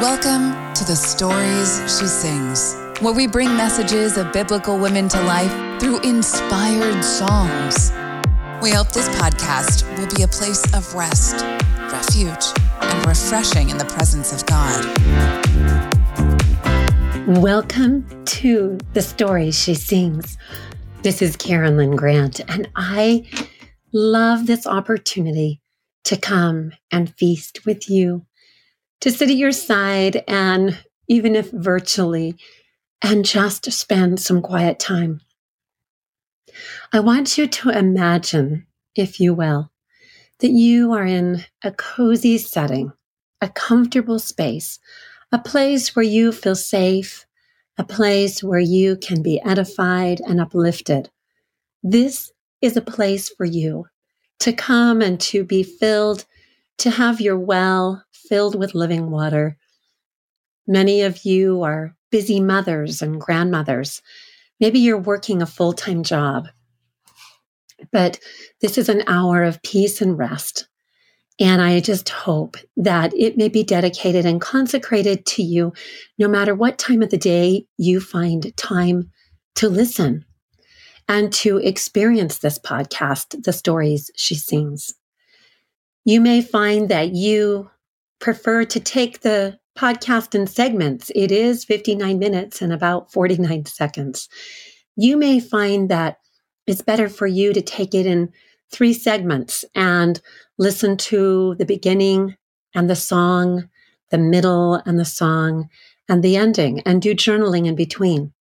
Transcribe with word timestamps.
Welcome 0.00 0.52
to 0.74 0.84
the 0.84 0.94
Stories 0.94 1.80
She 1.98 2.06
Sings, 2.06 2.76
where 3.00 3.12
we 3.12 3.26
bring 3.26 3.48
messages 3.56 4.16
of 4.16 4.32
biblical 4.32 4.78
women 4.78 5.08
to 5.08 5.20
life 5.24 5.50
through 5.80 5.98
inspired 6.02 7.02
songs. 7.02 7.90
We 8.62 8.70
hope 8.70 8.92
this 8.92 9.08
podcast 9.18 9.82
will 9.98 10.06
be 10.14 10.22
a 10.22 10.28
place 10.28 10.62
of 10.72 10.94
rest, 10.94 11.44
refuge, 11.90 12.44
and 12.80 13.06
refreshing 13.08 13.70
in 13.70 13.76
the 13.76 13.86
presence 13.86 14.32
of 14.32 14.46
God. 14.46 14.84
Welcome 17.40 18.24
to 18.26 18.78
the 18.92 19.02
Stories 19.02 19.60
She 19.60 19.74
Sings. 19.74 20.38
This 21.02 21.20
is 21.20 21.36
Karyn 21.36 21.76
Lynn 21.76 21.96
Grant, 21.96 22.38
and 22.48 22.68
I 22.76 23.26
love 23.92 24.46
this 24.46 24.64
opportunity 24.64 25.60
to 26.04 26.16
come 26.16 26.70
and 26.92 27.12
feast 27.16 27.66
with 27.66 27.90
you 27.90 28.27
to 29.00 29.10
sit 29.10 29.30
at 29.30 29.36
your 29.36 29.52
side 29.52 30.24
and 30.26 30.78
even 31.08 31.34
if 31.34 31.50
virtually, 31.50 32.36
and 33.02 33.24
just 33.24 33.70
spend 33.72 34.20
some 34.20 34.42
quiet 34.42 34.78
time. 34.78 35.20
I 36.92 37.00
want 37.00 37.38
you 37.38 37.46
to 37.46 37.70
imagine, 37.70 38.66
if 38.94 39.20
you 39.20 39.32
will, 39.34 39.70
that 40.40 40.50
you 40.50 40.92
are 40.92 41.06
in 41.06 41.44
a 41.62 41.70
cozy 41.70 42.38
setting, 42.38 42.92
a 43.40 43.48
comfortable 43.48 44.18
space, 44.18 44.78
a 45.32 45.38
place 45.38 45.94
where 45.94 46.04
you 46.04 46.32
feel 46.32 46.56
safe, 46.56 47.26
a 47.76 47.84
place 47.84 48.42
where 48.42 48.60
you 48.60 48.96
can 48.96 49.22
be 49.22 49.40
edified 49.44 50.20
and 50.20 50.40
uplifted. 50.40 51.10
This 51.82 52.32
is 52.60 52.76
a 52.76 52.82
place 52.82 53.28
for 53.28 53.46
you 53.46 53.86
to 54.40 54.52
come 54.52 55.00
and 55.00 55.20
to 55.20 55.44
be 55.44 55.62
filled, 55.62 56.24
to 56.78 56.90
have 56.90 57.20
your 57.20 57.38
well 57.38 58.04
filled 58.28 58.54
with 58.54 58.74
living 58.74 59.10
water. 59.10 59.56
Many 60.66 61.02
of 61.02 61.24
you 61.24 61.62
are 61.62 61.94
busy 62.10 62.40
mothers 62.40 63.02
and 63.02 63.20
grandmothers. 63.20 64.02
Maybe 64.60 64.78
you're 64.78 64.98
working 64.98 65.42
a 65.42 65.46
full 65.46 65.72
time 65.72 66.02
job. 66.02 66.48
But 67.92 68.18
this 68.60 68.76
is 68.76 68.88
an 68.88 69.04
hour 69.06 69.44
of 69.44 69.62
peace 69.62 70.00
and 70.00 70.18
rest. 70.18 70.68
And 71.40 71.62
I 71.62 71.78
just 71.78 72.08
hope 72.08 72.56
that 72.76 73.14
it 73.16 73.36
may 73.36 73.48
be 73.48 73.62
dedicated 73.62 74.26
and 74.26 74.40
consecrated 74.40 75.24
to 75.26 75.42
you 75.42 75.72
no 76.18 76.26
matter 76.26 76.54
what 76.54 76.78
time 76.78 77.00
of 77.00 77.10
the 77.10 77.16
day 77.16 77.66
you 77.76 78.00
find 78.00 78.54
time 78.56 79.12
to 79.54 79.68
listen 79.68 80.24
and 81.06 81.32
to 81.32 81.58
experience 81.58 82.38
this 82.38 82.58
podcast, 82.58 83.44
The 83.44 83.52
Stories 83.52 84.10
She 84.16 84.34
Sings. 84.34 84.94
You 86.04 86.20
may 86.20 86.42
find 86.42 86.88
that 86.88 87.14
you 87.14 87.70
prefer 88.20 88.64
to 88.64 88.80
take 88.80 89.20
the 89.20 89.58
podcast 89.76 90.34
in 90.34 90.46
segments. 90.46 91.10
It 91.14 91.30
is 91.30 91.64
59 91.64 92.18
minutes 92.18 92.60
and 92.60 92.72
about 92.72 93.12
49 93.12 93.66
seconds. 93.66 94.28
You 94.96 95.16
may 95.16 95.38
find 95.38 95.88
that 95.88 96.18
it's 96.66 96.82
better 96.82 97.08
for 97.08 97.26
you 97.26 97.52
to 97.52 97.62
take 97.62 97.94
it 97.94 98.06
in 98.06 98.30
three 98.70 98.92
segments 98.92 99.64
and 99.74 100.20
listen 100.58 100.96
to 100.96 101.54
the 101.58 101.64
beginning 101.64 102.36
and 102.74 102.90
the 102.90 102.96
song, 102.96 103.68
the 104.10 104.18
middle 104.18 104.74
and 104.74 104.98
the 104.98 105.04
song, 105.04 105.68
and 106.08 106.22
the 106.22 106.36
ending, 106.36 106.80
and 106.80 107.00
do 107.00 107.14
journaling 107.14 107.66
in 107.66 107.74
between. 107.74 108.32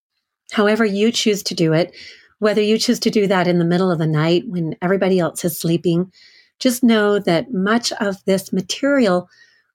However, 0.51 0.85
you 0.85 1.11
choose 1.11 1.43
to 1.43 1.53
do 1.53 1.73
it, 1.73 1.95
whether 2.39 2.61
you 2.61 2.77
choose 2.77 2.99
to 3.01 3.09
do 3.09 3.27
that 3.27 3.47
in 3.47 3.59
the 3.59 3.65
middle 3.65 3.91
of 3.91 3.99
the 3.99 4.07
night 4.07 4.43
when 4.47 4.75
everybody 4.81 5.19
else 5.19 5.43
is 5.45 5.57
sleeping, 5.57 6.11
just 6.59 6.83
know 6.83 7.19
that 7.19 7.53
much 7.53 7.91
of 7.93 8.23
this 8.25 8.51
material 8.51 9.29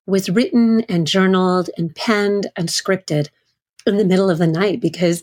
was 0.06 0.31
written 0.31 0.83
and 0.83 1.06
journaled 1.06 1.70
and 1.77 1.94
penned 1.94 2.49
and 2.56 2.69
scripted 2.69 3.28
in 3.87 3.97
the 3.97 4.04
middle 4.04 4.31
of 4.31 4.38
the 4.38 4.47
night 4.47 4.81
because 4.81 5.22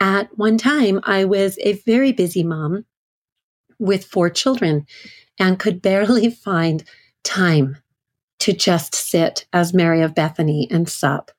at 0.00 0.36
one 0.38 0.58
time 0.58 1.00
I 1.02 1.24
was 1.24 1.58
a 1.62 1.74
very 1.84 2.12
busy 2.12 2.42
mom 2.42 2.84
with 3.78 4.04
four 4.04 4.30
children 4.30 4.86
and 5.38 5.58
could 5.58 5.82
barely 5.82 6.30
find 6.44 6.84
time 7.24 7.76
to 8.40 8.52
just 8.52 8.94
sit 8.94 9.46
as 9.52 9.74
Mary 9.74 10.00
of 10.00 10.14
Bethany 10.14 10.68
and 10.70 10.88
sup 10.88 11.30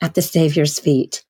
at 0.00 0.14
the 0.14 0.22
Savior's 0.22 0.78
feet. 0.78 1.24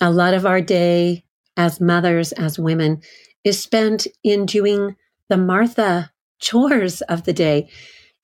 A 0.00 0.10
lot 0.10 0.34
of 0.34 0.44
our 0.44 0.60
day 0.60 1.24
as 1.56 1.80
mothers, 1.80 2.32
as 2.32 2.58
women, 2.58 3.02
is 3.44 3.60
spent 3.60 4.06
in 4.24 4.46
doing 4.46 4.96
the 5.28 5.36
Martha 5.36 6.10
chores 6.40 7.02
of 7.02 7.24
the 7.24 7.32
day 7.32 7.68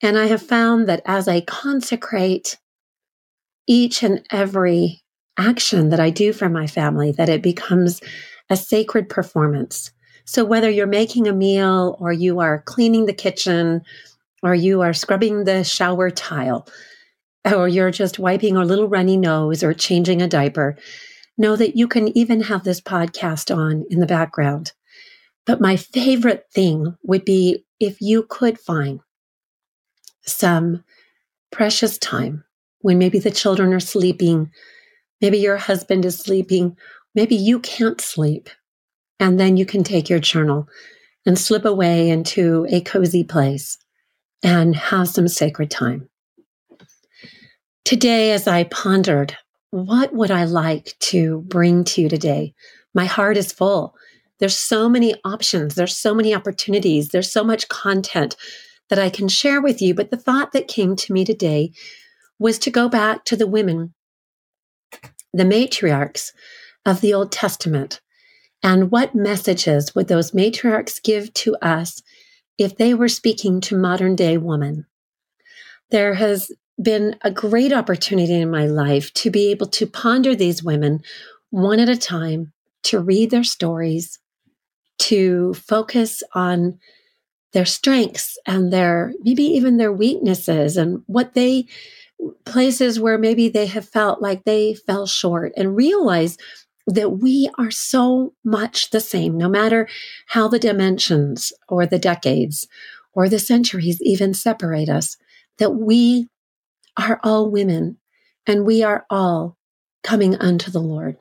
and 0.03 0.19
I 0.19 0.27
have 0.27 0.43
found 0.43 0.89
that 0.89 1.03
as 1.07 1.29
I 1.29 1.41
consecrate 1.41 2.59
each 3.67 4.03
and 4.03 4.25
every 4.31 5.03
action 5.39 5.91
that 5.91 6.01
I 6.01 6.11
do 6.11 6.33
for 6.33 6.49
my 6.49 6.67
family, 6.67 7.13
that 7.13 7.29
it 7.29 7.43
becomes 7.43 8.01
a 8.51 8.57
sacred 8.57 9.09
performance. 9.09 9.93
So 10.25 10.45
whether 10.45 10.71
you're 10.71 10.87
making 10.87 11.27
a 11.27 11.33
meal 11.33 11.97
or 12.01 12.13
you 12.13 12.41
are 12.41 12.63
cleaning 12.63 13.07
the 13.07 13.13
kitchen 13.13 13.83
or 14.43 14.55
you 14.55 14.83
are 14.83 14.93
scrubbing 14.93 15.45
the 15.45 15.65
shower 15.65 16.11
tile 16.11 16.69
or 17.45 17.69
you're 17.69 17.91
just 17.91 18.19
wiping 18.19 18.57
a 18.57 18.65
little 18.65 18.89
runny 18.89 19.17
nose 19.17 19.63
or 19.63 19.73
changing 19.73 20.23
a 20.23 20.29
diaper, 20.29 20.77
know 21.37 21.57
that 21.57 21.77
you 21.77 21.89
can 21.89 22.17
even 22.17 22.43
have 22.43 22.65
this 22.65 22.81
podcast 22.81 23.55
on 23.55 23.85
in 23.91 24.01
the 24.01 24.07
background. 24.07 24.73
But 25.47 25.61
my 25.61 25.77
favorite 25.77 26.45
thing 26.53 26.97
would 27.05 27.25
be 27.25 27.65
if 27.81 28.01
you 28.01 28.27
could 28.29 28.59
find 28.59 29.01
some 30.29 30.85
precious 31.51 31.99
time 31.99 32.45
when 32.81 32.99
maybe 32.99 33.19
the 33.19 33.31
children 33.31 33.73
are 33.73 33.81
sleeping, 33.81 34.51
maybe 35.21 35.39
your 35.39 35.57
husband 35.57 36.05
is 36.05 36.19
sleeping, 36.19 36.77
maybe 37.15 37.35
you 37.35 37.59
can't 37.61 38.01
sleep. 38.01 38.49
And 39.21 39.39
then 39.41 39.57
you 39.57 39.67
can 39.67 39.83
take 39.83 40.09
your 40.09 40.21
journal 40.21 40.69
and 41.27 41.39
slip 41.39 41.65
away 41.65 42.09
into 42.09 42.67
a 42.71 42.81
cozy 42.83 43.25
place 43.25 43.79
and 44.43 44.77
have 44.77 45.09
some 45.09 45.27
sacred 45.27 45.71
time. 45.71 46.09
Today, 47.85 48.33
as 48.33 48.47
I 48.47 48.65
pondered, 48.65 49.37
what 49.71 50.15
would 50.15 50.31
I 50.31 50.45
like 50.45 50.95
to 51.01 51.41
bring 51.49 51.85
to 51.85 52.03
you 52.03 52.09
today? 52.09 52.55
My 52.95 53.07
heart 53.07 53.37
is 53.37 53.53
full. 53.53 53.97
There's 54.39 54.57
so 54.57 54.89
many 54.89 55.15
options. 55.25 55.75
There's 55.75 55.97
so 55.97 56.15
many 56.15 56.35
opportunities. 56.35 57.09
There's 57.09 57.31
so 57.31 57.43
much 57.43 57.69
content 57.69 58.37
that 58.91 58.99
I 58.99 59.11
can 59.11 59.29
share 59.29 59.61
with 59.61 59.81
you. 59.83 59.95
But 59.95 60.11
the 60.11 60.17
thought 60.17 60.53
that 60.53 60.69
came 60.69 60.97
to 60.97 61.13
me 61.13 61.25
today 61.25 61.73
was 62.39 62.59
to 62.61 62.71
go 62.71 62.89
back 62.89 63.25
to 63.27 63.37
the 63.37 63.47
women, 63.47 63.95
the 65.33 65.45
matriarchs 65.45 66.33
of 66.87 67.01
the 67.01 67.13
Old 67.13 67.33
Testament, 67.33 68.01
and 68.63 68.91
what 68.91 69.15
messages 69.15 69.95
would 69.95 70.09
those 70.09 70.33
matriarchs 70.33 71.03
give 71.03 71.33
to 71.35 71.57
us 71.57 72.03
if 72.59 72.77
they 72.77 72.95
were 72.95 73.09
speaking 73.09 73.61
to 73.63 73.77
modern 73.77 74.17
day 74.17 74.37
women? 74.37 74.87
There 75.91 76.15
has 76.15 76.51
been 76.81 77.17
a 77.23 77.31
great 77.31 77.73
opportunity 77.73 78.35
in 78.35 78.51
my 78.51 78.67
life 78.67 79.13
to 79.15 79.31
be 79.31 79.51
able 79.51 79.67
to 79.67 79.87
ponder 79.87 80.35
these 80.35 80.63
women 80.63 81.03
one 81.51 81.81
at 81.81 81.89
a 81.89 81.97
time, 81.97 82.53
to 82.85 83.01
read 83.01 83.31
their 83.31 83.45
stories, 83.45 84.19
to 84.99 85.55
focus 85.55 86.23
on 86.35 86.79
their 87.53 87.67
strengths 87.67 88.37
and 88.47 88.73
their 88.73 89.13
maybe 89.23 89.43
even 89.43 89.77
their 89.77 89.93
weaknesses 89.93 90.77
and 90.77 91.03
what 91.07 91.35
they 91.35 91.67
places 92.45 92.99
where 92.99 93.19
maybe 93.19 93.49
they 93.49 93.67
have 93.67 93.89
felt 93.89 94.21
like 94.21 94.45
they 94.45 94.75
fell 94.75 95.07
short 95.07 95.53
and 95.57 95.77
realize 95.77 96.37
that 96.87 97.19
we 97.19 97.51
are 97.59 97.71
so 97.71 98.33
much 98.45 98.91
the 98.91 99.01
same, 99.01 99.37
no 99.37 99.49
matter 99.49 99.87
how 100.29 100.49
the 100.49 100.59
dimensions 100.59 101.53
or 101.69 101.87
the 101.87 101.99
decades 101.99 102.67
or 103.13 103.29
the 103.29 103.39
centuries 103.39 104.01
even 104.01 104.33
separate 104.35 104.89
us, 104.89 105.17
that 105.59 105.71
we 105.71 106.29
are 106.97 107.21
all 107.23 107.51
women 107.51 107.99
and 108.47 108.65
we 108.65 108.83
are 108.83 109.05
all 109.11 109.57
coming 110.03 110.35
unto 110.37 110.71
the 110.71 110.81
Lord. 110.81 111.19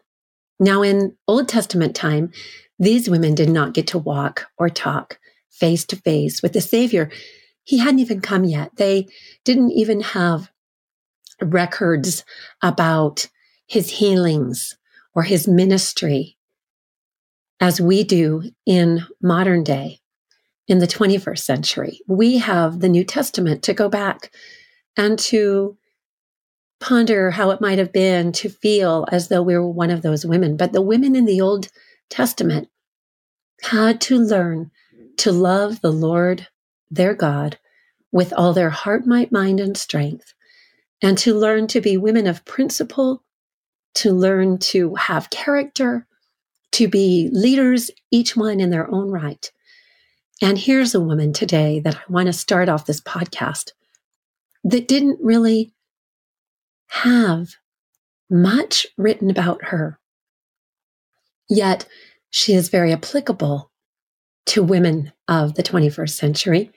Now, 0.60 0.82
in 0.82 1.16
Old 1.28 1.48
Testament 1.48 1.96
time, 1.96 2.32
these 2.80 3.10
women 3.10 3.36
did 3.36 3.50
not 3.50 3.74
get 3.74 3.88
to 3.88 3.98
walk 3.98 4.48
or 4.58 4.70
talk 4.70 5.20
face 5.52 5.86
to 5.86 5.96
face 5.96 6.42
with 6.42 6.54
the 6.54 6.62
Savior. 6.62 7.10
He 7.64 7.80
hadn't 7.80 8.00
even 8.00 8.22
come 8.22 8.44
yet. 8.44 8.76
They 8.76 9.08
didn't 9.44 9.72
even 9.72 10.02
have 10.02 10.52
records 11.42 12.24
about 12.62 13.28
his 13.68 13.90
healings 13.90 14.78
or 15.14 15.24
his 15.24 15.48
ministry 15.48 16.38
as 17.60 17.82
we 17.82 18.04
do 18.04 18.44
in 18.66 19.04
modern 19.22 19.64
day, 19.64 20.00
in 20.68 20.80
the 20.80 20.88
21st 20.88 21.40
century. 21.40 22.00
We 22.08 22.38
have 22.38 22.80
the 22.80 22.90
New 22.90 23.04
Testament 23.04 23.64
to 23.64 23.74
go 23.74 23.90
back 23.90 24.32
and 24.96 25.18
to 25.20 25.78
ponder 26.80 27.32
how 27.32 27.50
it 27.50 27.62
might 27.62 27.80
have 27.80 27.92
been 27.92 28.32
to 28.32 28.50
feel 28.50 29.08
as 29.12 29.28
though 29.28 29.42
we 29.42 29.56
were 29.56 29.68
one 29.68 29.90
of 29.90 30.02
those 30.02 30.26
women. 30.26 30.58
But 30.58 30.74
the 30.74 30.82
women 30.82 31.16
in 31.16 31.26
the 31.26 31.42
Old 31.42 31.70
Testament 32.10 32.70
had 33.64 34.00
to 34.02 34.20
learn 34.20 34.72
to 35.18 35.32
love 35.32 35.82
the 35.82 35.92
Lord 35.92 36.48
their 36.90 37.14
God 37.14 37.58
with 38.12 38.34
all 38.34 38.54
their 38.54 38.70
heart, 38.70 39.06
might, 39.06 39.32
mind, 39.32 39.60
and 39.60 39.78
strength, 39.78 40.34
and 41.02 41.18
to 41.20 41.34
learn 41.34 41.68
to 41.68 41.82
be 41.82 41.98
women 41.98 42.28
of 42.28 42.46
principle, 42.46 43.24
to 43.96 44.14
learn 44.14 44.58
to 44.58 44.96
have 44.96 45.30
character, 45.30 46.08
to 46.74 46.88
be 46.88 47.30
leaders, 47.32 47.92
each 48.12 48.36
one 48.36 48.60
in 48.60 48.70
their 48.70 48.90
own 48.92 49.10
right. 49.10 49.52
And 50.42 50.58
here's 50.58 50.94
a 50.94 51.02
woman 51.02 51.34
today 51.34 51.80
that 51.80 51.96
I 51.96 52.02
want 52.08 52.28
to 52.28 52.34
start 52.34 52.70
off 52.70 52.86
this 52.86 53.02
podcast 53.02 53.72
that 54.64 54.88
didn't 54.88 55.20
really 55.22 55.74
have 56.90 57.56
much 58.30 58.86
written 58.98 59.30
about 59.30 59.66
her. 59.66 60.00
Yet 61.50 61.88
she 62.30 62.54
is 62.54 62.70
very 62.70 62.94
applicable 62.94 63.72
to 64.48 64.64
women 64.64 65.12
of 65.28 65.56
the 65.56 65.64
21st 65.64 66.10
century. 66.10 66.72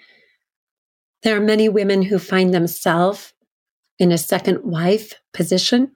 There 1.22 1.36
are 1.36 1.40
many 1.40 1.68
women 1.68 2.02
who 2.02 2.18
find 2.18 2.52
themselves 2.52 3.32
in 3.98 4.12
a 4.12 4.18
second 4.18 4.64
wife 4.64 5.14
position 5.32 5.92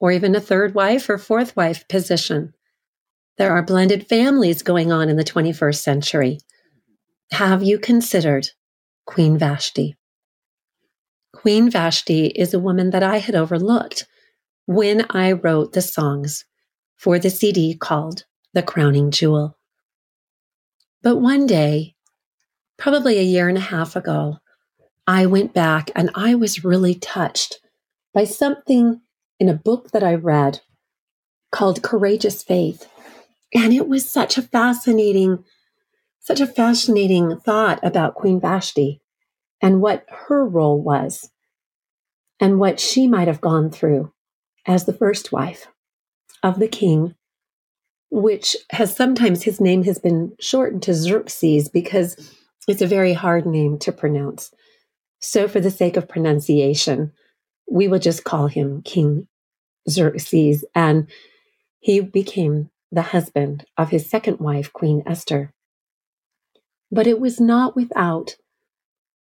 or 0.00 0.12
even 0.12 0.34
a 0.34 0.40
third 0.40 0.74
wife 0.74 1.08
or 1.08 1.18
fourth 1.18 1.54
wife 1.56 1.86
position. 1.88 2.52
There 3.38 3.52
are 3.52 3.62
blended 3.62 4.08
families 4.08 4.62
going 4.62 4.90
on 4.90 5.08
in 5.08 5.16
the 5.16 5.24
21st 5.24 5.80
century. 5.80 6.38
Have 7.32 7.62
you 7.62 7.78
considered 7.78 8.48
Queen 9.06 9.38
Vashti? 9.38 9.96
Queen 11.32 11.70
Vashti 11.70 12.26
is 12.26 12.52
a 12.52 12.58
woman 12.58 12.90
that 12.90 13.02
I 13.02 13.18
had 13.18 13.34
overlooked 13.34 14.06
when 14.66 15.06
I 15.10 15.32
wrote 15.32 15.72
the 15.72 15.82
songs 15.82 16.44
for 16.96 17.18
the 17.18 17.30
CD 17.30 17.76
called 17.76 18.24
The 18.52 18.62
Crowning 18.62 19.10
Jewel. 19.10 19.56
But 21.02 21.16
one 21.16 21.46
day, 21.46 21.94
probably 22.76 23.18
a 23.18 23.22
year 23.22 23.48
and 23.48 23.56
a 23.56 23.62
half 23.62 23.96
ago, 23.96 24.38
I 25.06 25.26
went 25.26 25.54
back 25.54 25.90
and 25.94 26.10
I 26.14 26.34
was 26.34 26.64
really 26.64 26.94
touched 26.94 27.60
by 28.12 28.24
something 28.24 29.00
in 29.38 29.48
a 29.48 29.54
book 29.54 29.90
that 29.92 30.02
I 30.02 30.14
read 30.14 30.60
called 31.50 31.82
Courageous 31.82 32.42
Faith. 32.42 32.86
And 33.54 33.72
it 33.72 33.88
was 33.88 34.08
such 34.08 34.38
a 34.38 34.42
fascinating, 34.42 35.44
such 36.20 36.40
a 36.40 36.46
fascinating 36.46 37.40
thought 37.40 37.80
about 37.82 38.14
Queen 38.14 38.40
Vashti 38.40 39.00
and 39.60 39.80
what 39.80 40.04
her 40.28 40.46
role 40.46 40.80
was 40.80 41.30
and 42.38 42.58
what 42.58 42.78
she 42.78 43.06
might 43.06 43.26
have 43.28 43.40
gone 43.40 43.70
through 43.70 44.12
as 44.66 44.84
the 44.84 44.92
first 44.92 45.32
wife 45.32 45.66
of 46.42 46.58
the 46.58 46.68
king, 46.68 47.14
which 48.10 48.56
has 48.70 48.94
sometimes 48.94 49.42
his 49.42 49.60
name 49.60 49.84
has 49.84 49.98
been 49.98 50.34
shortened 50.40 50.82
to 50.84 50.94
Xerxes 50.94 51.68
because 51.68 52.16
it's 52.68 52.82
a 52.82 52.86
very 52.86 53.12
hard 53.12 53.46
name 53.46 53.78
to 53.80 53.92
pronounce. 53.92 54.52
So, 55.20 55.48
for 55.48 55.60
the 55.60 55.70
sake 55.70 55.96
of 55.96 56.08
pronunciation, 56.08 57.12
we 57.70 57.88
will 57.88 57.98
just 57.98 58.24
call 58.24 58.48
him 58.48 58.82
King 58.82 59.28
Xerxes. 59.88 60.64
And 60.74 61.08
he 61.78 62.00
became 62.00 62.70
the 62.90 63.02
husband 63.02 63.64
of 63.76 63.90
his 63.90 64.10
second 64.10 64.38
wife, 64.40 64.72
Queen 64.72 65.02
Esther. 65.06 65.52
But 66.90 67.06
it 67.06 67.20
was 67.20 67.40
not 67.40 67.76
without 67.76 68.36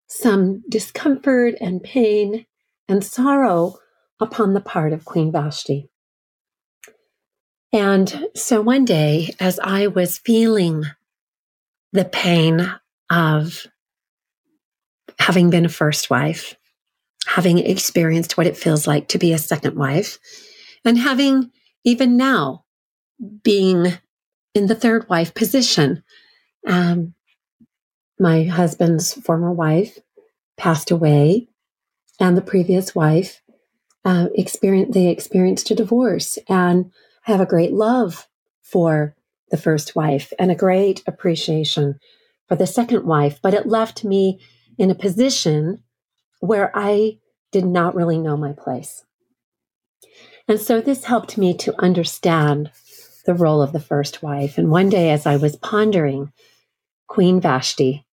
some 0.06 0.62
discomfort 0.69 1.55
and 1.61 1.82
pain 1.82 2.46
and 2.88 3.05
sorrow 3.05 3.75
upon 4.20 4.55
the 4.55 4.61
part 4.61 4.93
of 4.93 5.05
Queen 5.05 5.31
Vashti. 5.31 5.91
And 7.73 8.26
so 8.35 8.61
one 8.62 8.85
day, 8.85 9.35
as 9.41 9.61
I 9.62 9.88
was 9.88 10.19
feeling 10.19 10.85
the 11.93 12.05
pain 12.05 12.73
of 13.11 13.67
having 15.19 15.50
been 15.50 15.67
a 15.67 15.70
first 15.70 16.09
wife, 16.09 16.56
having 17.26 17.59
experienced 17.59 18.37
what 18.37 18.47
it 18.47 18.56
feels 18.56 18.87
like 18.87 19.09
to 19.09 19.19
be 19.19 19.32
a 19.32 19.38
second 19.38 19.76
wife, 19.76 20.19
and 20.85 20.99
having 20.99 21.50
even 21.85 22.17
now 22.17 22.65
being 23.43 23.93
in 24.55 24.67
the 24.67 24.75
third 24.75 25.09
wife 25.09 25.35
position. 25.35 26.03
Um, 26.67 27.15
my 28.19 28.44
husband's 28.44 29.12
former 29.12 29.53
wife 29.53 29.99
passed 30.56 30.91
away, 30.91 31.49
and 32.19 32.37
the 32.37 32.43
previous 32.43 32.94
wife 32.94 33.43
uh, 34.05 34.29
experienced 34.35 34.93
they 34.93 35.09
experienced 35.09 35.70
a 35.70 35.75
divorce, 35.75 36.38
and 36.49 36.91
have 37.29 37.41
a 37.41 37.47
great 37.47 37.73
love 37.73 38.27
for 38.63 39.15
the 39.51 39.57
first 39.57 39.95
wife 39.95 40.33
and 40.39 40.51
a 40.51 40.57
great 40.57 41.03
appreciation 41.07 41.99
for 42.47 42.57
the 42.57 42.67
second 42.67 43.05
wife. 43.05 43.39
But 43.43 43.55
it 43.55 43.67
left 43.67 44.03
me 44.03 44.41
in 44.79 44.91
a 44.91 44.95
position 44.95 45.83
where 46.41 46.73
I 46.75 47.19
did 47.53 47.67
not 47.67 47.95
really 47.95 48.19
know 48.19 48.37
my 48.37 48.53
place. 48.53 49.05
And 50.49 50.59
so 50.59 50.81
this 50.81 51.05
helped 51.05 51.37
me 51.37 51.55
to 51.59 51.79
understand 51.79 52.71
the 53.27 53.35
role 53.35 53.61
of 53.61 53.73
the 53.73 53.81
first 53.81 54.23
wife. 54.23 54.57
And 54.57 54.71
one 54.71 54.89
day, 54.89 55.11
as 55.11 55.27
I 55.27 55.37
was 55.37 55.57
pondering 55.57 56.33
Queen 57.09 57.43
Vashti, 57.43 58.07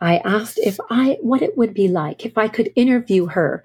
I 0.00 0.18
asked 0.18 0.58
if 0.58 0.78
I 0.88 1.18
what 1.20 1.42
it 1.42 1.56
would 1.56 1.74
be 1.74 1.88
like 1.88 2.24
if 2.24 2.38
I 2.38 2.46
could 2.46 2.70
interview 2.76 3.26
her 3.26 3.64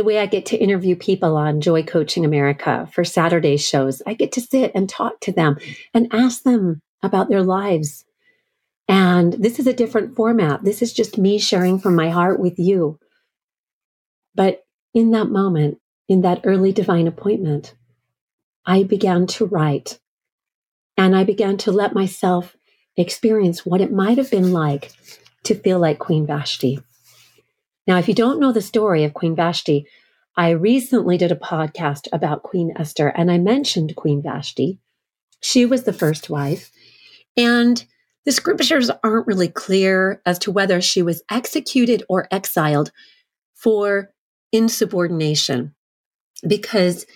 the 0.00 0.04
way 0.04 0.18
I 0.18 0.24
get 0.24 0.46
to 0.46 0.56
interview 0.56 0.96
people 0.96 1.36
on 1.36 1.60
Joy 1.60 1.82
Coaching 1.82 2.24
America 2.24 2.88
for 2.90 3.04
Saturday 3.04 3.58
shows. 3.58 4.00
I 4.06 4.14
get 4.14 4.32
to 4.32 4.40
sit 4.40 4.72
and 4.74 4.88
talk 4.88 5.20
to 5.20 5.30
them 5.30 5.58
and 5.92 6.08
ask 6.10 6.42
them 6.42 6.80
about 7.02 7.28
their 7.28 7.42
lives. 7.42 8.06
And 8.88 9.34
this 9.34 9.58
is 9.58 9.66
a 9.66 9.74
different 9.74 10.16
format. 10.16 10.64
This 10.64 10.80
is 10.80 10.94
just 10.94 11.18
me 11.18 11.38
sharing 11.38 11.78
from 11.78 11.96
my 11.96 12.08
heart 12.08 12.40
with 12.40 12.58
you. 12.58 12.98
But 14.34 14.64
in 14.94 15.10
that 15.10 15.26
moment, 15.26 15.76
in 16.08 16.22
that 16.22 16.40
early 16.44 16.72
divine 16.72 17.06
appointment, 17.06 17.74
I 18.64 18.84
began 18.84 19.26
to 19.26 19.44
write 19.44 20.00
and 20.96 21.14
I 21.14 21.24
began 21.24 21.58
to 21.58 21.72
let 21.72 21.92
myself 21.92 22.56
experience 22.96 23.66
what 23.66 23.82
it 23.82 23.92
might 23.92 24.16
have 24.16 24.30
been 24.30 24.50
like 24.50 24.92
to 25.44 25.54
feel 25.54 25.78
like 25.78 25.98
Queen 25.98 26.26
Vashti. 26.26 26.80
Now, 27.90 27.98
if 27.98 28.06
you 28.06 28.14
don't 28.14 28.38
know 28.38 28.52
the 28.52 28.62
story 28.62 29.02
of 29.02 29.14
Queen 29.14 29.34
Vashti, 29.34 29.84
I 30.36 30.50
recently 30.50 31.18
did 31.18 31.32
a 31.32 31.34
podcast 31.34 32.06
about 32.12 32.44
Queen 32.44 32.72
Esther 32.76 33.08
and 33.08 33.32
I 33.32 33.38
mentioned 33.38 33.96
Queen 33.96 34.22
Vashti. 34.22 34.78
She 35.40 35.66
was 35.66 35.82
the 35.82 35.92
first 35.92 36.30
wife. 36.30 36.70
And 37.36 37.84
the 38.24 38.30
scriptures 38.30 38.92
aren't 39.02 39.26
really 39.26 39.48
clear 39.48 40.22
as 40.24 40.38
to 40.38 40.52
whether 40.52 40.80
she 40.80 41.02
was 41.02 41.24
executed 41.32 42.04
or 42.08 42.28
exiled 42.30 42.92
for 43.56 44.12
insubordination 44.52 45.74
because 46.46 47.06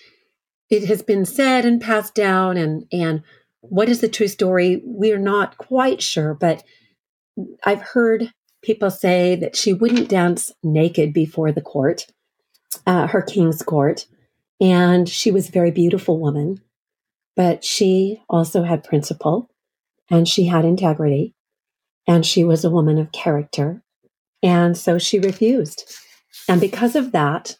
it 0.69 0.83
has 0.89 1.01
been 1.01 1.23
said 1.23 1.63
and 1.63 1.79
passed 1.79 2.15
down 2.15 2.57
and 2.57 2.85
and 2.91 3.23
what 3.61 3.87
is 3.87 4.01
the 4.01 4.09
true 4.09 4.27
story 4.27 4.81
we're 4.83 5.17
not 5.17 5.57
quite 5.57 6.01
sure 6.01 6.33
but 6.33 6.63
i've 7.65 7.81
heard 7.81 8.33
people 8.65 8.91
say 8.91 9.35
that 9.35 9.55
she 9.55 9.73
wouldn't 9.73 10.09
dance 10.09 10.51
naked 10.63 11.13
before 11.13 11.51
the 11.51 11.61
court 11.61 12.07
uh, 12.85 13.07
her 13.07 13.21
king's 13.21 13.61
court 13.61 14.05
and 14.59 15.07
she 15.07 15.31
was 15.31 15.47
a 15.49 15.51
very 15.51 15.71
beautiful 15.71 16.19
woman 16.19 16.61
but 17.35 17.63
she 17.63 18.21
also 18.29 18.63
had 18.63 18.83
principle 18.83 19.49
and 20.09 20.27
she 20.27 20.45
had 20.45 20.65
integrity 20.65 21.33
and 22.07 22.25
she 22.25 22.43
was 22.43 22.63
a 22.63 22.69
woman 22.69 22.97
of 22.97 23.11
character 23.11 23.83
and 24.45 24.77
so 24.77 24.99
she 24.99 25.17
refused. 25.19 25.91
And 26.47 26.61
because 26.61 26.95
of 26.95 27.11
that 27.13 27.57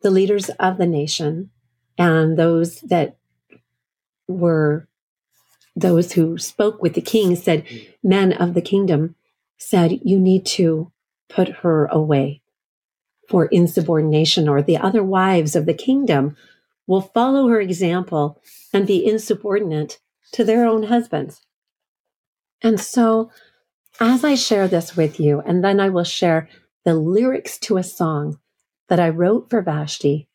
the 0.00 0.10
leaders 0.10 0.48
of 0.58 0.78
the 0.78 0.86
nation 0.86 1.50
and 1.98 2.38
those 2.38 2.80
that 2.80 3.18
were 4.26 4.88
those 5.76 6.12
who 6.12 6.38
spoke 6.38 6.80
with 6.80 6.94
the 6.94 7.02
king 7.02 7.36
said, 7.36 7.66
Men 8.02 8.32
of 8.32 8.54
the 8.54 8.62
kingdom 8.62 9.14
said, 9.60 10.00
You 10.02 10.18
need 10.18 10.44
to 10.46 10.90
put 11.28 11.48
her 11.48 11.86
away 11.86 12.42
for 13.28 13.46
insubordination, 13.46 14.48
or 14.48 14.60
the 14.60 14.78
other 14.78 15.04
wives 15.04 15.54
of 15.54 15.66
the 15.66 15.74
kingdom 15.74 16.36
will 16.88 17.00
follow 17.00 17.46
her 17.48 17.60
example 17.60 18.42
and 18.72 18.86
be 18.86 19.06
insubordinate 19.06 20.00
to 20.32 20.42
their 20.42 20.66
own 20.66 20.84
husbands. 20.84 21.40
And 22.62 22.80
so, 22.80 23.30
as 24.00 24.24
I 24.24 24.34
share 24.34 24.66
this 24.66 24.96
with 24.96 25.20
you, 25.20 25.40
and 25.40 25.62
then 25.62 25.78
I 25.78 25.88
will 25.90 26.04
share 26.04 26.48
the 26.84 26.94
lyrics 26.94 27.58
to 27.58 27.76
a 27.76 27.84
song 27.84 28.40
that 28.88 28.98
I 28.98 29.10
wrote 29.10 29.50
for 29.50 29.62
Vashti 29.62 30.28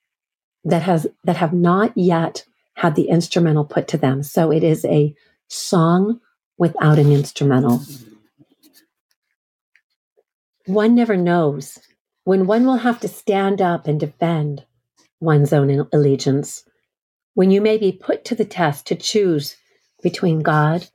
that 0.64 0.84
has 0.84 1.08
that 1.24 1.38
have 1.38 1.54
not 1.54 1.92
yet 1.98 2.46
had 2.76 2.96
the 2.96 3.10
instrumental 3.10 3.66
put 3.66 3.88
to 3.90 3.98
them. 3.98 4.24
So 4.24 4.52
it 4.52 4.64
is 4.64 4.86
a 4.86 5.16
song 5.48 6.20
without 6.58 7.00
an 7.00 7.12
instrumental. 7.12 7.82
One 10.68 10.96
never 10.96 11.16
knows 11.16 11.80
when 12.24 12.48
one 12.48 12.66
will 12.66 12.78
have 12.78 13.00
to 13.02 13.08
stand 13.08 13.62
up 13.62 13.88
and 13.88 14.00
defend 14.00 14.66
one's 15.20 15.54
own 15.54 15.88
allegiance, 15.94 16.64
when 17.36 17.52
you 17.52 17.62
may 17.62 17.78
be 17.78 17.92
put 17.92 18.26
to 18.26 18.36
the 18.36 18.46
test 18.46 18.88
to 18.88 18.96
choose 18.96 19.58
between 20.02 20.42
God 20.42 20.88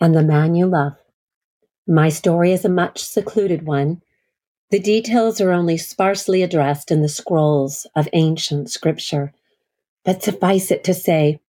and 0.00 0.14
the 0.14 0.22
man 0.22 0.54
you 0.54 0.66
love. 0.66 0.96
My 1.88 2.08
story 2.08 2.52
is 2.52 2.64
a 2.64 2.68
much 2.68 3.00
secluded 3.00 3.66
one, 3.66 4.02
The 4.70 4.78
details 4.78 5.40
are 5.40 5.50
only 5.50 5.78
sparsely 5.78 6.42
addressed 6.42 6.90
in 6.90 7.00
the 7.00 7.08
scrolls 7.08 7.86
of 7.96 8.08
ancient 8.12 8.70
scripture, 8.70 9.32
but 10.04 10.22
suffice 10.22 10.70
it 10.70 10.84
to 10.84 10.94
say, 10.94 11.40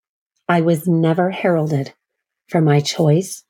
I 0.48 0.62
was 0.62 0.88
never 0.88 1.32
heralded 1.32 1.94
for 2.48 2.62
my 2.62 2.80
choice 2.80 3.44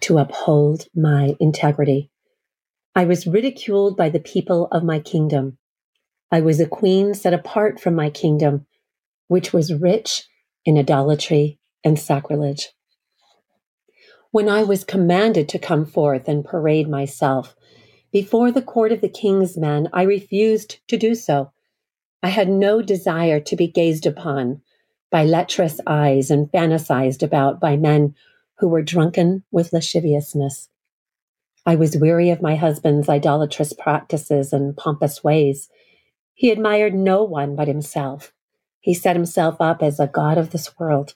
to 0.00 0.18
uphold 0.18 0.88
my 0.94 1.36
integrity. 1.38 2.10
I 2.94 3.04
was 3.04 3.26
ridiculed 3.26 3.96
by 3.96 4.10
the 4.10 4.20
people 4.20 4.68
of 4.70 4.84
my 4.84 5.00
kingdom. 5.00 5.56
I 6.30 6.40
was 6.42 6.60
a 6.60 6.66
queen 6.66 7.14
set 7.14 7.32
apart 7.32 7.80
from 7.80 7.94
my 7.94 8.10
kingdom, 8.10 8.66
which 9.28 9.52
was 9.52 9.72
rich 9.72 10.28
in 10.66 10.76
idolatry 10.76 11.58
and 11.82 11.98
sacrilege. 11.98 12.68
When 14.30 14.48
I 14.48 14.62
was 14.62 14.84
commanded 14.84 15.48
to 15.50 15.58
come 15.58 15.86
forth 15.86 16.28
and 16.28 16.44
parade 16.44 16.88
myself 16.88 17.56
before 18.12 18.50
the 18.50 18.62
court 18.62 18.92
of 18.92 19.00
the 19.00 19.08
king's 19.08 19.56
men, 19.56 19.88
I 19.92 20.02
refused 20.02 20.80
to 20.88 20.98
do 20.98 21.14
so. 21.14 21.50
I 22.22 22.28
had 22.28 22.48
no 22.48 22.82
desire 22.82 23.40
to 23.40 23.56
be 23.56 23.66
gazed 23.66 24.06
upon 24.06 24.60
by 25.10 25.24
lecherous 25.24 25.80
eyes 25.86 26.30
and 26.30 26.50
fantasized 26.52 27.22
about 27.22 27.58
by 27.58 27.76
men 27.76 28.14
who 28.58 28.68
were 28.68 28.82
drunken 28.82 29.44
with 29.50 29.72
lasciviousness. 29.72 30.68
I 31.64 31.76
was 31.76 31.96
weary 31.96 32.30
of 32.30 32.42
my 32.42 32.56
husband's 32.56 33.08
idolatrous 33.08 33.72
practices 33.72 34.52
and 34.52 34.76
pompous 34.76 35.22
ways. 35.22 35.68
He 36.34 36.50
admired 36.50 36.94
no 36.94 37.22
one 37.22 37.54
but 37.54 37.68
himself. 37.68 38.32
He 38.80 38.94
set 38.94 39.14
himself 39.14 39.60
up 39.60 39.82
as 39.82 40.00
a 40.00 40.08
god 40.08 40.38
of 40.38 40.50
this 40.50 40.76
world 40.78 41.14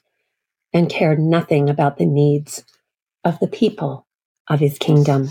and 0.73 0.89
cared 0.89 1.19
nothing 1.19 1.69
about 1.69 1.97
the 1.97 2.05
needs 2.05 2.63
of 3.25 3.39
the 3.39 3.47
people 3.47 4.07
of 4.49 4.59
his 4.59 4.77
kingdom. 4.77 5.29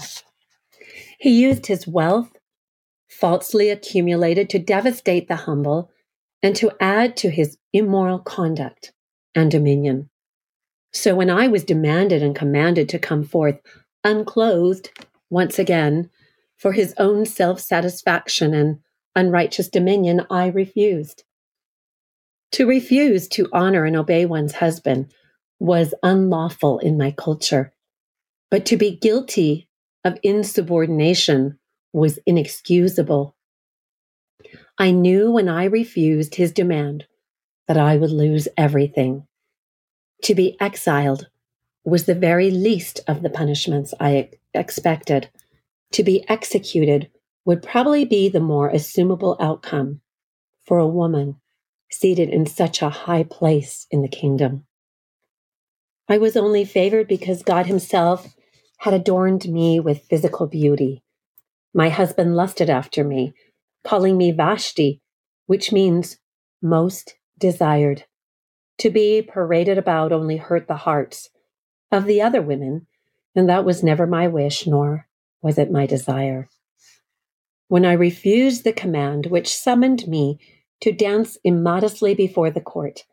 He 1.18 1.40
used 1.40 1.66
his 1.66 1.86
wealth, 1.86 2.36
falsely 3.08 3.70
accumulated, 3.70 4.50
to 4.50 4.58
devastate 4.58 5.28
the 5.28 5.36
humble 5.36 5.90
and 6.42 6.54
to 6.56 6.72
add 6.78 7.16
to 7.18 7.30
his 7.30 7.56
immoral 7.72 8.18
conduct 8.18 8.92
and 9.34 9.50
dominion. 9.50 10.10
So 10.92 11.14
when 11.14 11.30
I 11.30 11.48
was 11.48 11.64
demanded 11.64 12.22
and 12.22 12.36
commanded 12.36 12.88
to 12.90 12.98
come 12.98 13.24
forth 13.24 13.58
unclothed 14.06 14.90
once 15.30 15.58
again 15.58 16.08
for 16.56 16.72
his 16.72 16.94
own 16.96 17.26
self 17.26 17.60
satisfaction 17.60 18.54
and 18.54 18.78
unrighteous 19.16 19.68
dominion, 19.68 20.24
I 20.30 20.46
refused. 20.46 21.24
To 22.52 22.66
refuse 22.66 23.26
to 23.28 23.48
honor 23.52 23.84
and 23.84 23.96
obey 23.96 24.24
one's 24.24 24.54
husband 24.54 25.12
was 25.58 25.92
unlawful 26.02 26.78
in 26.78 26.96
my 26.96 27.10
culture, 27.10 27.74
but 28.50 28.64
to 28.66 28.76
be 28.76 28.96
guilty 28.96 29.68
of 30.04 30.18
insubordination 30.22 31.58
was 31.92 32.20
inexcusable. 32.26 33.34
I 34.78 34.92
knew 34.92 35.32
when 35.32 35.48
I 35.48 35.64
refused 35.64 36.36
his 36.36 36.52
demand 36.52 37.06
that 37.66 37.76
I 37.76 37.96
would 37.96 38.12
lose 38.12 38.46
everything. 38.56 39.26
To 40.24 40.34
be 40.34 40.56
exiled 40.60 41.28
was 41.86 42.04
the 42.04 42.14
very 42.14 42.50
least 42.50 43.00
of 43.06 43.22
the 43.22 43.30
punishments 43.30 43.94
I 44.00 44.30
expected. 44.52 45.30
To 45.92 46.02
be 46.02 46.28
executed 46.28 47.08
would 47.44 47.62
probably 47.62 48.04
be 48.04 48.28
the 48.28 48.40
more 48.40 48.70
assumable 48.70 49.36
outcome 49.40 50.00
for 50.64 50.78
a 50.78 50.88
woman 50.88 51.36
seated 51.90 52.28
in 52.28 52.44
such 52.44 52.82
a 52.82 52.90
high 52.90 53.22
place 53.22 53.86
in 53.90 54.02
the 54.02 54.08
kingdom. 54.08 54.66
I 56.08 56.18
was 56.18 56.36
only 56.36 56.64
favored 56.64 57.06
because 57.06 57.42
God 57.44 57.66
Himself 57.66 58.34
had 58.78 58.92
adorned 58.92 59.48
me 59.48 59.78
with 59.78 60.06
physical 60.10 60.48
beauty. 60.48 61.04
My 61.72 61.88
husband 61.88 62.34
lusted 62.34 62.68
after 62.68 63.04
me, 63.04 63.32
calling 63.84 64.16
me 64.16 64.32
Vashti, 64.32 65.00
which 65.46 65.70
means 65.70 66.18
most 66.60 67.14
desired. 67.38 68.04
To 68.78 68.90
be 68.90 69.22
paraded 69.22 69.78
about 69.78 70.12
only 70.12 70.36
hurt 70.36 70.66
the 70.66 70.76
hearts 70.76 71.30
of 71.96 72.04
the 72.04 72.22
other 72.22 72.42
women, 72.42 72.86
and 73.34 73.48
that 73.48 73.64
was 73.64 73.82
never 73.82 74.06
my 74.06 74.28
wish, 74.28 74.66
nor 74.66 75.06
was 75.42 75.58
it 75.58 75.70
my 75.70 75.86
desire. 75.86 76.48
When 77.68 77.84
I 77.84 77.94
refused 77.94 78.64
the 78.64 78.72
command 78.72 79.26
which 79.26 79.54
summoned 79.54 80.06
me 80.06 80.38
to 80.80 80.92
dance 80.92 81.36
immodestly 81.42 82.14
before 82.14 82.50
the 82.50 82.60
court, 82.60 83.04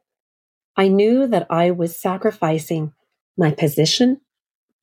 I 0.77 0.87
knew 0.87 1.27
that 1.27 1.47
I 1.49 1.71
was 1.71 1.99
sacrificing 1.99 2.93
my 3.37 3.51
position, 3.51 4.21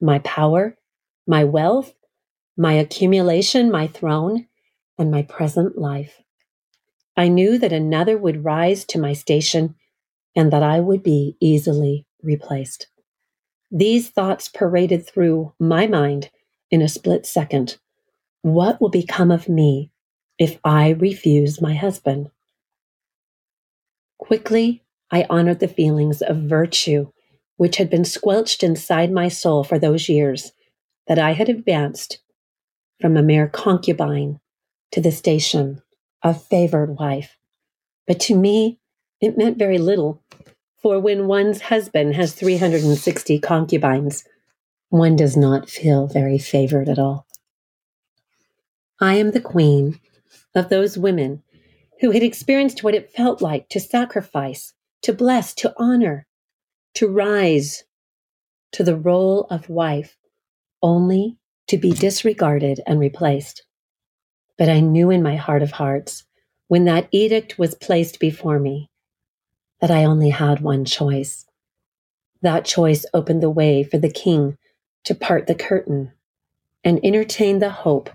my 0.00 0.18
power, 0.20 0.76
my 1.26 1.44
wealth, 1.44 1.94
my 2.56 2.74
accumulation, 2.74 3.70
my 3.70 3.86
throne, 3.86 4.46
and 4.98 5.10
my 5.10 5.22
present 5.22 5.78
life. 5.78 6.20
I 7.16 7.28
knew 7.28 7.58
that 7.58 7.72
another 7.72 8.18
would 8.18 8.44
rise 8.44 8.84
to 8.86 8.98
my 8.98 9.12
station 9.12 9.74
and 10.36 10.52
that 10.52 10.62
I 10.62 10.80
would 10.80 11.02
be 11.02 11.36
easily 11.40 12.06
replaced. 12.22 12.88
These 13.70 14.10
thoughts 14.10 14.48
paraded 14.48 15.06
through 15.06 15.52
my 15.58 15.86
mind 15.86 16.30
in 16.70 16.82
a 16.82 16.88
split 16.88 17.26
second. 17.26 17.78
What 18.42 18.80
will 18.80 18.88
become 18.88 19.30
of 19.30 19.48
me 19.48 19.90
if 20.38 20.58
I 20.64 20.90
refuse 20.90 21.60
my 21.60 21.74
husband? 21.74 22.30
Quickly, 24.18 24.82
I 25.10 25.26
honored 25.28 25.60
the 25.60 25.68
feelings 25.68 26.22
of 26.22 26.36
virtue 26.36 27.10
which 27.56 27.76
had 27.76 27.90
been 27.90 28.06
squelched 28.06 28.62
inside 28.62 29.12
my 29.12 29.28
soul 29.28 29.62
for 29.64 29.78
those 29.78 30.08
years 30.08 30.52
that 31.06 31.18
I 31.18 31.32
had 31.32 31.48
advanced 31.48 32.20
from 33.00 33.16
a 33.16 33.22
mere 33.22 33.48
concubine 33.48 34.40
to 34.92 35.00
the 35.00 35.12
station 35.12 35.82
of 36.22 36.42
favored 36.42 36.98
wife. 36.98 37.36
But 38.06 38.18
to 38.20 38.34
me, 38.34 38.78
it 39.20 39.36
meant 39.36 39.58
very 39.58 39.78
little, 39.78 40.22
for 40.80 40.98
when 40.98 41.26
one's 41.26 41.62
husband 41.62 42.14
has 42.14 42.32
360 42.32 43.38
concubines, 43.40 44.24
one 44.88 45.16
does 45.16 45.36
not 45.36 45.68
feel 45.68 46.06
very 46.06 46.38
favored 46.38 46.88
at 46.88 46.98
all. 46.98 47.26
I 49.00 49.14
am 49.14 49.30
the 49.30 49.40
queen 49.40 50.00
of 50.54 50.68
those 50.68 50.98
women 50.98 51.42
who 52.00 52.10
had 52.10 52.22
experienced 52.22 52.82
what 52.82 52.94
it 52.94 53.12
felt 53.12 53.40
like 53.42 53.68
to 53.68 53.80
sacrifice, 53.80 54.72
to 55.02 55.12
bless, 55.12 55.54
to 55.54 55.72
honor, 55.76 56.26
to 56.94 57.08
rise 57.08 57.84
to 58.72 58.82
the 58.82 58.96
role 58.96 59.46
of 59.50 59.68
wife 59.68 60.16
only 60.82 61.36
to 61.66 61.78
be 61.78 61.92
disregarded 61.92 62.80
and 62.86 62.98
replaced. 62.98 63.64
But 64.58 64.68
I 64.68 64.80
knew 64.80 65.10
in 65.10 65.22
my 65.22 65.36
heart 65.36 65.62
of 65.62 65.72
hearts, 65.72 66.24
when 66.68 66.84
that 66.84 67.08
edict 67.10 67.58
was 67.58 67.74
placed 67.74 68.18
before 68.18 68.58
me, 68.58 68.89
that 69.80 69.90
I 69.90 70.04
only 70.04 70.30
had 70.30 70.60
one 70.60 70.84
choice. 70.84 71.46
That 72.42 72.64
choice 72.64 73.04
opened 73.12 73.42
the 73.42 73.50
way 73.50 73.82
for 73.82 73.98
the 73.98 74.10
king 74.10 74.58
to 75.04 75.14
part 75.14 75.46
the 75.46 75.54
curtain 75.54 76.12
and 76.84 77.00
entertain 77.04 77.58
the 77.58 77.70
hope 77.70 78.10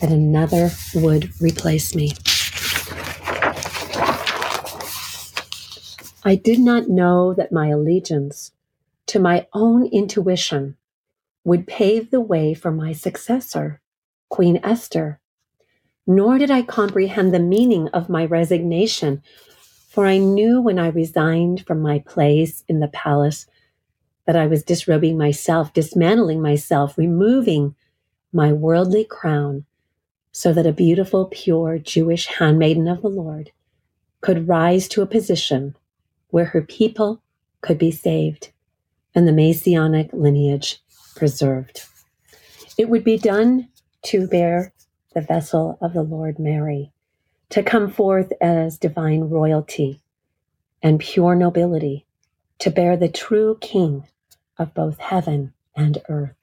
that 0.00 0.10
another 0.10 0.70
would 0.94 1.30
replace 1.40 1.94
me. 1.94 2.12
I 6.24 6.34
did 6.34 6.58
not 6.58 6.88
know 6.88 7.34
that 7.34 7.52
my 7.52 7.68
allegiance 7.68 8.50
to 9.06 9.20
my 9.20 9.46
own 9.52 9.86
intuition 9.86 10.76
would 11.44 11.68
pave 11.68 12.10
the 12.10 12.20
way 12.20 12.52
for 12.52 12.72
my 12.72 12.92
successor, 12.92 13.80
Queen 14.28 14.58
Esther. 14.64 15.20
Nor 16.04 16.38
did 16.38 16.50
I 16.50 16.62
comprehend 16.62 17.32
the 17.32 17.38
meaning 17.38 17.88
of 17.88 18.08
my 18.08 18.24
resignation, 18.24 19.22
for 19.96 20.04
I 20.04 20.18
knew 20.18 20.60
when 20.60 20.78
I 20.78 20.88
resigned 20.88 21.64
from 21.64 21.80
my 21.80 22.00
place 22.00 22.62
in 22.68 22.80
the 22.80 22.88
palace 22.88 23.46
that 24.26 24.36
I 24.36 24.46
was 24.46 24.62
disrobing 24.62 25.16
myself, 25.16 25.72
dismantling 25.72 26.42
myself, 26.42 26.98
removing 26.98 27.74
my 28.30 28.52
worldly 28.52 29.04
crown, 29.04 29.64
so 30.32 30.52
that 30.52 30.66
a 30.66 30.72
beautiful, 30.74 31.30
pure 31.32 31.78
Jewish 31.78 32.26
handmaiden 32.26 32.88
of 32.88 33.00
the 33.00 33.08
Lord 33.08 33.52
could 34.20 34.46
rise 34.48 34.86
to 34.88 35.00
a 35.00 35.06
position 35.06 35.74
where 36.28 36.44
her 36.44 36.60
people 36.60 37.22
could 37.62 37.78
be 37.78 37.90
saved 37.90 38.52
and 39.14 39.26
the 39.26 39.32
Messianic 39.32 40.10
lineage 40.12 40.78
preserved. 41.14 41.84
It 42.76 42.90
would 42.90 43.02
be 43.02 43.16
done 43.16 43.70
to 44.08 44.26
bear 44.26 44.74
the 45.14 45.22
vessel 45.22 45.78
of 45.80 45.94
the 45.94 46.02
Lord 46.02 46.38
Mary, 46.38 46.92
to 47.50 47.62
come 47.62 47.90
forth 47.90 48.32
as 48.40 48.78
divine 48.78 49.22
royalty 49.22 50.00
and 50.82 51.00
pure 51.00 51.34
nobility, 51.34 52.04
to 52.58 52.70
bear 52.70 52.96
the 52.96 53.08
true 53.08 53.56
King 53.60 54.06
of 54.58 54.74
both 54.74 54.98
heaven 54.98 55.52
and 55.74 56.02
earth. 56.08 56.36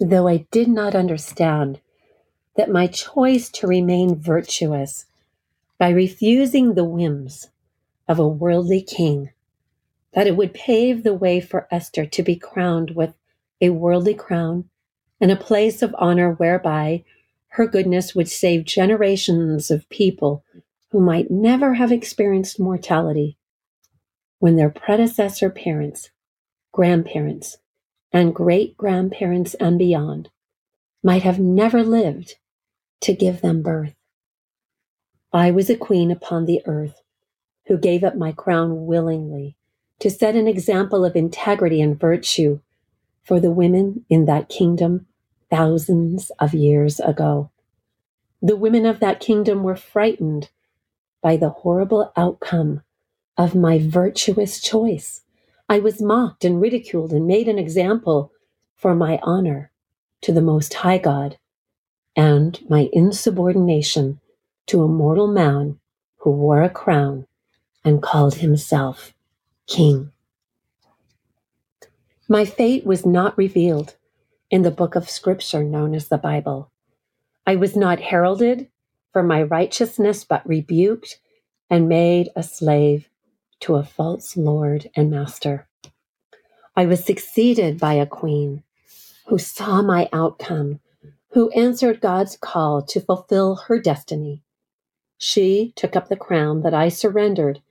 Though 0.00 0.28
I 0.28 0.46
did 0.50 0.68
not 0.68 0.94
understand 0.94 1.80
that 2.56 2.70
my 2.70 2.86
choice 2.86 3.48
to 3.50 3.66
remain 3.66 4.16
virtuous 4.16 5.06
by 5.78 5.90
refusing 5.90 6.74
the 6.74 6.84
whims 6.84 7.50
of 8.08 8.18
a 8.18 8.28
worldly 8.28 8.82
king, 8.82 9.30
that 10.12 10.26
it 10.26 10.36
would 10.36 10.52
pave 10.52 11.02
the 11.02 11.14
way 11.14 11.40
for 11.40 11.66
Esther 11.70 12.04
to 12.04 12.22
be 12.22 12.36
crowned 12.36 12.90
with 12.90 13.14
a 13.60 13.70
worldly 13.70 14.14
crown 14.14 14.68
and 15.20 15.30
a 15.30 15.36
place 15.36 15.82
of 15.82 15.94
honor 15.98 16.32
whereby 16.32 17.04
her 17.52 17.66
goodness 17.66 18.14
would 18.14 18.28
save 18.28 18.64
generations 18.64 19.70
of 19.70 19.88
people 19.90 20.42
who 20.90 21.00
might 21.00 21.30
never 21.30 21.74
have 21.74 21.92
experienced 21.92 22.58
mortality 22.58 23.36
when 24.38 24.56
their 24.56 24.70
predecessor 24.70 25.50
parents, 25.50 26.10
grandparents, 26.72 27.58
and 28.10 28.34
great 28.34 28.74
grandparents 28.78 29.52
and 29.54 29.78
beyond 29.78 30.30
might 31.02 31.22
have 31.22 31.38
never 31.38 31.82
lived 31.82 32.36
to 33.02 33.12
give 33.12 33.42
them 33.42 33.62
birth. 33.62 33.94
I 35.30 35.50
was 35.50 35.68
a 35.68 35.76
queen 35.76 36.10
upon 36.10 36.46
the 36.46 36.62
earth 36.64 37.02
who 37.66 37.76
gave 37.76 38.02
up 38.02 38.16
my 38.16 38.32
crown 38.32 38.86
willingly 38.86 39.56
to 39.98 40.08
set 40.08 40.36
an 40.36 40.48
example 40.48 41.04
of 41.04 41.16
integrity 41.16 41.82
and 41.82 42.00
virtue 42.00 42.60
for 43.22 43.40
the 43.40 43.50
women 43.50 44.06
in 44.08 44.24
that 44.24 44.48
kingdom 44.48 45.06
thousands 45.52 46.32
of 46.38 46.54
years 46.54 46.98
ago. 46.98 47.50
The 48.40 48.56
women 48.56 48.86
of 48.86 49.00
that 49.00 49.20
kingdom 49.20 49.62
were 49.62 49.76
frightened 49.76 50.48
by 51.20 51.36
the 51.36 51.50
horrible 51.50 52.10
outcome 52.16 52.80
of 53.36 53.54
my 53.54 53.78
virtuous 53.78 54.60
choice. 54.60 55.20
I 55.68 55.78
was 55.78 56.00
mocked 56.00 56.44
and 56.44 56.60
ridiculed 56.60 57.12
and 57.12 57.26
made 57.26 57.48
an 57.48 57.58
example 57.58 58.32
for 58.74 58.94
my 58.94 59.20
honor 59.22 59.70
to 60.22 60.32
the 60.32 60.40
Most 60.40 60.72
High 60.72 60.98
God 60.98 61.36
and 62.16 62.58
my 62.70 62.88
insubordination 62.92 64.20
to 64.68 64.82
a 64.82 64.88
mortal 64.88 65.28
man 65.28 65.78
who 66.20 66.30
wore 66.30 66.62
a 66.62 66.70
crown 66.70 67.26
and 67.84 68.02
called 68.02 68.36
himself 68.36 69.12
king. 69.66 70.12
My 72.26 72.46
fate 72.46 72.86
was 72.86 73.04
not 73.04 73.36
revealed 73.36 73.96
in 74.52 74.60
the 74.62 74.70
book 74.70 74.94
of 74.94 75.08
scripture 75.08 75.64
known 75.64 75.94
as 75.94 76.08
the 76.08 76.18
Bible. 76.18 76.70
I 77.46 77.56
was 77.56 77.74
not 77.74 77.98
heralded 77.98 78.68
for 79.10 79.22
my 79.22 79.42
righteousness, 79.42 80.24
but 80.24 80.46
rebuked 80.46 81.18
and 81.70 81.88
made 81.88 82.28
a 82.36 82.42
slave 82.42 83.08
to 83.60 83.76
a 83.76 83.82
false 83.82 84.36
lord 84.36 84.90
and 84.94 85.10
master. 85.10 85.66
I 86.76 86.84
was 86.84 87.02
succeeded 87.02 87.80
by 87.80 87.94
a 87.94 88.04
queen 88.06 88.62
who 89.28 89.38
saw 89.38 89.80
my 89.80 90.10
outcome, 90.12 90.80
who 91.30 91.50
answered 91.52 92.02
God's 92.02 92.36
call 92.36 92.82
to 92.82 93.00
fulfill 93.00 93.56
her 93.56 93.80
destiny. 93.80 94.42
She 95.16 95.72
took 95.76 95.96
up 95.96 96.08
the 96.08 96.16
crown 96.16 96.60
that 96.60 96.74
I 96.74 96.90
surrendered 96.90 97.62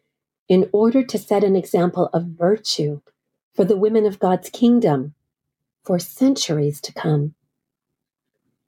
in 0.50 0.68
order 0.74 1.04
to 1.04 1.20
set 1.20 1.44
an 1.44 1.56
example 1.56 2.10
of 2.12 2.26
virtue 2.26 3.02
for 3.54 3.66
the 3.66 3.78
women 3.78 4.08
of 4.08 4.18
God's 4.18 4.50
kingdom 4.50 5.14
for 5.84 6.00
centuries 6.00 6.80
to 6.82 6.94
come. 6.94 7.34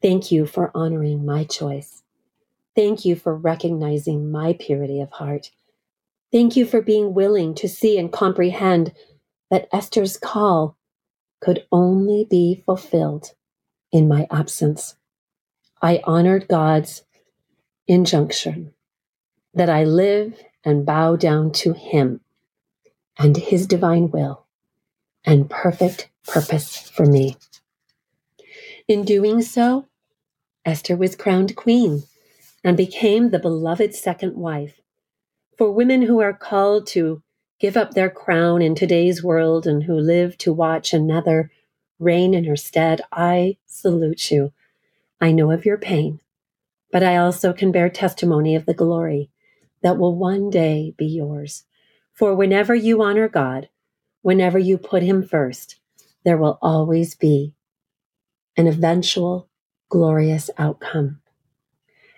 Thank 0.01 0.31
you 0.31 0.45
for 0.45 0.71
honoring 0.75 1.25
my 1.25 1.43
choice. 1.43 2.03
Thank 2.75 3.05
you 3.05 3.15
for 3.15 3.35
recognizing 3.35 4.31
my 4.31 4.53
purity 4.59 4.99
of 4.99 5.11
heart. 5.11 5.51
Thank 6.31 6.55
you 6.55 6.65
for 6.65 6.81
being 6.81 7.13
willing 7.13 7.53
to 7.55 7.69
see 7.69 7.97
and 7.97 8.11
comprehend 8.11 8.93
that 9.51 9.67
Esther's 9.71 10.17
call 10.17 10.75
could 11.39 11.65
only 11.71 12.25
be 12.27 12.63
fulfilled 12.65 13.33
in 13.91 14.07
my 14.07 14.27
absence. 14.31 14.95
I 15.81 16.01
honored 16.05 16.47
God's 16.47 17.03
injunction 17.87 18.73
that 19.53 19.69
I 19.69 19.83
live 19.83 20.41
and 20.63 20.85
bow 20.85 21.15
down 21.15 21.51
to 21.51 21.73
Him 21.73 22.21
and 23.17 23.37
His 23.37 23.67
divine 23.67 24.09
will 24.09 24.45
and 25.23 25.49
perfect 25.49 26.09
purpose 26.27 26.89
for 26.89 27.05
me. 27.05 27.37
In 28.87 29.03
doing 29.03 29.41
so, 29.41 29.87
Esther 30.65 30.95
was 30.95 31.15
crowned 31.15 31.55
queen 31.55 32.03
and 32.63 32.77
became 32.77 33.29
the 33.29 33.39
beloved 33.39 33.93
second 33.93 34.35
wife. 34.35 34.79
For 35.57 35.71
women 35.71 36.03
who 36.03 36.19
are 36.21 36.33
called 36.33 36.87
to 36.87 37.21
give 37.59 37.77
up 37.77 37.91
their 37.91 38.09
crown 38.09 38.61
in 38.61 38.75
today's 38.75 39.23
world 39.23 39.67
and 39.67 39.83
who 39.83 39.95
live 39.95 40.37
to 40.39 40.53
watch 40.53 40.93
another 40.93 41.51
reign 41.99 42.33
in 42.33 42.45
her 42.45 42.55
stead, 42.55 43.01
I 43.11 43.57
salute 43.65 44.31
you. 44.31 44.53
I 45.21 45.31
know 45.31 45.51
of 45.51 45.65
your 45.65 45.77
pain, 45.77 46.19
but 46.91 47.03
I 47.03 47.17
also 47.17 47.53
can 47.53 47.71
bear 47.71 47.89
testimony 47.89 48.55
of 48.55 48.65
the 48.65 48.73
glory 48.73 49.29
that 49.81 49.97
will 49.97 50.15
one 50.15 50.49
day 50.49 50.93
be 50.97 51.05
yours. 51.05 51.65
For 52.13 52.35
whenever 52.35 52.73
you 52.75 53.01
honor 53.01 53.27
God, 53.27 53.69
whenever 54.21 54.57
you 54.57 54.77
put 54.77 55.03
Him 55.03 55.23
first, 55.23 55.79
there 56.23 56.37
will 56.37 56.57
always 56.61 57.15
be 57.15 57.53
an 58.55 58.67
eventual 58.67 59.49
glorious 59.89 60.49
outcome. 60.57 61.19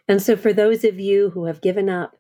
And 0.08 0.22
so, 0.22 0.36
for 0.36 0.54
those 0.54 0.84
of 0.84 1.00
you 1.00 1.32
who 1.32 1.46
have 1.46 1.62
given 1.62 1.90
up, 1.90 2.18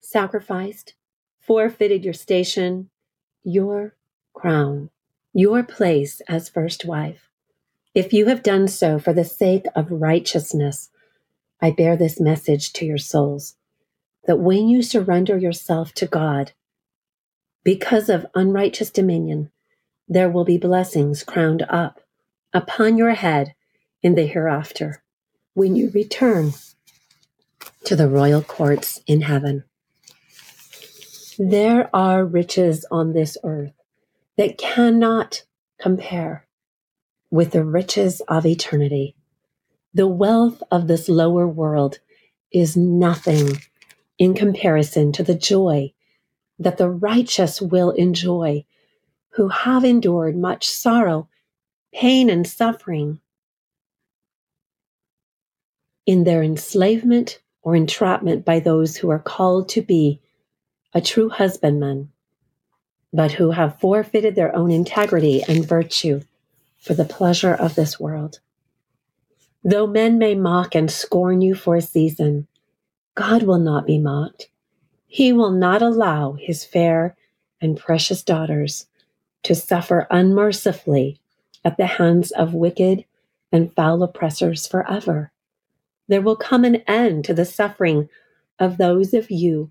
sacrificed, 0.00 0.94
forfeited 1.38 2.04
your 2.04 2.14
station, 2.14 2.90
your 3.44 3.94
crown, 4.34 4.90
your 5.32 5.62
place 5.62 6.20
as 6.28 6.48
first 6.48 6.84
wife, 6.84 7.30
if 7.94 8.12
you 8.12 8.26
have 8.26 8.42
done 8.42 8.68
so 8.68 8.98
for 8.98 9.12
the 9.12 9.24
sake 9.24 9.66
of 9.74 9.90
righteousness, 9.90 10.90
I 11.60 11.70
bear 11.70 11.96
this 11.96 12.20
message 12.20 12.72
to 12.74 12.86
your 12.86 12.98
souls 12.98 13.56
that 14.26 14.38
when 14.38 14.68
you 14.68 14.82
surrender 14.82 15.38
yourself 15.38 15.92
to 15.94 16.06
God, 16.06 16.52
because 17.64 18.08
of 18.08 18.26
unrighteous 18.34 18.90
dominion, 18.90 19.50
there 20.08 20.30
will 20.30 20.44
be 20.44 20.58
blessings 20.58 21.22
crowned 21.22 21.64
up 21.68 22.00
upon 22.52 22.96
your 22.96 23.12
head 23.14 23.54
in 24.02 24.14
the 24.14 24.26
hereafter 24.26 25.02
when 25.54 25.74
you 25.74 25.90
return 25.90 26.52
to 27.84 27.96
the 27.96 28.08
royal 28.08 28.42
courts 28.42 29.00
in 29.06 29.22
heaven. 29.22 29.64
There 31.38 31.90
are 31.94 32.24
riches 32.24 32.86
on 32.90 33.12
this 33.12 33.36
earth 33.44 33.72
that 34.36 34.58
cannot 34.58 35.44
compare 35.78 36.46
with 37.30 37.50
the 37.50 37.64
riches 37.64 38.20
of 38.28 38.46
eternity. 38.46 39.14
The 39.92 40.06
wealth 40.06 40.62
of 40.70 40.88
this 40.88 41.08
lower 41.08 41.46
world 41.46 41.98
is 42.52 42.76
nothing 42.76 43.60
in 44.18 44.34
comparison 44.34 45.12
to 45.12 45.22
the 45.22 45.34
joy 45.34 45.92
that 46.58 46.78
the 46.78 46.88
righteous 46.88 47.60
will 47.60 47.90
enjoy 47.90 48.64
who 49.36 49.48
have 49.48 49.84
endured 49.84 50.34
much 50.34 50.66
sorrow, 50.66 51.28
pain, 51.92 52.30
and 52.30 52.46
suffering 52.46 53.20
in 56.06 56.24
their 56.24 56.42
enslavement 56.42 57.38
or 57.60 57.76
entrapment 57.76 58.46
by 58.46 58.58
those 58.58 58.96
who 58.96 59.10
are 59.10 59.18
called 59.18 59.68
to 59.68 59.82
be 59.82 60.20
a 60.94 61.02
true 61.02 61.28
husbandman, 61.28 62.10
but 63.12 63.32
who 63.32 63.50
have 63.50 63.78
forfeited 63.78 64.34
their 64.34 64.56
own 64.56 64.70
integrity 64.70 65.42
and 65.46 65.68
virtue 65.68 66.22
for 66.78 66.94
the 66.94 67.04
pleasure 67.04 67.54
of 67.54 67.74
this 67.74 68.00
world. 68.00 68.40
Though 69.62 69.86
men 69.86 70.16
may 70.16 70.34
mock 70.34 70.74
and 70.74 70.90
scorn 70.90 71.42
you 71.42 71.54
for 71.54 71.76
a 71.76 71.82
season, 71.82 72.46
God 73.14 73.42
will 73.42 73.58
not 73.58 73.86
be 73.86 73.98
mocked. 73.98 74.48
He 75.06 75.30
will 75.30 75.50
not 75.50 75.82
allow 75.82 76.38
his 76.40 76.64
fair 76.64 77.16
and 77.60 77.76
precious 77.76 78.22
daughters 78.22 78.86
to 79.46 79.54
suffer 79.54 80.08
unmercifully 80.10 81.20
at 81.64 81.76
the 81.76 81.86
hands 81.86 82.32
of 82.32 82.52
wicked 82.52 83.04
and 83.52 83.72
foul 83.74 84.02
oppressors 84.02 84.66
forever. 84.66 85.30
There 86.08 86.20
will 86.20 86.34
come 86.34 86.64
an 86.64 86.76
end 86.88 87.24
to 87.26 87.34
the 87.34 87.44
suffering 87.44 88.08
of 88.58 88.76
those 88.76 89.14
of 89.14 89.30
you 89.30 89.70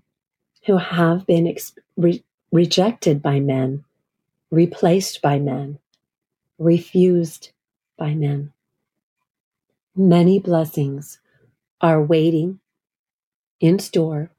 who 0.64 0.78
have 0.78 1.26
been 1.26 1.46
ex- 1.46 1.74
re- 1.96 2.24
rejected 2.50 3.20
by 3.20 3.38
men, 3.38 3.84
replaced 4.50 5.20
by 5.20 5.38
men, 5.38 5.78
refused 6.58 7.50
by 7.98 8.14
men. 8.14 8.54
Many 9.94 10.38
blessings 10.38 11.18
are 11.82 12.02
waiting 12.02 12.60
in 13.60 13.78
store 13.78 14.30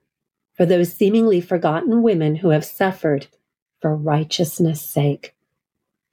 for 0.56 0.66
those 0.66 0.94
seemingly 0.94 1.42
forgotten 1.42 2.02
women 2.02 2.38
who 2.38 2.50
have 2.50 2.66
suffered 2.66 3.28
for 3.82 3.96
righteousness' 3.96 4.82
sake. 4.82 5.36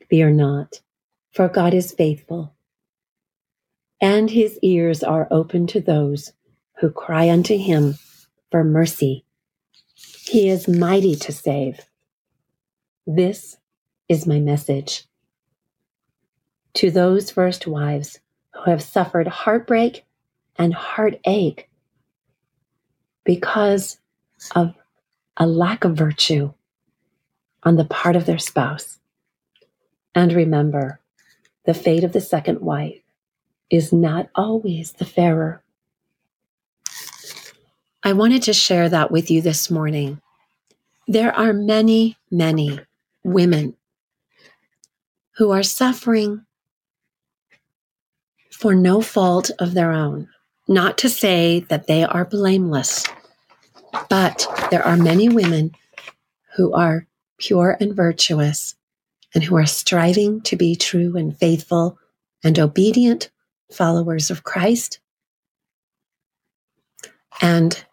Fear 0.08 0.30
not, 0.30 0.80
for 1.32 1.48
God 1.48 1.74
is 1.74 1.92
faithful, 1.92 2.54
and 4.00 4.30
his 4.30 4.58
ears 4.62 5.02
are 5.02 5.28
open 5.30 5.66
to 5.68 5.80
those 5.80 6.32
who 6.80 6.90
cry 6.90 7.30
unto 7.30 7.56
him 7.56 7.98
for 8.50 8.64
mercy. 8.64 9.24
He 9.94 10.48
is 10.48 10.68
mighty 10.68 11.14
to 11.16 11.32
save. 11.32 11.80
This 13.06 13.56
is 14.08 14.26
my 14.26 14.40
message. 14.40 15.04
To 16.74 16.90
those 16.90 17.30
first 17.30 17.66
wives 17.66 18.20
who 18.52 18.70
have 18.70 18.82
suffered 18.82 19.28
heartbreak 19.28 20.04
and 20.56 20.74
heartache 20.74 21.68
because 23.24 23.98
of 24.54 24.74
a 25.36 25.46
lack 25.46 25.84
of 25.84 25.96
virtue 25.96 26.52
on 27.64 27.76
the 27.76 27.84
part 27.84 28.16
of 28.16 28.26
their 28.26 28.38
spouse. 28.38 28.98
And 30.14 30.32
remember, 30.32 31.00
the 31.64 31.74
fate 31.74 32.04
of 32.04 32.12
the 32.12 32.20
second 32.20 32.60
wife 32.60 33.00
is 33.70 33.92
not 33.92 34.28
always 34.34 34.92
the 34.92 35.04
fairer 35.04 35.64
I 38.06 38.12
wanted 38.12 38.42
to 38.42 38.52
share 38.52 38.90
that 38.90 39.10
with 39.10 39.30
you 39.30 39.40
this 39.40 39.70
morning. 39.70 40.20
There 41.08 41.34
are 41.34 41.54
many, 41.54 42.18
many 42.30 42.78
women 43.22 43.76
who 45.36 45.52
are 45.52 45.62
suffering 45.62 46.44
for 48.50 48.74
no 48.74 49.00
fault 49.00 49.50
of 49.58 49.72
their 49.72 49.90
own. 49.90 50.28
Not 50.68 50.98
to 50.98 51.08
say 51.08 51.60
that 51.70 51.86
they 51.86 52.04
are 52.04 52.26
blameless, 52.26 53.06
but 54.10 54.46
there 54.70 54.86
are 54.86 54.98
many 54.98 55.30
women 55.30 55.72
who 56.56 56.74
are 56.74 57.06
pure 57.44 57.76
and 57.78 57.94
virtuous 57.94 58.74
and 59.34 59.44
who 59.44 59.54
are 59.54 59.66
striving 59.66 60.40
to 60.40 60.56
be 60.56 60.74
true 60.74 61.14
and 61.16 61.36
faithful 61.36 61.98
and 62.42 62.58
obedient 62.58 63.30
followers 63.70 64.30
of 64.30 64.44
Christ 64.44 64.98
and 67.42 67.84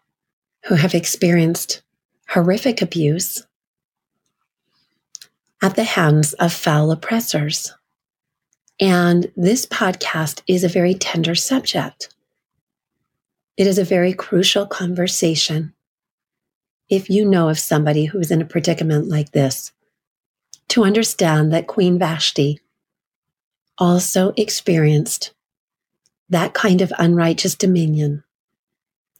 who 0.64 0.74
have 0.74 0.94
experienced 0.94 1.82
horrific 2.28 2.80
abuse 2.80 3.46
at 5.60 5.76
the 5.76 5.84
hands 5.84 6.32
of 6.34 6.52
foul 6.52 6.90
oppressors. 6.90 7.74
And 8.80 9.30
this 9.36 9.66
podcast 9.66 10.40
is 10.46 10.64
a 10.64 10.68
very 10.68 10.94
tender 10.94 11.34
subject. 11.34 12.14
It 13.58 13.66
is 13.66 13.78
a 13.78 13.84
very 13.84 14.14
crucial 14.14 14.66
conversation. 14.66 15.74
If 16.88 17.08
you 17.08 17.24
know 17.24 17.48
of 17.48 17.58
somebody 17.58 18.06
who 18.06 18.18
is 18.18 18.30
in 18.30 18.42
a 18.42 18.46
predicament 18.46 19.08
like 19.08 19.32
this, 19.32 19.72
to 20.68 20.84
understand 20.84 21.52
that 21.52 21.66
Queen 21.66 21.98
Vashti 21.98 22.60
also 23.78 24.32
experienced 24.36 25.32
that 26.28 26.54
kind 26.54 26.80
of 26.80 26.92
unrighteous 26.98 27.54
dominion 27.54 28.24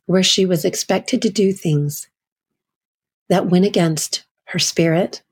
where 0.06 0.22
she 0.22 0.46
was 0.46 0.64
expected 0.64 1.22
to 1.22 1.30
do 1.30 1.52
things 1.52 2.08
that 3.28 3.46
went 3.46 3.64
against 3.64 4.24
her 4.46 4.58
spirit, 4.58 5.22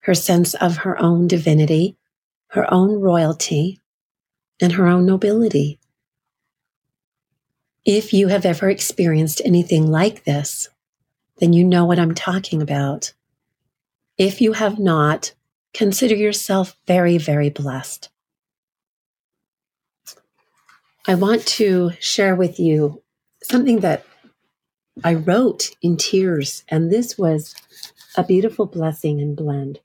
her 0.00 0.14
sense 0.14 0.54
of 0.54 0.78
her 0.78 1.00
own 1.00 1.26
divinity, 1.26 1.96
her 2.48 2.72
own 2.72 3.00
royalty, 3.00 3.80
and 4.60 4.72
her 4.72 4.86
own 4.86 5.06
nobility. 5.06 5.78
If 7.84 8.12
you 8.12 8.28
have 8.28 8.44
ever 8.44 8.68
experienced 8.68 9.40
anything 9.44 9.90
like 9.90 10.24
this, 10.24 10.68
then 11.40 11.52
you 11.52 11.64
know 11.64 11.84
what 11.84 11.98
I'm 11.98 12.14
talking 12.14 12.62
about. 12.62 13.12
If 14.18 14.40
you 14.40 14.52
have 14.52 14.78
not, 14.78 15.32
consider 15.72 16.14
yourself 16.14 16.76
very, 16.86 17.18
very 17.18 17.50
blessed. 17.50 18.10
I 21.08 21.14
want 21.14 21.46
to 21.46 21.92
share 21.98 22.36
with 22.36 22.60
you 22.60 23.02
something 23.42 23.80
that 23.80 24.04
I 25.02 25.14
wrote 25.14 25.70
in 25.80 25.96
tears, 25.96 26.62
and 26.68 26.92
this 26.92 27.16
was 27.16 27.54
a 28.16 28.22
beautiful 28.22 28.66
blessing 28.66 29.20
and 29.20 29.34
blend 29.34 29.80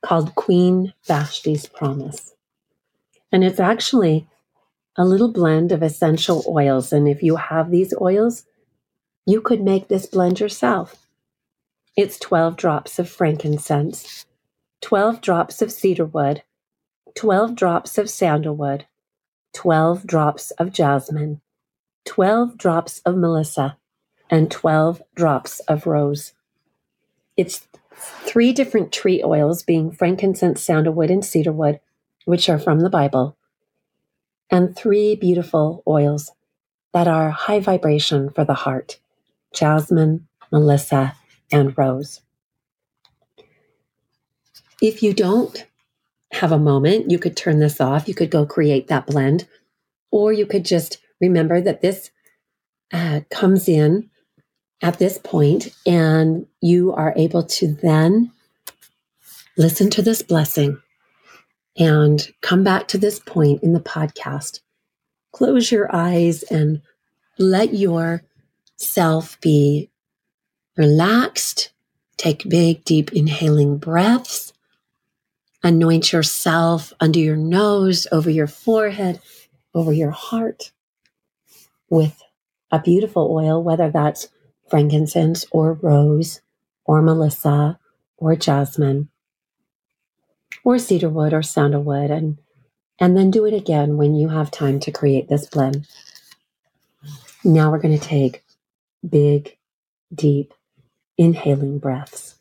called 0.00 0.34
Queen 0.34 0.94
Vashti's 1.06 1.66
Promise. 1.66 2.34
And 3.30 3.44
it's 3.44 3.60
actually 3.60 4.26
a 4.96 5.04
little 5.04 5.30
blend 5.30 5.72
of 5.72 5.82
essential 5.82 6.42
oils. 6.48 6.92
And 6.92 7.06
if 7.06 7.22
you 7.22 7.36
have 7.36 7.70
these 7.70 7.92
oils, 8.00 8.44
you 9.28 9.42
could 9.42 9.60
make 9.60 9.88
this 9.88 10.06
blend 10.06 10.40
yourself. 10.40 11.06
It's 11.94 12.18
12 12.18 12.56
drops 12.56 12.98
of 12.98 13.10
frankincense, 13.10 14.24
12 14.80 15.20
drops 15.20 15.60
of 15.60 15.70
cedarwood, 15.70 16.42
12 17.14 17.54
drops 17.54 17.98
of 17.98 18.08
sandalwood, 18.08 18.86
12 19.52 20.06
drops 20.06 20.50
of 20.52 20.72
jasmine, 20.72 21.42
12 22.06 22.56
drops 22.56 23.00
of 23.00 23.18
melissa, 23.18 23.76
and 24.30 24.50
12 24.50 25.02
drops 25.14 25.60
of 25.60 25.86
rose. 25.86 26.32
It's 27.36 27.68
three 27.92 28.54
different 28.54 28.92
tree 28.92 29.22
oils, 29.22 29.62
being 29.62 29.90
frankincense, 29.90 30.62
sandalwood, 30.62 31.10
and 31.10 31.22
cedarwood, 31.22 31.80
which 32.24 32.48
are 32.48 32.58
from 32.58 32.80
the 32.80 32.88
Bible, 32.88 33.36
and 34.48 34.74
three 34.74 35.14
beautiful 35.14 35.82
oils 35.86 36.32
that 36.94 37.06
are 37.06 37.28
high 37.28 37.60
vibration 37.60 38.30
for 38.30 38.46
the 38.46 38.54
heart 38.54 38.98
jasmine, 39.54 40.28
melissa, 40.50 41.14
and 41.50 41.76
rose. 41.76 42.20
If 44.80 45.02
you 45.02 45.12
don't 45.12 45.66
have 46.32 46.52
a 46.52 46.58
moment, 46.58 47.10
you 47.10 47.18
could 47.18 47.36
turn 47.36 47.58
this 47.58 47.80
off. 47.80 48.06
You 48.06 48.14
could 48.14 48.30
go 48.30 48.46
create 48.46 48.88
that 48.88 49.06
blend, 49.06 49.46
or 50.10 50.32
you 50.32 50.46
could 50.46 50.64
just 50.64 50.98
remember 51.20 51.60
that 51.60 51.80
this 51.80 52.10
uh, 52.92 53.20
comes 53.30 53.68
in 53.68 54.10
at 54.82 54.98
this 54.98 55.18
point, 55.18 55.74
and 55.86 56.46
you 56.60 56.92
are 56.92 57.12
able 57.16 57.42
to 57.42 57.72
then 57.74 58.30
listen 59.56 59.90
to 59.90 60.02
this 60.02 60.22
blessing 60.22 60.80
and 61.76 62.28
come 62.40 62.62
back 62.62 62.88
to 62.88 62.98
this 62.98 63.18
point 63.18 63.62
in 63.62 63.72
the 63.72 63.80
podcast. 63.80 64.60
Close 65.32 65.70
your 65.70 65.94
eyes 65.94 66.42
and 66.44 66.82
let 67.38 67.74
yourself 68.78 69.40
be 69.40 69.90
relaxed. 70.76 71.72
Take 72.16 72.48
big, 72.48 72.84
deep 72.84 73.12
inhaling 73.12 73.78
breaths. 73.78 74.52
Anoint 75.62 76.12
yourself 76.12 76.92
under 77.00 77.18
your 77.18 77.36
nose, 77.36 78.06
over 78.12 78.30
your 78.30 78.46
forehead, 78.46 79.20
over 79.74 79.92
your 79.92 80.12
heart 80.12 80.70
with 81.90 82.22
a 82.70 82.78
beautiful 82.78 83.32
oil, 83.32 83.62
whether 83.62 83.90
that's 83.90 84.28
frankincense 84.68 85.44
or 85.50 85.72
rose 85.74 86.40
or 86.84 87.02
melissa 87.02 87.78
or 88.16 88.36
jasmine 88.36 89.08
or 90.62 90.78
cedarwood 90.78 91.32
or 91.32 91.42
sandalwood 91.42 92.10
and 92.10 92.38
and 93.00 93.16
then 93.16 93.30
do 93.30 93.46
it 93.46 93.54
again 93.54 93.96
when 93.96 94.14
you 94.14 94.28
have 94.28 94.50
time 94.50 94.80
to 94.80 94.90
create 94.90 95.28
this 95.28 95.46
blend. 95.46 95.86
Now 97.44 97.70
we're 97.70 97.78
going 97.78 97.96
to 97.96 98.04
take 98.04 98.42
big, 99.06 99.56
deep, 100.14 100.54
inhaling 101.16 101.78
breaths. 101.78 102.36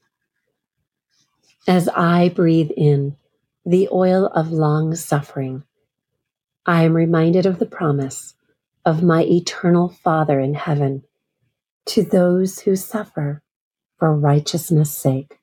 As 1.68 1.90
I 1.90 2.30
breathe 2.30 2.72
in 2.78 3.18
the 3.66 3.90
oil 3.92 4.28
of 4.28 4.52
long 4.52 4.96
suffering, 4.96 5.64
I 6.66 6.84
am 6.84 6.94
reminded 6.96 7.46
of 7.46 7.60
the 7.60 7.66
promise 7.66 8.36
of 8.86 9.04
my 9.04 9.24
eternal 9.24 9.90
Father 9.90 10.40
in 10.40 10.54
heaven 10.54 11.04
to 11.88 12.04
those 12.04 12.60
who 12.60 12.76
suffer 12.76 13.42
for 13.98 14.16
righteousness' 14.16 14.96
sake. 14.96 15.40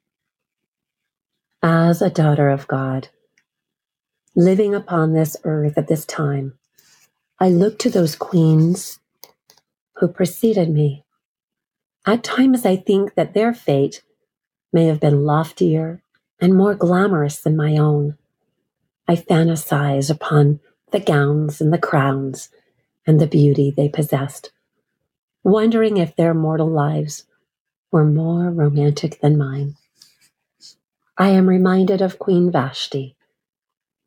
As 1.63 2.03
a 2.03 2.11
daughter 2.11 2.51
of 2.51 2.69
God, 2.69 3.09
living 4.37 4.75
upon 4.75 5.13
this 5.13 5.37
earth 5.45 5.79
at 5.79 5.89
this 5.89 6.05
time, 6.05 6.59
I 7.39 7.49
look 7.49 7.79
to 7.81 7.91
those 7.91 8.17
queens 8.17 9.01
who 9.97 10.09
preceded 10.09 10.71
me. 10.71 11.04
At 12.07 12.23
times, 12.23 12.67
I 12.67 12.77
think 12.77 13.15
that 13.15 13.35
their 13.35 13.55
fate 13.55 14.03
may 14.73 14.87
have 14.87 15.01
been 15.01 15.25
loftier 15.25 16.03
and 16.41 16.55
more 16.55 16.75
glamorous 16.75 17.41
than 17.41 17.57
my 17.57 17.77
own. 17.77 18.19
I 19.09 19.17
fantasize 19.17 20.11
upon 20.11 20.61
the 20.91 21.01
gowns 21.01 21.61
and 21.61 21.73
the 21.73 21.79
crowns 21.79 22.51
and 23.07 23.21
the 23.21 23.27
beauty 23.27 23.71
they 23.71 23.89
possessed 23.89 24.51
wondering 25.45 25.99
if 25.99 26.17
their 26.17 26.33
mortal 26.33 26.69
lives 26.69 27.25
were 27.93 28.05
more 28.05 28.51
romantic 28.51 29.21
than 29.21 29.37
mine. 29.37 29.77
I 31.19 31.29
am 31.29 31.49
reminded 31.49 32.01
of 32.01 32.19
Queen 32.19 32.51
Vashti, 32.51 33.15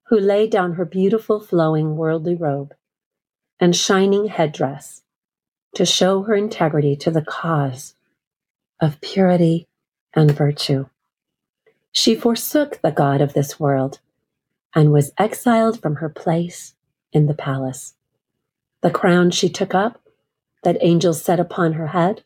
who 0.08 0.20
laid 0.20 0.50
down 0.50 0.74
her 0.74 0.84
beautiful 0.84 1.40
flowing 1.40 1.96
worldly 1.96 2.36
robe 2.36 2.74
and 3.60 3.76
shining 3.76 4.28
headdress 4.28 5.04
to 5.78 5.86
show 5.86 6.24
her 6.24 6.34
integrity 6.34 6.96
to 6.96 7.12
the 7.12 7.22
cause 7.22 7.94
of 8.82 9.00
purity 9.00 9.68
and 10.12 10.32
virtue. 10.32 10.88
She 11.92 12.16
forsook 12.16 12.82
the 12.82 12.90
God 12.90 13.22
of 13.22 13.34
this 13.34 13.60
world 13.60 14.00
and 14.74 14.92
was 14.92 15.12
exiled 15.20 15.80
from 15.80 15.98
her 15.98 16.10
place 16.10 16.74
in 17.14 17.28
the 17.28 17.36
palace. 17.36 17.94
The 18.82 18.90
crown 18.90 19.30
she 19.30 19.50
took 19.50 19.76
up 19.76 20.02
that 20.64 20.80
angels 20.82 21.22
set 21.22 21.40
upon 21.40 21.74
her 21.74 21.86
head 21.86 22.24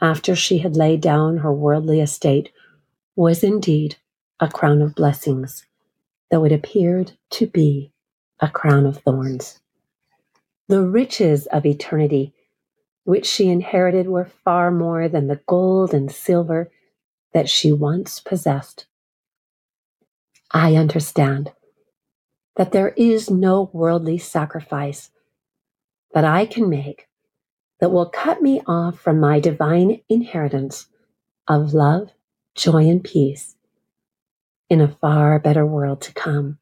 after 0.00 0.34
she 0.34 0.56
had 0.56 0.74
laid 0.74 1.02
down 1.02 1.36
her 1.38 1.52
worldly 1.52 2.00
estate 2.00 2.50
was 3.14 3.44
indeed 3.44 3.96
a 4.40 4.48
crown 4.48 4.80
of 4.80 4.94
blessings, 4.94 5.66
though 6.30 6.46
it 6.46 6.52
appeared 6.52 7.12
to 7.32 7.46
be 7.46 7.92
a 8.40 8.48
crown 8.48 8.86
of 8.86 8.96
thorns. 9.00 9.60
The 10.68 10.80
riches 10.80 11.44
of 11.48 11.66
eternity 11.66 12.32
which 13.08 13.24
she 13.24 13.48
inherited 13.48 14.06
were 14.06 14.30
far 14.44 14.70
more 14.70 15.08
than 15.08 15.28
the 15.28 15.40
gold 15.46 15.94
and 15.94 16.12
silver 16.12 16.70
that 17.32 17.48
she 17.48 17.72
once 17.72 18.20
possessed. 18.20 18.84
I 20.50 20.74
understand 20.74 21.52
that 22.56 22.72
there 22.72 22.90
is 22.98 23.30
no 23.30 23.70
worldly 23.72 24.18
sacrifice 24.18 25.10
that 26.12 26.26
I 26.26 26.44
can 26.44 26.68
make 26.68 27.08
that 27.80 27.90
will 27.90 28.10
cut 28.10 28.42
me 28.42 28.60
off 28.66 28.98
from 29.00 29.18
my 29.18 29.40
divine 29.40 30.02
inheritance 30.10 30.88
of 31.48 31.72
love, 31.72 32.10
joy, 32.54 32.90
and 32.90 33.02
peace 33.02 33.56
in 34.68 34.82
a 34.82 34.94
far 35.00 35.38
better 35.38 35.64
world 35.64 36.02
to 36.02 36.12
come. 36.12 36.58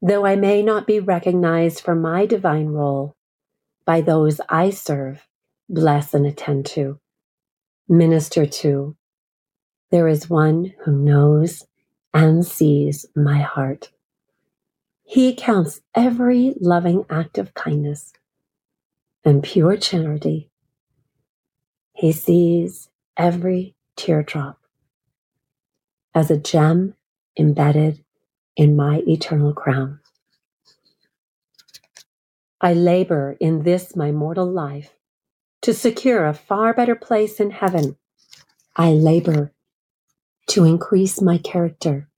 Though 0.00 0.24
I 0.24 0.36
may 0.36 0.62
not 0.62 0.86
be 0.86 1.00
recognized 1.00 1.80
for 1.80 1.96
my 1.96 2.26
divine 2.26 2.68
role 2.68 3.15
by 3.86 4.02
those 4.02 4.40
I 4.48 4.70
serve, 4.70 5.26
bless, 5.68 6.12
and 6.12 6.26
attend 6.26 6.66
to, 6.66 7.00
minister 7.88 8.44
to, 8.44 8.96
there 9.90 10.08
is 10.08 10.28
one 10.28 10.74
who 10.84 10.92
knows 10.92 11.64
and 12.12 12.44
sees 12.44 13.06
my 13.14 13.38
heart. 13.38 13.90
He 15.04 15.34
counts 15.34 15.80
every 15.94 16.54
loving 16.60 17.06
act 17.08 17.38
of 17.38 17.54
kindness 17.54 18.12
and 19.24 19.42
pure 19.42 19.76
charity. 19.76 20.50
He 21.92 22.12
sees 22.12 22.90
every 23.16 23.76
teardrop 23.96 24.58
as 26.14 26.30
a 26.30 26.36
gem 26.36 26.94
embedded 27.38 28.02
in 28.56 28.74
my 28.74 29.02
eternal 29.06 29.52
crown. 29.52 30.00
I 32.60 32.72
labor 32.72 33.36
in 33.38 33.62
this 33.62 33.94
my 33.94 34.12
mortal 34.12 34.50
life 34.50 34.94
to 35.62 35.74
secure 35.74 36.26
a 36.26 36.34
far 36.34 36.72
better 36.72 36.94
place 36.94 37.38
in 37.38 37.50
heaven. 37.50 37.96
I 38.74 38.92
labor 38.92 39.52
to 40.48 40.64
increase 40.64 41.20
my 41.20 41.38
character, 41.38 42.08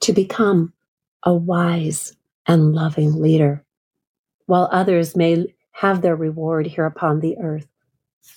to 0.00 0.12
become 0.12 0.72
a 1.22 1.34
wise 1.34 2.16
and 2.46 2.74
loving 2.74 3.20
leader, 3.20 3.64
while 4.46 4.68
others 4.72 5.16
may 5.16 5.54
have 5.72 6.00
their 6.00 6.16
reward 6.16 6.66
here 6.66 6.86
upon 6.86 7.20
the 7.20 7.36
earth. 7.38 7.66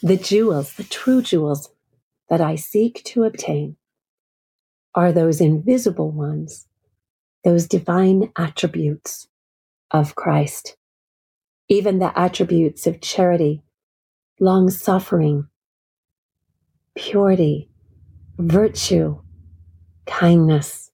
The 0.02 0.18
jewels, 0.18 0.74
the 0.74 0.84
true 0.84 1.22
jewels 1.22 1.70
that 2.30 2.42
I 2.42 2.56
seek 2.56 3.04
to 3.06 3.24
obtain 3.24 3.78
are 4.94 5.12
those 5.12 5.40
invisible 5.40 6.12
ones, 6.12 6.68
those 7.46 7.68
divine 7.68 8.32
attributes 8.36 9.28
of 9.92 10.16
Christ, 10.16 10.76
even 11.70 12.00
the 12.00 12.18
attributes 12.20 12.88
of 12.88 13.00
charity, 13.00 13.64
long 14.40 14.70
suffering, 14.70 15.48
purity, 16.96 17.70
virtue, 18.38 19.22
kindness, 20.08 20.92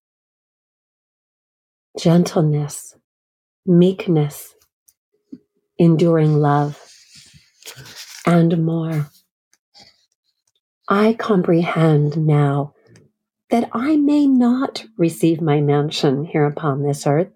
gentleness, 1.98 2.96
meekness, 3.66 4.54
enduring 5.80 6.36
love, 6.36 6.82
and 8.26 8.64
more. 8.64 9.10
I 10.90 11.14
comprehend 11.14 12.18
now 12.18 12.74
that 13.50 13.70
I 13.72 13.96
may 13.96 14.28
not 14.28 14.86
receive 14.98 15.42
my 15.42 15.62
mansion 15.62 16.26
here 16.26 16.46
upon 16.46 16.84
this 16.84 17.08
earth. 17.08 17.32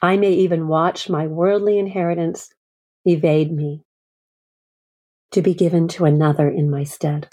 I 0.00 0.16
may 0.16 0.32
even 0.32 0.68
watch 0.68 1.08
my 1.08 1.26
worldly 1.26 1.78
inheritance 1.78 2.50
evade 3.04 3.52
me 3.52 3.82
to 5.32 5.42
be 5.42 5.54
given 5.54 5.88
to 5.88 6.04
another 6.04 6.48
in 6.48 6.70
my 6.70 6.84
stead. 6.84 7.28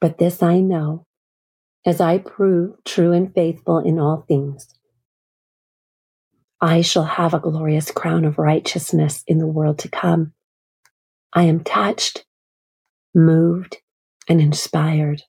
But 0.00 0.18
this 0.18 0.42
I 0.42 0.60
know, 0.60 1.06
as 1.84 2.00
I 2.00 2.18
prove 2.18 2.76
true 2.84 3.12
and 3.12 3.34
faithful 3.34 3.78
in 3.78 3.98
all 3.98 4.24
things, 4.28 4.68
I 6.60 6.80
shall 6.80 7.04
have 7.04 7.34
a 7.34 7.40
glorious 7.40 7.90
crown 7.90 8.24
of 8.24 8.38
righteousness 8.38 9.22
in 9.26 9.38
the 9.38 9.46
world 9.46 9.78
to 9.80 9.88
come. 9.88 10.32
I 11.32 11.42
am 11.42 11.64
touched, 11.64 12.24
moved, 13.14 13.76
and 14.28 14.40
inspired 14.40 15.22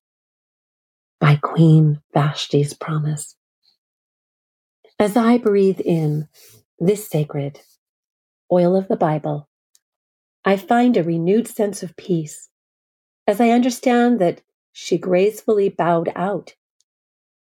by 1.19 1.35
Queen 1.35 2.01
Vashti's 2.13 2.73
promise. 2.73 3.35
As 4.99 5.15
I 5.15 5.37
breathe 5.37 5.79
in 5.79 6.27
this 6.79 7.07
sacred 7.07 7.61
oil 8.51 8.75
of 8.75 8.87
the 8.87 8.95
Bible, 8.95 9.47
I 10.43 10.57
find 10.57 10.97
a 10.97 11.03
renewed 11.03 11.47
sense 11.47 11.83
of 11.83 11.95
peace 11.97 12.49
as 13.27 13.39
I 13.39 13.51
understand 13.51 14.17
that 14.19 14.41
she 14.71 14.97
gracefully 14.97 15.69
bowed 15.69 16.11
out 16.15 16.55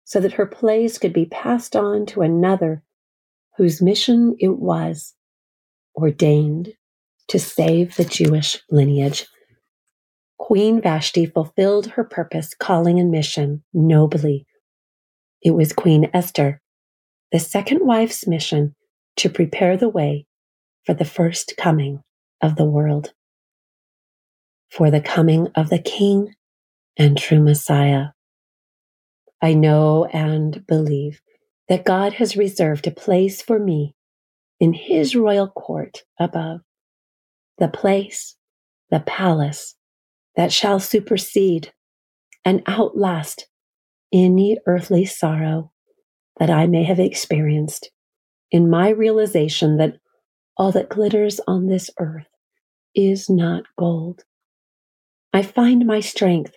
so 0.04 0.20
that 0.20 0.34
her 0.34 0.46
place 0.46 0.96
could 0.96 1.12
be 1.12 1.26
passed 1.26 1.76
on 1.76 2.06
to 2.06 2.22
another 2.22 2.82
whose 3.58 3.82
mission 3.82 4.36
it 4.38 4.56
was 4.56 5.14
ordained 5.94 6.72
to 7.28 7.38
save 7.38 7.96
the 7.96 8.04
Jewish 8.06 8.62
lineage. 8.70 9.26
Queen 10.38 10.80
Vashti 10.80 11.26
fulfilled 11.26 11.88
her 11.88 12.04
purpose, 12.04 12.54
calling, 12.54 12.98
and 12.98 13.10
mission 13.10 13.64
nobly. 13.74 14.46
It 15.42 15.50
was 15.50 15.74
Queen 15.74 16.08
Esther, 16.14 16.62
the 17.34 17.40
second 17.40 17.84
wife's 17.84 18.28
mission 18.28 18.76
to 19.16 19.28
prepare 19.28 19.76
the 19.76 19.88
way 19.88 20.24
for 20.84 20.94
the 20.94 21.04
first 21.04 21.54
coming 21.58 22.00
of 22.40 22.54
the 22.54 22.64
world, 22.64 23.12
for 24.70 24.88
the 24.88 25.00
coming 25.00 25.48
of 25.56 25.68
the 25.68 25.80
King 25.80 26.32
and 26.96 27.18
true 27.18 27.40
Messiah. 27.40 28.10
I 29.42 29.52
know 29.52 30.04
and 30.12 30.64
believe 30.68 31.20
that 31.68 31.84
God 31.84 32.12
has 32.12 32.36
reserved 32.36 32.86
a 32.86 32.92
place 32.92 33.42
for 33.42 33.58
me 33.58 33.96
in 34.60 34.72
his 34.72 35.16
royal 35.16 35.48
court 35.48 36.04
above, 36.20 36.60
the 37.58 37.66
place, 37.66 38.36
the 38.92 39.00
palace 39.00 39.74
that 40.36 40.52
shall 40.52 40.78
supersede 40.78 41.72
and 42.44 42.62
outlast 42.68 43.48
any 44.12 44.56
earthly 44.68 45.04
sorrow 45.04 45.72
that 46.38 46.50
I 46.50 46.66
may 46.66 46.84
have 46.84 47.00
experienced 47.00 47.90
in 48.50 48.70
my 48.70 48.90
realization 48.90 49.76
that 49.78 49.98
all 50.56 50.72
that 50.72 50.88
glitters 50.88 51.40
on 51.46 51.66
this 51.66 51.90
earth 51.98 52.28
is 52.94 53.28
not 53.28 53.64
gold. 53.76 54.24
I 55.32 55.42
find 55.42 55.86
my 55.86 56.00
strength 56.00 56.56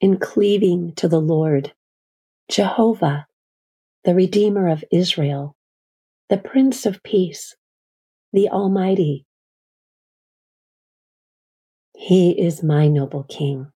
in 0.00 0.18
cleaving 0.18 0.94
to 0.96 1.08
the 1.08 1.20
Lord, 1.20 1.72
Jehovah, 2.48 3.26
the 4.04 4.14
Redeemer 4.14 4.68
of 4.68 4.84
Israel, 4.92 5.56
the 6.28 6.38
Prince 6.38 6.86
of 6.86 7.02
Peace, 7.02 7.56
the 8.32 8.48
Almighty. 8.48 9.26
He 11.96 12.30
is 12.40 12.62
my 12.62 12.88
noble 12.88 13.24
King. 13.24 13.72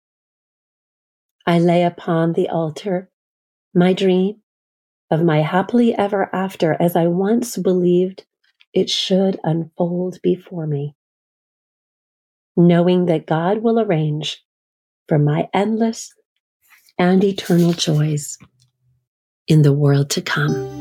I 1.46 1.58
lay 1.58 1.84
upon 1.84 2.32
the 2.32 2.48
altar 2.48 3.10
my 3.74 3.92
dream 3.92 4.42
of 5.10 5.22
my 5.22 5.40
happily 5.40 5.94
ever 5.96 6.28
after 6.34 6.76
as 6.80 6.96
I 6.96 7.06
once 7.06 7.56
believed 7.56 8.24
it 8.72 8.90
should 8.90 9.38
unfold 9.44 10.20
before 10.22 10.66
me, 10.66 10.94
knowing 12.56 13.06
that 13.06 13.26
God 13.26 13.62
will 13.62 13.80
arrange 13.80 14.44
for 15.08 15.18
my 15.18 15.48
endless 15.54 16.12
and 16.98 17.22
eternal 17.22 17.72
joys 17.72 18.38
in 19.46 19.62
the 19.62 19.72
world 19.72 20.10
to 20.10 20.22
come. 20.22 20.75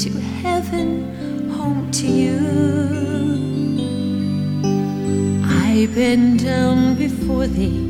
To 0.00 0.08
heaven 0.42 1.50
home 1.50 1.90
to 1.90 2.06
you. 2.06 2.38
I 5.44 5.88
bend 5.94 6.42
down 6.42 6.94
before 6.94 7.46
thee, 7.46 7.80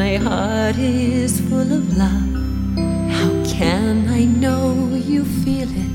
my 0.00 0.16
heart 0.16 0.78
is 0.78 1.38
full 1.42 1.70
of 1.70 1.98
love. 1.98 2.32
How 3.12 3.30
can 3.44 4.08
I 4.08 4.24
know 4.24 4.94
you 4.94 5.22
feel 5.44 5.68
it 5.68 5.87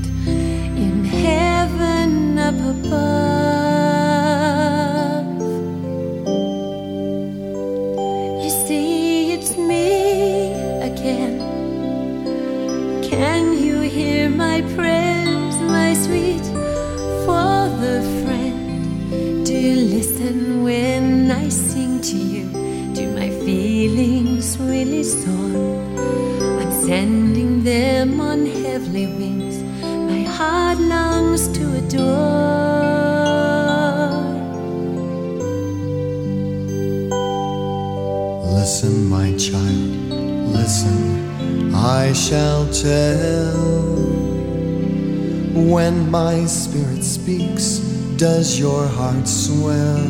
does 48.44 48.60
your 48.60 48.86
heart 48.88 49.26
swell? 49.26 50.06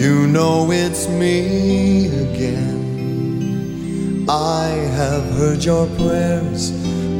You 0.00 0.26
know 0.26 0.72
it's 0.72 1.06
me 1.06 2.08
again. 2.08 4.26
I 4.28 4.66
have 4.98 5.24
heard 5.38 5.64
your 5.64 5.86
prayers, 5.98 6.72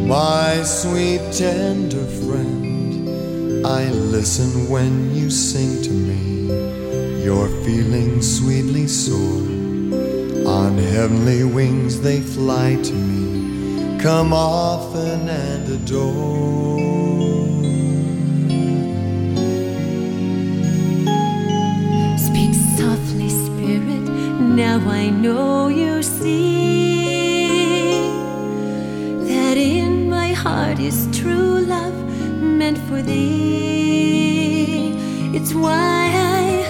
my 0.09 0.61
sweet, 0.65 1.23
tender 1.31 2.05
friend. 2.23 3.65
I 3.65 3.91
listen 4.17 4.69
when 4.69 5.15
you 5.15 5.31
sing 5.31 5.81
to 5.85 5.93
me. 6.09 7.23
Your 7.23 7.47
feelings 7.65 8.27
sweetly 8.39 8.89
soar. 8.89 9.43
On 10.49 10.77
heavenly 10.79 11.45
wings 11.45 12.01
they 12.01 12.21
fly 12.21 12.75
to 12.83 12.93
me. 12.93 14.01
Come 14.03 14.33
often 14.33 15.29
and 15.29 15.69
adore. 15.69 16.64
Now 24.75 24.91
I 24.91 25.09
know 25.09 25.69
you 25.69 26.03
see 26.03 27.47
that 29.29 29.57
in 29.57 30.11
my 30.11 30.33
heart 30.33 30.81
is 30.81 31.07
true 31.17 31.61
love 31.61 31.95
meant 32.43 32.79
for 32.89 33.01
thee. 33.01 34.91
It's 35.33 35.55
why 35.55 36.11
I 36.13 36.65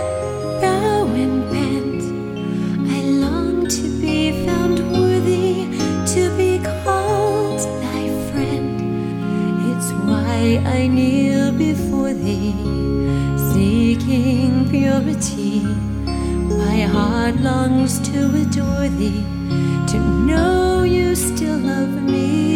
heart 16.95 17.35
longs 17.41 17.99
to 18.09 18.19
adore 18.43 18.89
thee, 19.01 19.25
to 19.91 19.99
know 20.29 20.85
you 20.85 21.17
still 21.17 21.59
love 21.59 21.95
me. 22.05 22.54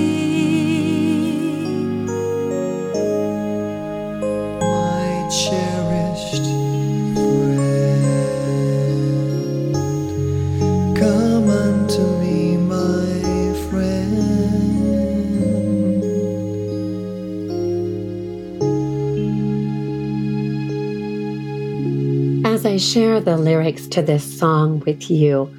Share 22.78 23.20
the 23.20 23.36
lyrics 23.36 23.86
to 23.88 24.02
this 24.02 24.38
song 24.38 24.80
with 24.80 25.10
you, 25.10 25.54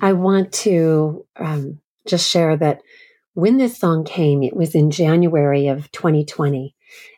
I 0.00 0.12
want 0.12 0.52
to 0.52 1.24
um, 1.36 1.80
just 2.06 2.28
share 2.28 2.56
that 2.56 2.80
when 3.34 3.56
this 3.56 3.78
song 3.78 4.04
came, 4.04 4.42
it 4.42 4.56
was 4.56 4.74
in 4.74 4.90
January 4.90 5.68
of 5.68 5.90
2020. 5.92 6.74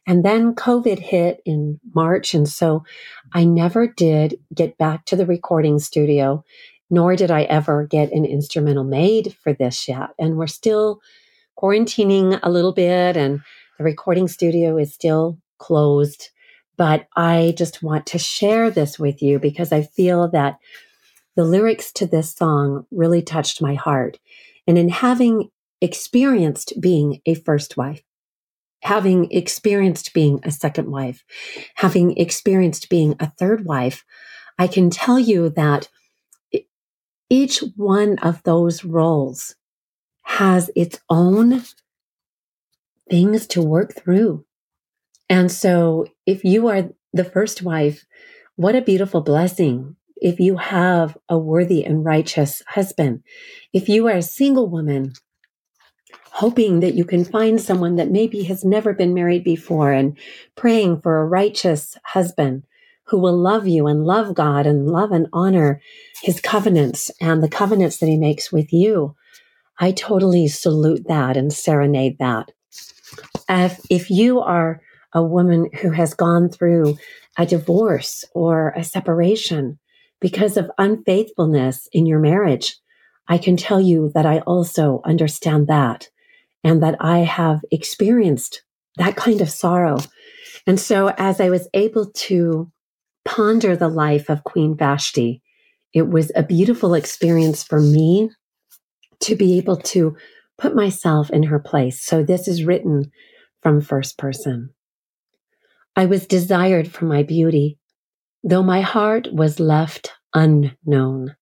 And 0.06 0.24
then 0.24 0.54
COVID 0.54 0.98
hit 0.98 1.40
in 1.44 1.80
March. 1.94 2.34
And 2.34 2.48
so 2.48 2.84
I 3.32 3.44
never 3.44 3.86
did 3.86 4.36
get 4.54 4.78
back 4.78 5.06
to 5.06 5.16
the 5.16 5.26
recording 5.26 5.78
studio, 5.78 6.44
nor 6.90 7.16
did 7.16 7.30
I 7.30 7.42
ever 7.44 7.86
get 7.86 8.12
an 8.12 8.24
instrumental 8.24 8.84
made 8.84 9.34
for 9.42 9.52
this 9.52 9.88
yet. 9.88 10.10
And 10.18 10.36
we're 10.36 10.46
still 10.46 11.00
quarantining 11.58 12.38
a 12.42 12.50
little 12.50 12.72
bit, 12.72 13.16
and 13.16 13.40
the 13.78 13.84
recording 13.84 14.28
studio 14.28 14.76
is 14.76 14.92
still 14.92 15.38
closed. 15.58 16.30
But 16.76 17.06
I 17.16 17.54
just 17.56 17.82
want 17.82 18.06
to 18.06 18.18
share 18.18 18.70
this 18.70 18.98
with 18.98 19.22
you 19.22 19.38
because 19.38 19.72
I 19.72 19.82
feel 19.82 20.28
that 20.28 20.58
the 21.36 21.44
lyrics 21.44 21.92
to 21.92 22.06
this 22.06 22.34
song 22.34 22.86
really 22.90 23.22
touched 23.22 23.60
my 23.62 23.74
heart. 23.74 24.18
And 24.66 24.78
in 24.78 24.88
having 24.88 25.50
experienced 25.80 26.80
being 26.80 27.20
a 27.26 27.34
first 27.34 27.76
wife, 27.76 28.02
having 28.82 29.30
experienced 29.30 30.14
being 30.14 30.40
a 30.42 30.50
second 30.50 30.90
wife, 30.90 31.24
having 31.74 32.16
experienced 32.16 32.88
being 32.88 33.16
a 33.18 33.30
third 33.38 33.64
wife, 33.64 34.04
I 34.58 34.66
can 34.66 34.90
tell 34.90 35.18
you 35.18 35.50
that 35.50 35.88
each 37.30 37.62
one 37.76 38.18
of 38.18 38.42
those 38.44 38.84
roles 38.84 39.56
has 40.22 40.70
its 40.76 41.00
own 41.10 41.62
things 43.10 43.46
to 43.48 43.62
work 43.62 43.94
through. 43.94 44.44
And 45.28 45.50
so, 45.50 46.06
if 46.26 46.44
you 46.44 46.68
are 46.68 46.90
the 47.12 47.24
first 47.24 47.62
wife, 47.62 48.04
what 48.56 48.74
a 48.74 48.82
beautiful 48.82 49.20
blessing 49.20 49.96
if 50.16 50.40
you 50.40 50.56
have 50.56 51.16
a 51.28 51.38
worthy 51.38 51.84
and 51.84 52.04
righteous 52.04 52.62
husband. 52.68 53.22
If 53.72 53.88
you 53.88 54.06
are 54.08 54.16
a 54.16 54.22
single 54.22 54.68
woman, 54.68 55.12
hoping 56.30 56.80
that 56.80 56.94
you 56.94 57.04
can 57.04 57.24
find 57.24 57.60
someone 57.60 57.96
that 57.96 58.10
maybe 58.10 58.42
has 58.44 58.64
never 58.64 58.92
been 58.92 59.14
married 59.14 59.44
before 59.44 59.92
and 59.92 60.16
praying 60.56 61.00
for 61.00 61.18
a 61.18 61.26
righteous 61.26 61.96
husband 62.04 62.64
who 63.04 63.18
will 63.18 63.36
love 63.36 63.68
you 63.68 63.86
and 63.86 64.04
love 64.04 64.34
God 64.34 64.66
and 64.66 64.88
love 64.88 65.12
and 65.12 65.28
honor 65.32 65.80
his 66.22 66.40
covenants 66.40 67.10
and 67.20 67.42
the 67.42 67.48
covenants 67.48 67.98
that 67.98 68.06
he 68.06 68.16
makes 68.16 68.50
with 68.50 68.72
you. 68.72 69.14
I 69.78 69.92
totally 69.92 70.48
salute 70.48 71.06
that 71.08 71.36
and 71.36 71.52
serenade 71.52 72.18
that. 72.18 72.50
If, 73.48 73.80
if 73.90 74.10
you 74.10 74.40
are 74.40 74.80
a 75.14 75.22
woman 75.22 75.70
who 75.80 75.90
has 75.90 76.12
gone 76.12 76.48
through 76.48 76.98
a 77.38 77.46
divorce 77.46 78.24
or 78.34 78.70
a 78.76 78.84
separation 78.84 79.78
because 80.20 80.56
of 80.56 80.70
unfaithfulness 80.78 81.88
in 81.92 82.06
your 82.06 82.18
marriage, 82.18 82.76
I 83.28 83.38
can 83.38 83.56
tell 83.56 83.80
you 83.80 84.10
that 84.14 84.26
I 84.26 84.40
also 84.40 85.00
understand 85.04 85.68
that 85.68 86.08
and 86.62 86.82
that 86.82 86.96
I 87.00 87.18
have 87.18 87.60
experienced 87.70 88.62
that 88.96 89.16
kind 89.16 89.40
of 89.40 89.50
sorrow. 89.50 89.98
And 90.66 90.78
so, 90.80 91.08
as 91.18 91.40
I 91.40 91.50
was 91.50 91.68
able 91.74 92.06
to 92.06 92.70
ponder 93.24 93.76
the 93.76 93.88
life 93.88 94.28
of 94.28 94.44
Queen 94.44 94.76
Vashti, 94.76 95.42
it 95.92 96.08
was 96.08 96.32
a 96.34 96.42
beautiful 96.42 96.94
experience 96.94 97.62
for 97.62 97.80
me 97.80 98.30
to 99.20 99.36
be 99.36 99.58
able 99.58 99.76
to 99.76 100.16
put 100.58 100.74
myself 100.74 101.30
in 101.30 101.44
her 101.44 101.58
place. 101.58 102.02
So, 102.02 102.22
this 102.22 102.48
is 102.48 102.64
written 102.64 103.10
from 103.62 103.80
first 103.80 104.18
person. 104.18 104.73
I 105.96 106.06
was 106.06 106.26
desired 106.26 106.90
for 106.90 107.04
my 107.04 107.22
beauty, 107.22 107.78
though 108.42 108.64
my 108.64 108.80
heart 108.80 109.32
was 109.32 109.60
left 109.60 110.10
unknown. 110.34 111.36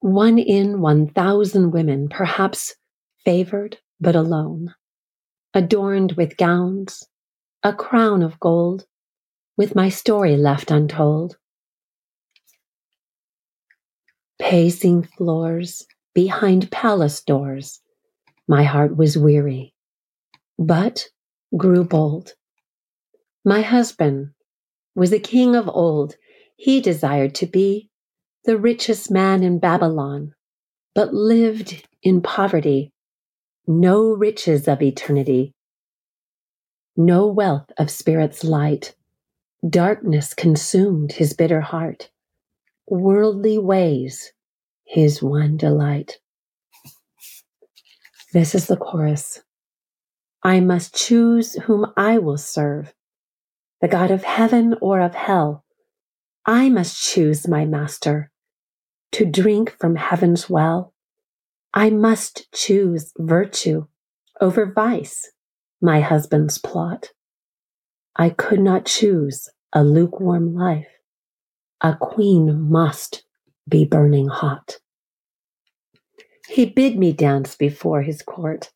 One 0.00 0.38
in 0.38 0.80
1,000 0.80 1.70
women, 1.70 2.08
perhaps 2.08 2.74
favored 3.24 3.78
but 3.98 4.14
alone, 4.16 4.74
adorned 5.54 6.12
with 6.12 6.36
gowns, 6.36 7.06
a 7.62 7.72
crown 7.72 8.22
of 8.22 8.38
gold, 8.38 8.86
with 9.56 9.74
my 9.74 9.88
story 9.88 10.36
left 10.36 10.70
untold. 10.70 11.36
Pacing 14.38 15.04
floors 15.04 15.86
behind 16.14 16.70
palace 16.70 17.22
doors, 17.22 17.80
my 18.46 18.64
heart 18.64 18.96
was 18.96 19.16
weary, 19.16 19.74
but 20.58 21.08
grew 21.56 21.84
bold. 21.84 22.34
My 23.44 23.62
husband 23.62 24.32
was 24.94 25.12
a 25.12 25.18
king 25.18 25.56
of 25.56 25.68
old. 25.68 26.16
He 26.56 26.80
desired 26.80 27.34
to 27.36 27.46
be 27.46 27.88
the 28.44 28.58
richest 28.58 29.10
man 29.10 29.42
in 29.42 29.58
Babylon, 29.58 30.34
but 30.94 31.14
lived 31.14 31.86
in 32.02 32.20
poverty, 32.20 32.92
no 33.66 34.12
riches 34.12 34.68
of 34.68 34.82
eternity, 34.82 35.54
no 36.96 37.26
wealth 37.26 37.70
of 37.78 37.90
spirit's 37.90 38.44
light. 38.44 38.94
Darkness 39.68 40.34
consumed 40.34 41.12
his 41.12 41.34
bitter 41.34 41.60
heart, 41.60 42.10
worldly 42.86 43.58
ways 43.58 44.32
his 44.84 45.22
one 45.22 45.56
delight. 45.56 46.18
This 48.32 48.54
is 48.54 48.66
the 48.66 48.76
chorus. 48.76 49.42
I 50.42 50.60
must 50.60 50.94
choose 50.94 51.54
whom 51.54 51.92
I 51.96 52.18
will 52.18 52.38
serve, 52.38 52.92
the 53.80 53.88
God 53.88 54.10
of 54.10 54.24
heaven 54.24 54.74
or 54.80 55.00
of 55.00 55.14
hell. 55.14 55.64
I 56.46 56.68
must 56.68 57.02
choose 57.02 57.48
my 57.48 57.64
master 57.64 58.30
to 59.12 59.24
drink 59.24 59.76
from 59.78 59.96
heaven's 59.96 60.48
well. 60.48 60.94
I 61.72 61.90
must 61.90 62.52
choose 62.52 63.12
virtue 63.18 63.86
over 64.40 64.72
vice, 64.72 65.30
my 65.80 66.00
husband's 66.00 66.58
plot. 66.58 67.10
I 68.16 68.30
could 68.30 68.60
not 68.60 68.86
choose 68.86 69.48
a 69.72 69.84
lukewarm 69.84 70.54
life. 70.54 70.88
A 71.80 71.96
queen 71.96 72.68
must 72.70 73.24
be 73.68 73.84
burning 73.84 74.28
hot. 74.28 74.78
He 76.48 76.66
bid 76.66 76.98
me 76.98 77.12
dance 77.12 77.54
before 77.54 78.02
his 78.02 78.22
court. 78.22 78.70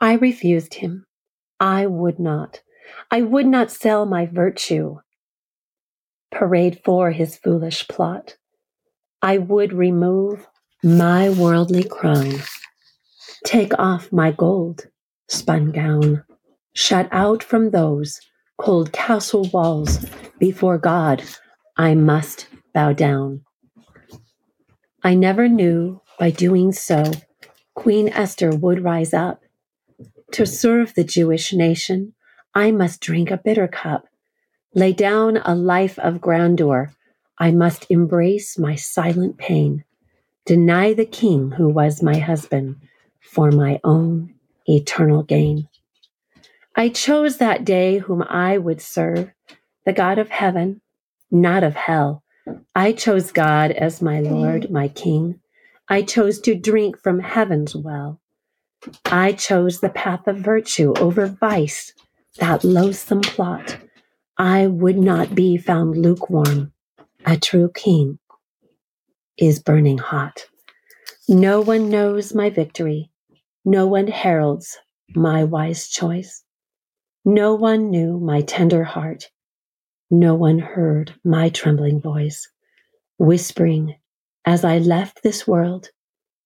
I 0.00 0.14
refused 0.14 0.74
him. 0.74 1.06
I 1.58 1.86
would 1.86 2.18
not. 2.18 2.62
I 3.10 3.22
would 3.22 3.46
not 3.46 3.70
sell 3.70 4.06
my 4.06 4.26
virtue. 4.26 5.00
Parade 6.30 6.80
for 6.84 7.10
his 7.10 7.36
foolish 7.36 7.88
plot. 7.88 8.36
I 9.22 9.38
would 9.38 9.72
remove 9.72 10.46
my 10.82 11.28
worldly 11.28 11.84
crown, 11.84 12.40
take 13.44 13.78
off 13.78 14.12
my 14.12 14.32
gold 14.32 14.86
spun 15.30 15.70
gown, 15.70 16.24
shut 16.74 17.08
out 17.12 17.42
from 17.42 17.70
those 17.70 18.20
cold 18.58 18.92
castle 18.92 19.48
walls 19.52 20.04
before 20.38 20.76
God, 20.76 21.22
I 21.76 21.94
must 21.94 22.48
bow 22.74 22.92
down. 22.92 23.42
I 25.02 25.14
never 25.14 25.48
knew 25.48 26.02
by 26.18 26.30
doing 26.30 26.72
so, 26.72 27.04
Queen 27.74 28.08
Esther 28.08 28.50
would 28.50 28.84
rise 28.84 29.14
up. 29.14 29.40
To 30.32 30.46
serve 30.46 30.94
the 30.94 31.04
Jewish 31.04 31.52
nation, 31.52 32.14
I 32.54 32.70
must 32.70 33.00
drink 33.00 33.30
a 33.30 33.36
bitter 33.36 33.68
cup, 33.68 34.06
lay 34.74 34.92
down 34.92 35.36
a 35.38 35.54
life 35.54 35.98
of 35.98 36.20
grandeur. 36.20 36.92
I 37.38 37.50
must 37.52 37.86
embrace 37.90 38.58
my 38.58 38.74
silent 38.74 39.38
pain, 39.38 39.84
deny 40.44 40.92
the 40.92 41.06
king 41.06 41.52
who 41.52 41.68
was 41.68 42.02
my 42.02 42.18
husband 42.18 42.76
for 43.20 43.50
my 43.50 43.80
own 43.84 44.34
eternal 44.66 45.22
gain. 45.22 45.68
I 46.76 46.88
chose 46.88 47.38
that 47.38 47.64
day 47.64 47.98
whom 47.98 48.22
I 48.22 48.58
would 48.58 48.80
serve, 48.80 49.30
the 49.84 49.92
God 49.92 50.18
of 50.18 50.30
heaven, 50.30 50.80
not 51.30 51.62
of 51.62 51.74
hell. 51.74 52.22
I 52.74 52.92
chose 52.92 53.32
God 53.32 53.70
as 53.70 54.02
my 54.02 54.20
Lord, 54.20 54.70
my 54.70 54.88
King. 54.88 55.40
I 55.88 56.02
chose 56.02 56.40
to 56.40 56.54
drink 56.54 56.98
from 56.98 57.20
heaven's 57.20 57.74
well. 57.74 58.20
I 59.04 59.32
chose 59.32 59.80
the 59.80 59.88
path 59.88 60.26
of 60.26 60.38
virtue 60.38 60.94
over 60.98 61.26
vice, 61.26 61.92
that 62.38 62.64
loathsome 62.64 63.20
plot. 63.22 63.78
I 64.38 64.66
would 64.66 64.96
not 64.96 65.34
be 65.34 65.56
found 65.56 65.96
lukewarm. 65.96 66.72
A 67.26 67.36
true 67.36 67.70
king 67.74 68.18
is 69.36 69.62
burning 69.62 69.98
hot. 69.98 70.46
No 71.28 71.60
one 71.60 71.90
knows 71.90 72.34
my 72.34 72.50
victory. 72.50 73.10
No 73.64 73.86
one 73.86 74.06
heralds 74.06 74.78
my 75.14 75.44
wise 75.44 75.88
choice. 75.88 76.44
No 77.24 77.54
one 77.54 77.90
knew 77.90 78.18
my 78.18 78.40
tender 78.42 78.84
heart. 78.84 79.30
No 80.10 80.34
one 80.34 80.58
heard 80.58 81.14
my 81.24 81.50
trembling 81.50 82.00
voice, 82.00 82.48
whispering 83.18 83.94
as 84.44 84.64
I 84.64 84.78
left 84.78 85.22
this 85.22 85.46
world, 85.46 85.90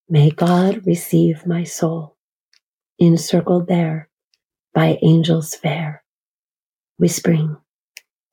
may 0.09 0.31
God 0.31 0.87
receive 0.87 1.47
my 1.47 1.65
soul, 1.65 2.17
encircled 2.99 3.69
there 3.69 4.11
by 4.75 4.99
angels 5.03 5.55
fair, 5.55 6.03
whispering, 6.99 7.57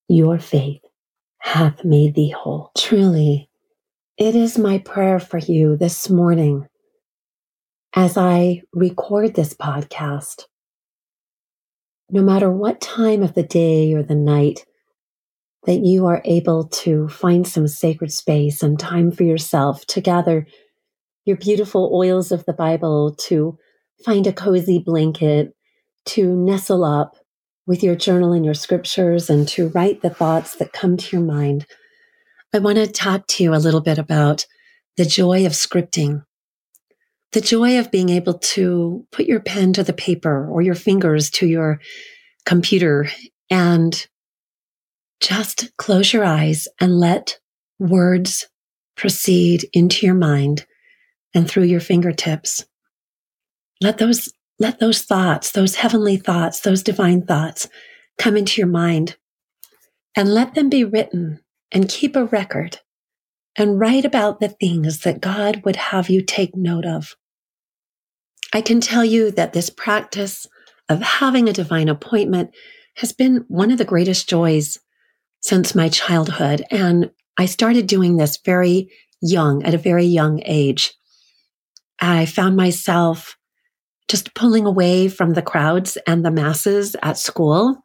Your 0.07 0.39
faith 0.39 0.81
hath 1.37 1.85
made 1.85 2.15
thee 2.15 2.31
whole. 2.31 2.71
Truly, 2.77 3.49
it 4.17 4.35
is 4.35 4.57
my 4.57 4.79
prayer 4.79 5.19
for 5.19 5.37
you 5.37 5.77
this 5.77 6.09
morning 6.09 6.67
as 7.95 8.17
I 8.17 8.61
record 8.73 9.35
this 9.35 9.53
podcast. 9.53 10.45
No 12.09 12.21
matter 12.21 12.51
what 12.51 12.81
time 12.81 13.23
of 13.23 13.35
the 13.35 13.43
day 13.43 13.93
or 13.93 14.03
the 14.03 14.15
night 14.15 14.65
that 15.65 15.85
you 15.85 16.07
are 16.07 16.21
able 16.25 16.67
to 16.67 17.07
find 17.07 17.47
some 17.47 17.67
sacred 17.67 18.11
space 18.11 18.63
and 18.63 18.79
time 18.79 19.11
for 19.11 19.23
yourself 19.23 19.85
to 19.87 20.01
gather 20.01 20.47
your 21.25 21.37
beautiful 21.37 21.91
oils 21.93 22.31
of 22.31 22.43
the 22.45 22.53
Bible, 22.53 23.15
to 23.27 23.57
find 24.03 24.25
a 24.25 24.33
cozy 24.33 24.79
blanket, 24.79 25.53
to 26.07 26.35
nestle 26.35 26.83
up 26.83 27.15
with 27.67 27.83
your 27.83 27.95
journal 27.95 28.33
and 28.33 28.43
your 28.43 28.53
scriptures, 28.53 29.29
and 29.29 29.47
to 29.47 29.69
write 29.69 30.01
the 30.01 30.09
thoughts 30.09 30.55
that 30.55 30.73
come 30.73 30.97
to 30.97 31.15
your 31.15 31.25
mind. 31.25 31.65
I 32.53 32.59
want 32.59 32.77
to 32.77 32.87
talk 32.87 33.27
to 33.27 33.43
you 33.43 33.53
a 33.53 33.57
little 33.57 33.81
bit 33.81 33.97
about 33.97 34.45
the 34.97 35.05
joy 35.05 35.45
of 35.45 35.53
scripting, 35.53 36.23
the 37.31 37.41
joy 37.41 37.79
of 37.79 37.91
being 37.91 38.09
able 38.09 38.39
to 38.39 39.05
put 39.11 39.25
your 39.25 39.39
pen 39.39 39.73
to 39.73 39.83
the 39.83 39.93
paper 39.93 40.49
or 40.49 40.61
your 40.61 40.75
fingers 40.75 41.29
to 41.31 41.47
your 41.47 41.79
computer 42.45 43.07
and 43.49 44.07
just 45.21 45.75
close 45.77 46.11
your 46.11 46.25
eyes 46.25 46.67
and 46.79 46.99
let 46.99 47.39
words 47.79 48.47
proceed 48.97 49.65
into 49.71 50.05
your 50.05 50.15
mind 50.15 50.65
and 51.33 51.49
through 51.49 51.63
your 51.63 51.79
fingertips. 51.79 52.65
Let 53.81 53.97
those, 53.97 54.31
let 54.61 54.79
those 54.79 55.01
thoughts, 55.01 55.51
those 55.51 55.75
heavenly 55.75 56.17
thoughts, 56.17 56.59
those 56.61 56.83
divine 56.83 57.25
thoughts 57.25 57.67
come 58.19 58.37
into 58.37 58.61
your 58.61 58.69
mind 58.69 59.17
and 60.15 60.33
let 60.33 60.53
them 60.53 60.69
be 60.69 60.83
written 60.83 61.39
and 61.71 61.89
keep 61.89 62.15
a 62.15 62.25
record 62.25 62.79
and 63.57 63.79
write 63.79 64.05
about 64.05 64.39
the 64.39 64.49
things 64.49 64.99
that 64.99 65.19
God 65.19 65.63
would 65.65 65.75
have 65.75 66.09
you 66.09 66.23
take 66.23 66.55
note 66.55 66.85
of. 66.85 67.15
I 68.53 68.61
can 68.61 68.81
tell 68.81 69.03
you 69.03 69.31
that 69.31 69.53
this 69.53 69.69
practice 69.69 70.45
of 70.89 71.01
having 71.01 71.49
a 71.49 71.53
divine 71.53 71.89
appointment 71.89 72.51
has 72.97 73.13
been 73.13 73.45
one 73.47 73.71
of 73.71 73.77
the 73.77 73.85
greatest 73.85 74.29
joys 74.29 74.77
since 75.41 75.73
my 75.73 75.89
childhood. 75.89 76.63
And 76.69 77.09
I 77.37 77.45
started 77.45 77.87
doing 77.87 78.17
this 78.17 78.37
very 78.45 78.91
young, 79.21 79.63
at 79.63 79.73
a 79.73 79.79
very 79.79 80.05
young 80.05 80.41
age. 80.45 80.93
I 81.99 82.25
found 82.25 82.55
myself 82.55 83.37
just 84.07 84.33
pulling 84.33 84.65
away 84.65 85.07
from 85.07 85.33
the 85.33 85.41
crowds 85.41 85.97
and 86.07 86.25
the 86.25 86.31
masses 86.31 86.95
at 87.01 87.17
school. 87.17 87.83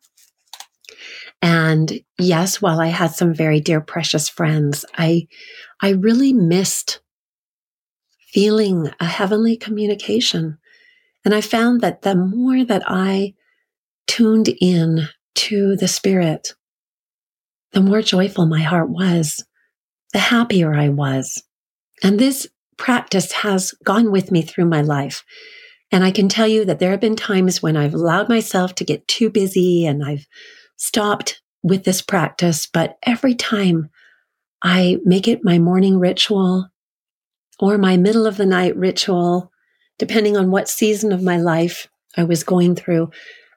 And 1.42 2.00
yes, 2.18 2.60
while 2.60 2.80
I 2.80 2.88
had 2.88 3.12
some 3.12 3.34
very 3.34 3.60
dear, 3.60 3.80
precious 3.80 4.28
friends, 4.28 4.84
I, 4.96 5.28
I 5.80 5.90
really 5.90 6.32
missed 6.32 7.00
feeling 8.32 8.90
a 9.00 9.04
heavenly 9.04 9.56
communication. 9.56 10.58
And 11.24 11.34
I 11.34 11.40
found 11.40 11.80
that 11.80 12.02
the 12.02 12.14
more 12.14 12.64
that 12.64 12.82
I 12.86 13.34
tuned 14.06 14.48
in 14.60 15.08
to 15.34 15.76
the 15.76 15.88
spirit, 15.88 16.54
the 17.72 17.80
more 17.80 18.02
joyful 18.02 18.46
my 18.46 18.62
heart 18.62 18.88
was, 18.88 19.44
the 20.12 20.18
happier 20.18 20.74
I 20.74 20.88
was. 20.88 21.42
And 22.02 22.18
this 22.18 22.48
practice 22.76 23.32
has 23.32 23.72
gone 23.84 24.10
with 24.10 24.30
me 24.30 24.42
through 24.42 24.66
my 24.66 24.80
life. 24.80 25.24
And 25.92 26.02
I 26.04 26.10
can 26.10 26.28
tell 26.28 26.48
you 26.48 26.64
that 26.64 26.78
there 26.78 26.90
have 26.90 27.00
been 27.00 27.16
times 27.16 27.62
when 27.62 27.76
I've 27.76 27.94
allowed 27.94 28.28
myself 28.28 28.74
to 28.76 28.84
get 28.84 29.06
too 29.06 29.30
busy 29.30 29.86
and 29.86 30.04
I've 30.04 30.26
stopped 30.76 31.40
with 31.62 31.84
this 31.84 32.02
practice. 32.02 32.66
But 32.66 32.96
every 33.04 33.34
time 33.34 33.90
I 34.62 34.98
make 35.04 35.28
it 35.28 35.44
my 35.44 35.58
morning 35.58 35.98
ritual 35.98 36.68
or 37.60 37.78
my 37.78 37.96
middle 37.96 38.26
of 38.26 38.36
the 38.36 38.46
night 38.46 38.76
ritual, 38.76 39.52
depending 39.98 40.36
on 40.36 40.50
what 40.50 40.68
season 40.68 41.12
of 41.12 41.22
my 41.22 41.38
life 41.38 41.88
I 42.16 42.24
was 42.24 42.42
going 42.42 42.74
through, 42.74 43.10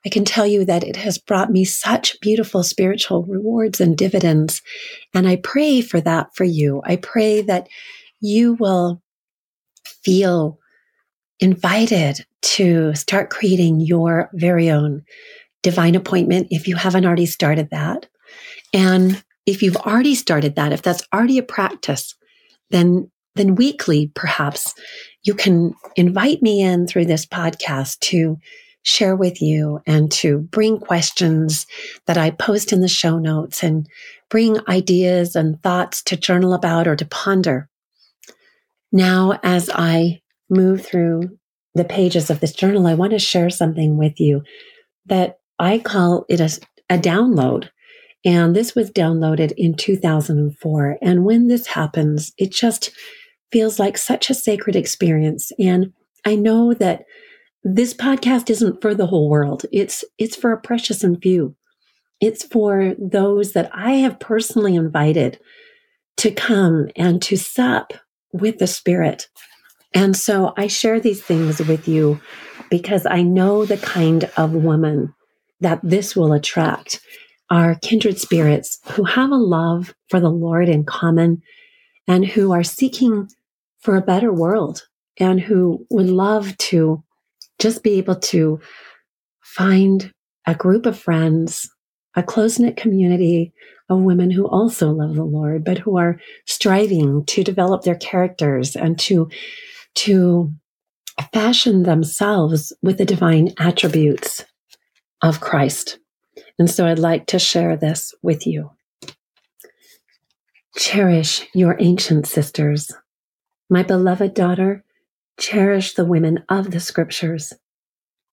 I 0.06 0.10
can 0.10 0.24
tell 0.24 0.48
you 0.48 0.64
that 0.66 0.84
it 0.84 0.96
has 0.96 1.18
brought 1.18 1.52
me 1.52 1.66
such 1.66 2.20
beautiful 2.22 2.64
spiritual 2.64 3.24
rewards 3.24 3.82
and 3.82 3.98
dividends. 3.98 4.62
And 5.14 5.28
I 5.28 5.36
pray 5.38 5.82
for 5.82 6.00
that 6.02 6.36
for 6.36 6.46
you. 6.46 6.82
I 6.86 6.96
pray 6.96 7.42
that 7.42 7.68
you 8.22 8.54
will 8.54 9.02
feel 10.04 10.60
invited 11.40 12.26
to 12.42 12.94
start 12.96 13.30
creating 13.30 13.80
your 13.80 14.30
very 14.34 14.70
own 14.70 15.04
divine 15.64 15.96
appointment 15.96 16.48
if 16.52 16.68
you 16.68 16.76
haven't 16.76 17.06
already 17.06 17.26
started 17.26 17.70
that. 17.72 18.08
And 18.74 19.24
if 19.46 19.64
you've 19.64 19.78
already 19.78 20.16
started 20.16 20.56
that, 20.56 20.72
if 20.72 20.82
that's 20.82 21.04
already 21.14 21.38
a 21.38 21.44
practice, 21.44 22.16
then 22.70 23.10
then 23.36 23.56
weekly 23.56 24.12
perhaps 24.16 24.74
you 25.24 25.34
can 25.34 25.74
invite 25.96 26.42
me 26.42 26.62
in 26.62 26.88
through 26.88 27.06
this 27.06 27.26
podcast 27.26 28.00
to 28.00 28.38
share 28.84 29.16
with 29.16 29.42
you 29.42 29.80
and 29.86 30.12
to 30.12 30.40
bring 30.40 30.80
questions 30.80 31.66
that 32.06 32.18
I 32.18 32.32
post 32.32 32.74
in 32.74 32.82
the 32.82 32.88
show 32.88 33.18
notes 33.18 33.64
and 33.64 33.88
bring 34.30 34.58
ideas 34.68 35.36
and 35.36 35.62
thoughts 35.62 36.02
to 36.04 36.18
journal 36.18 36.54
about 36.54 36.88
or 36.88 36.96
to 36.96 37.06
ponder. 37.06 37.70
Now, 38.92 39.40
as 39.44 39.70
I 39.74 40.22
move 40.50 40.86
through 40.86 41.38
the 41.76 41.84
pages 41.84 42.30
of 42.30 42.40
this 42.40 42.54
journal, 42.54 42.88
I 42.88 42.96
want 42.96 43.12
to 43.12 43.20
share 43.20 43.50
something 43.50 43.98
with 43.98 44.20
you 44.20 44.42
that 45.06 45.40
I 45.60 45.80
call 45.80 46.26
it 46.30 46.40
a, 46.40 46.60
a 46.90 46.98
download. 46.98 47.70
And 48.26 48.56
this 48.56 48.76
was 48.76 48.92
downloaded 48.92 49.54
in 49.58 49.76
2004. 49.76 50.98
And 51.02 51.24
when 51.24 51.48
this 51.48 51.68
happens, 51.68 52.34
it 52.38 52.52
just 52.52 52.92
feels 53.52 53.80
like 53.80 53.98
such 53.98 54.30
a 54.30 54.36
sacred 54.36 54.76
experience. 54.76 55.52
And 55.60 55.94
I 56.26 56.36
know 56.36 56.74
that 56.74 57.06
this 57.64 57.94
podcast 57.94 58.50
isn't 58.50 58.82
for 58.82 58.94
the 58.94 59.08
whole 59.08 59.30
world. 59.30 59.66
It's, 59.72 60.04
it's 60.18 60.36
for 60.36 60.52
a 60.52 60.62
precious 60.62 61.04
and 61.04 61.22
few. 61.22 61.56
It's 62.20 62.44
for 62.44 62.96
those 62.98 63.54
that 63.54 63.70
I 63.74 63.94
have 63.94 64.20
personally 64.20 64.76
invited 64.76 65.40
to 66.18 66.32
come 66.32 66.90
and 66.96 67.22
to 67.22 67.38
sup 67.38 67.94
with 68.34 68.58
the 68.58 68.68
Spirit. 68.68 69.30
And 69.94 70.16
so 70.16 70.54
I 70.58 70.68
share 70.68 71.00
these 71.00 71.22
things 71.22 71.60
with 71.60 71.88
you 71.88 72.22
because 72.70 73.06
I 73.06 73.24
know 73.24 73.66
the 73.66 73.78
kind 73.78 74.30
of 74.38 74.54
woman 74.54 75.14
that 75.60 75.80
this 75.84 76.16
will 76.16 76.34
attract. 76.34 77.02
Are 77.52 77.80
kindred 77.82 78.20
spirits 78.20 78.78
who 78.92 79.06
have 79.06 79.32
a 79.32 79.36
love 79.36 79.96
for 80.08 80.20
the 80.20 80.30
Lord 80.30 80.70
in 80.70 80.84
common 80.84 81.42
and 82.08 82.24
who 82.24 82.52
are 82.52 82.64
seeking 82.64 83.28
for 83.80 83.96
a 83.96 84.04
better 84.04 84.32
world 84.32 84.84
and 85.18 85.42
who 85.42 85.84
would 85.90 86.12
love 86.12 86.56
to 86.58 87.04
just 87.58 87.82
be 87.82 87.94
able 87.94 88.18
to 88.18 88.60
find 89.42 90.14
a 90.46 90.54
group 90.54 90.86
of 90.86 91.00
friends, 91.00 91.70
a 92.16 92.22
close 92.22 92.60
knit 92.60 92.78
community 92.78 93.52
of 93.90 94.00
women 94.00 94.30
who 94.30 94.48
also 94.48 94.92
love 94.92 95.16
the 95.16 95.24
Lord, 95.24 95.64
but 95.64 95.80
who 95.80 95.98
are 95.98 96.20
striving 96.46 97.26
to 97.26 97.44
develop 97.44 97.82
their 97.82 97.96
characters 97.96 98.76
and 98.76 99.00
to, 99.00 99.28
to 99.96 100.52
fashion 101.34 101.84
themselves 101.84 102.74
with 102.82 102.98
the 102.98 103.06
divine 103.06 103.54
attributes 103.58 104.46
of 105.22 105.42
Christ. 105.42 106.00
And 106.58 106.70
so 106.70 106.86
I'd 106.86 107.00
like 107.00 107.28
to 107.28 107.40
share 107.40 107.76
this 107.76 108.14
with 108.22 108.48
you. 108.48 108.72
Cherish 110.78 111.46
your 111.54 111.76
ancient 111.80 112.28
sisters. 112.28 112.92
My 113.70 113.84
beloved 113.84 114.34
daughter, 114.34 114.84
cherish 115.40 115.94
the 115.94 116.06
women 116.06 116.44
of 116.50 116.72
the 116.72 116.80
scriptures. 116.80 117.54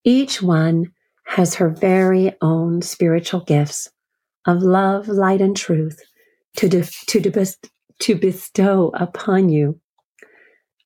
Each 0.04 0.40
one 0.40 0.92
has 1.26 1.56
her 1.56 1.68
very 1.68 2.34
own 2.40 2.82
spiritual 2.82 3.40
gifts 3.40 3.90
of 4.46 4.62
love, 4.62 5.08
light, 5.08 5.40
and 5.40 5.56
truth 5.56 6.00
to, 6.56 6.68
de- 6.68 6.84
to, 7.06 7.20
de- 7.20 7.46
to 8.00 8.14
bestow 8.14 8.92
upon 8.94 9.48
you, 9.48 9.80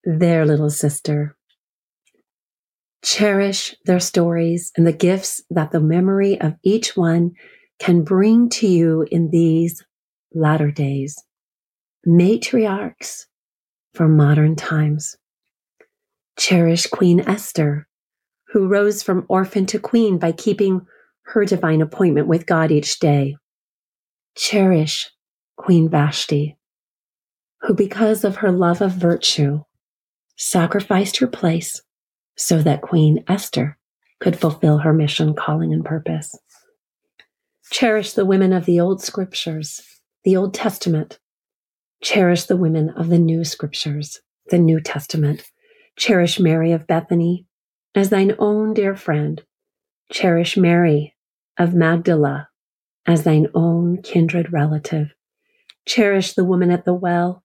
their 0.05 0.47
little 0.47 0.71
sister. 0.71 1.37
Cherish 3.03 3.75
their 3.87 4.01
stories 4.01 4.73
and 4.77 4.87
the 4.87 4.93
gifts 4.93 5.43
that 5.51 5.71
the 5.71 5.81
memory 5.81 6.41
of 6.41 6.55
each 6.63 6.97
one 6.97 7.33
can 7.79 8.03
bring 8.03 8.49
to 8.51 8.67
you 8.67 9.07
in 9.11 9.31
these 9.31 9.83
latter 10.35 10.71
days. 10.71 11.17
Matriarchs 12.07 13.27
for 13.95 14.07
modern 14.07 14.55
times. 14.55 15.17
Cherish 16.39 16.87
Queen 16.87 17.21
Esther, 17.21 17.87
who 18.49 18.69
rose 18.69 19.03
from 19.03 19.27
orphan 19.29 19.67
to 19.67 19.79
queen 19.79 20.19
by 20.19 20.33
keeping 20.33 20.83
her 21.25 21.45
divine 21.45 21.83
appointment 21.83 22.27
with 22.27 22.47
God 22.47 22.71
each 22.71 22.99
day. 22.99 23.37
Cherish 24.37 25.11
Queen 25.57 25.89
Vashti, 25.89 26.57
who, 27.63 27.75
because 27.75 28.25
of 28.25 28.37
her 28.37 28.51
love 28.51 28.81
of 28.81 28.93
virtue, 28.93 29.63
sacrificed 30.41 31.19
her 31.19 31.27
place 31.27 31.83
so 32.35 32.63
that 32.63 32.81
Queen 32.81 33.23
Esther 33.29 33.77
could 34.21 34.39
fulfill 34.39 34.79
her 34.79 34.93
mission, 34.93 35.35
calling, 35.35 35.73
and 35.73 35.85
purpose. 35.85 36.35
Cherish 37.71 38.15
the 38.15 38.25
women 38.25 38.53
of 38.53 38.65
the 38.65 38.81
old 38.81 39.03
scriptures, 39.03 39.83
the 40.25 40.37
Old 40.37 40.55
Testament. 40.55 41.19
Cherish 42.03 42.45
the 42.45 42.57
women 42.57 42.89
of 42.91 43.11
the 43.11 43.19
new 43.19 43.45
scriptures, 43.45 44.21
the 44.49 44.59
New 44.59 44.81
Testament. 44.81 45.51
Cherish 45.97 46.41
Mary 46.41 46.73
of 46.73 46.87
Bethany 46.87 47.47
as 47.95 48.09
thine 48.09 48.35
own 48.39 48.73
dear 48.73 48.97
friend. 48.97 49.43
Cherish 50.11 50.57
Mary 50.57 51.15
of 51.59 51.75
Magdala 51.75 52.49
as 53.07 53.25
thine 53.25 53.49
own 53.55 54.01
kindred 54.03 54.53
relative. 54.53 55.13
Cherish 55.87 56.33
the 56.33 56.45
woman 56.45 56.71
at 56.71 56.87
the 56.87 56.95
well 56.95 57.45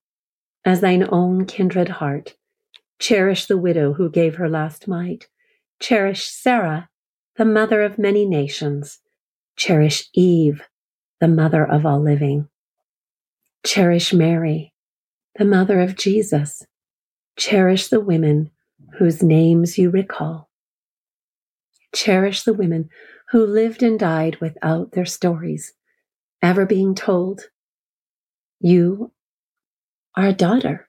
as 0.64 0.80
thine 0.80 1.06
own 1.10 1.44
kindred 1.44 1.88
heart. 1.88 2.34
Cherish 2.98 3.46
the 3.46 3.58
widow 3.58 3.92
who 3.92 4.10
gave 4.10 4.36
her 4.36 4.48
last 4.48 4.88
mite. 4.88 5.28
Cherish 5.80 6.26
Sarah, 6.28 6.88
the 7.36 7.44
mother 7.44 7.82
of 7.82 7.98
many 7.98 8.24
nations. 8.24 9.00
Cherish 9.56 10.08
Eve, 10.14 10.62
the 11.20 11.28
mother 11.28 11.64
of 11.64 11.84
all 11.84 12.00
living. 12.00 12.48
Cherish 13.64 14.12
Mary, 14.12 14.72
the 15.38 15.44
mother 15.44 15.80
of 15.80 15.96
Jesus. 15.96 16.64
Cherish 17.36 17.88
the 17.88 18.00
women 18.00 18.50
whose 18.98 19.22
names 19.22 19.76
you 19.76 19.90
recall. 19.90 20.48
Cherish 21.94 22.42
the 22.44 22.54
women 22.54 22.88
who 23.30 23.44
lived 23.44 23.82
and 23.82 23.98
died 23.98 24.36
without 24.40 24.92
their 24.92 25.04
stories 25.04 25.72
ever 26.42 26.64
being 26.64 26.94
told. 26.94 27.42
You 28.60 29.12
are 30.14 30.28
a 30.28 30.32
daughter 30.32 30.88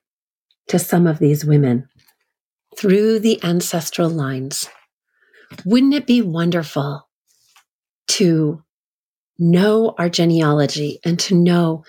to 0.68 0.80
some 0.80 1.08
of 1.08 1.20
these 1.20 1.46
women 1.46 1.90
through 2.78 3.20
the 3.20 3.44
ancestral 3.44 4.10
lines. 4.10 4.70
Wouldn't 5.66 5.94
it 5.94 6.06
be 6.06 6.22
wonderful 6.22 7.08
to 8.10 8.64
know 9.40 9.96
our 9.98 10.10
genealogy 10.10 11.00
and 11.04 11.20
to 11.20 11.36
know 11.36 11.84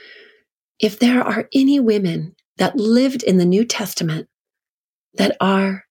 if 0.81 0.99
there 0.99 1.23
are 1.23 1.49
any 1.55 1.81
women 1.81 2.35
that 2.57 2.77
lived 2.77 3.23
in 3.23 3.39
the 3.39 3.45
New 3.45 3.65
Testament 3.65 4.29
that 5.15 5.37
are 5.41 5.85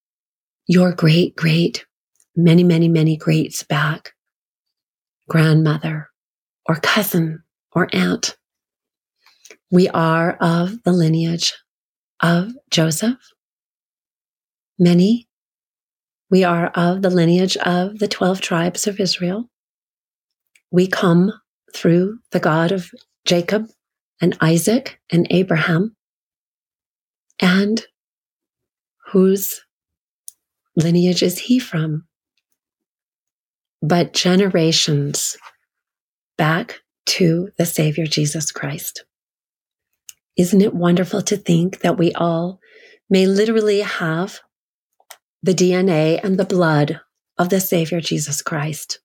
your 0.68 0.92
great, 0.94 1.36
great, 1.36 1.86
many, 2.36 2.64
many, 2.64 2.88
many 2.88 3.18
greats 3.18 3.64
back, 3.64 4.14
grandmother 5.28 6.10
or 6.66 6.76
cousin 6.76 7.44
or 7.72 7.88
aunt. 7.94 8.38
We 9.72 9.90
are 9.90 10.38
of 10.40 10.84
the 10.84 10.92
lineage 10.92 11.54
of 12.22 12.52
Joseph. 12.70 13.18
Many. 14.80 15.28
We 16.30 16.44
are 16.44 16.68
of 16.76 17.02
the 17.02 17.10
lineage 17.10 17.58
of 17.58 18.00
the 18.00 18.08
12 18.08 18.42
tribes 18.42 18.86
of 18.86 19.00
Israel. 19.00 19.50
We 20.72 20.88
come 20.88 21.34
through 21.74 22.20
the 22.32 22.40
God 22.40 22.72
of 22.72 22.92
Jacob 23.26 23.68
and 24.22 24.38
Isaac 24.42 25.00
and 25.12 25.28
Abraham, 25.30 25.96
and 27.40 27.86
whose 29.12 29.62
lineage 30.76 31.24
is 31.24 31.40
he 31.40 31.60
from? 31.60 32.06
But 33.82 34.14
generations 34.14 35.38
back 36.38 36.82
to 37.08 37.50
the 37.58 37.66
Savior 37.66 38.06
Jesus 38.06 38.52
Christ. 38.52 39.06
Isn't 40.38 40.62
it 40.62 40.74
wonderful 40.74 41.22
to 41.24 41.38
think 41.38 41.80
that 41.80 41.98
we 41.98 42.12
all 42.14 42.60
may 43.10 43.26
literally 43.26 43.82
have 43.82 44.40
the 45.44 45.54
DNA 45.54 46.20
and 46.24 46.38
the 46.38 46.46
blood 46.46 47.00
of 47.38 47.50
the 47.50 47.60
Savior 47.60 48.02
Jesus 48.02 48.42
Christ? 48.42 49.00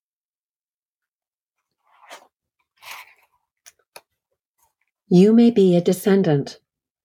You 5.08 5.34
may 5.34 5.50
be 5.50 5.76
a 5.76 5.82
descendant 5.82 6.58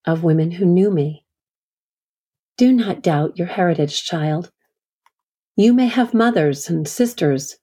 of 0.06 0.24
women 0.24 0.52
who 0.52 0.64
knew 0.64 0.90
me. 0.90 1.26
Do 2.56 2.72
not 2.72 3.02
doubt 3.02 3.38
your 3.38 3.48
heritage, 3.48 4.02
child. 4.04 4.50
You 5.56 5.74
may 5.74 5.88
have 5.88 6.14
mothers 6.14 6.70
and 6.70 6.88
sisters 6.88 7.58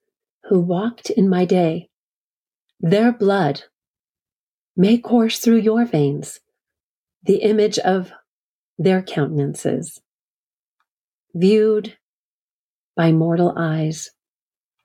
who 0.49 0.59
walked 0.59 1.09
in 1.09 1.28
my 1.28 1.45
day. 1.45 1.89
Their 2.80 3.11
blood 3.11 3.63
may 4.78 4.97
course 4.97 5.39
through 5.39 5.61
your 5.61 5.86
veins, 5.86 6.39
the 7.24 7.38
image 7.38 7.80
of 7.80 8.11
their 8.78 9.01
countenances, 9.01 9.99
viewed 11.36 11.97
by 12.95 13.11
mortal 13.11 13.53
eyes, 13.57 14.09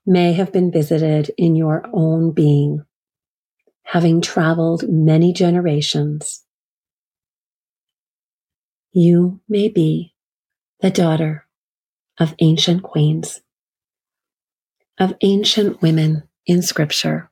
may 0.05 0.33
have 0.33 0.53
been 0.53 0.73
visited 0.73 1.31
in 1.39 1.55
your 1.55 1.87
own 1.93 2.33
being, 2.33 2.85
having 3.85 4.21
traveled 4.21 4.89
many 4.89 5.33
generations. 5.33 6.45
You 8.93 9.41
may 9.49 9.69
be 9.69 10.15
the 10.81 10.91
daughter 10.91 11.47
of 12.19 12.35
ancient 12.41 12.83
queens, 12.83 13.41
of 14.99 15.15
ancient 15.21 15.81
women 15.81 16.25
in 16.47 16.63
scripture. 16.63 17.31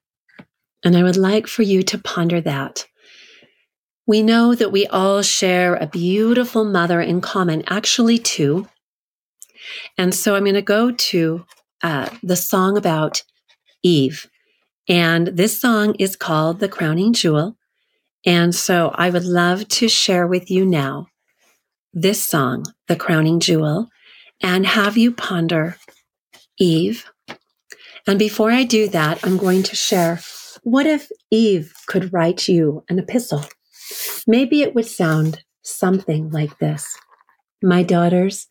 And 0.84 0.96
I 0.96 1.02
would 1.02 1.16
like 1.16 1.48
for 1.48 1.62
you 1.62 1.82
to 1.82 1.98
ponder 1.98 2.40
that. 2.42 2.86
We 4.06 4.22
know 4.22 4.54
that 4.54 4.70
we 4.70 4.86
all 4.86 5.22
share 5.22 5.74
a 5.74 5.88
beautiful 5.88 6.64
mother 6.64 7.00
in 7.00 7.20
common, 7.20 7.64
actually, 7.66 8.18
two. 8.18 8.68
And 9.96 10.14
so 10.14 10.34
I'm 10.34 10.44
going 10.44 10.54
to 10.54 10.62
go 10.62 10.90
to 10.90 11.44
uh, 11.82 12.08
the 12.22 12.36
song 12.36 12.76
about 12.76 13.22
Eve. 13.82 14.28
And 14.88 15.28
this 15.28 15.60
song 15.60 15.94
is 15.98 16.16
called 16.16 16.60
The 16.60 16.68
Crowning 16.68 17.12
Jewel. 17.12 17.56
And 18.26 18.54
so 18.54 18.92
I 18.94 19.10
would 19.10 19.24
love 19.24 19.68
to 19.68 19.88
share 19.88 20.26
with 20.26 20.50
you 20.50 20.64
now 20.64 21.06
this 21.92 22.24
song, 22.24 22.64
The 22.86 22.96
Crowning 22.96 23.40
Jewel, 23.40 23.88
and 24.42 24.66
have 24.66 24.96
you 24.96 25.12
ponder 25.12 25.76
Eve. 26.58 27.10
And 28.06 28.18
before 28.18 28.50
I 28.50 28.64
do 28.64 28.88
that, 28.88 29.24
I'm 29.24 29.36
going 29.36 29.62
to 29.64 29.76
share 29.76 30.20
what 30.62 30.86
if 30.86 31.10
Eve 31.30 31.72
could 31.86 32.12
write 32.12 32.48
you 32.48 32.84
an 32.88 32.98
epistle? 32.98 33.44
Maybe 34.26 34.62
it 34.62 34.74
would 34.74 34.86
sound 34.86 35.44
something 35.62 36.30
like 36.30 36.58
this 36.58 36.96
My 37.62 37.82
daughters, 37.82 38.48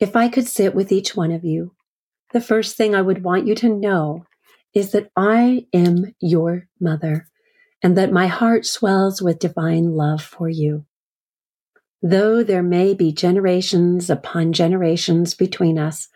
if 0.00 0.14
I 0.16 0.28
could 0.28 0.46
sit 0.46 0.74
with 0.74 0.92
each 0.92 1.16
one 1.16 1.32
of 1.32 1.44
you 1.44 1.72
the 2.32 2.40
first 2.40 2.76
thing 2.76 2.94
I 2.94 3.02
would 3.02 3.24
want 3.24 3.46
you 3.46 3.54
to 3.56 3.68
know 3.68 4.26
is 4.74 4.92
that 4.92 5.10
I 5.16 5.66
am 5.72 6.14
your 6.20 6.68
mother 6.80 7.28
and 7.82 7.96
that 7.96 8.12
my 8.12 8.26
heart 8.26 8.66
swells 8.66 9.22
with 9.22 9.38
divine 9.38 9.92
love 9.92 10.22
for 10.22 10.48
you. 10.48 10.84
Though 12.02 12.42
there 12.42 12.62
may 12.62 12.94
be 12.94 13.12
generations 13.12 14.10
upon 14.10 14.52
generations 14.52 15.34
between 15.34 15.78
us, 15.78 16.08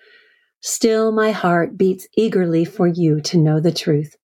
still 0.60 1.12
my 1.12 1.30
heart 1.30 1.78
beats 1.78 2.06
eagerly 2.16 2.64
for 2.64 2.86
you 2.86 3.20
to 3.22 3.38
know 3.38 3.58
the 3.58 3.72
truth, 3.72 4.16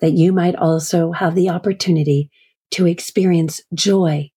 that 0.00 0.12
you 0.12 0.32
might 0.32 0.54
also 0.56 1.12
have 1.12 1.34
the 1.34 1.48
opportunity 1.48 2.30
to 2.72 2.86
experience 2.86 3.60
joy 3.72 4.30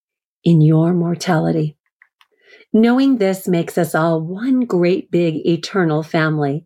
in 0.44 0.62
your 0.62 0.94
mortality. 0.94 1.77
Knowing 2.74 3.18
this 3.18 3.48
makes 3.48 3.78
us 3.78 3.96
all 3.96 4.22
one 4.22 4.62
great 4.62 5.10
big 5.10 5.46
eternal 5.48 6.04
family 6.04 6.66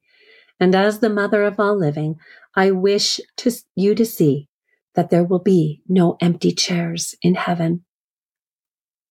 and 0.61 0.75
as 0.75 0.99
the 0.99 1.09
mother 1.09 1.43
of 1.43 1.59
all 1.59 1.75
living, 1.75 2.17
I 2.55 2.69
wish 2.69 3.19
to, 3.37 3.51
you 3.75 3.95
to 3.95 4.05
see 4.05 4.47
that 4.93 5.09
there 5.09 5.23
will 5.23 5.39
be 5.39 5.81
no 5.89 6.17
empty 6.21 6.51
chairs 6.51 7.15
in 7.23 7.33
heaven. 7.33 7.83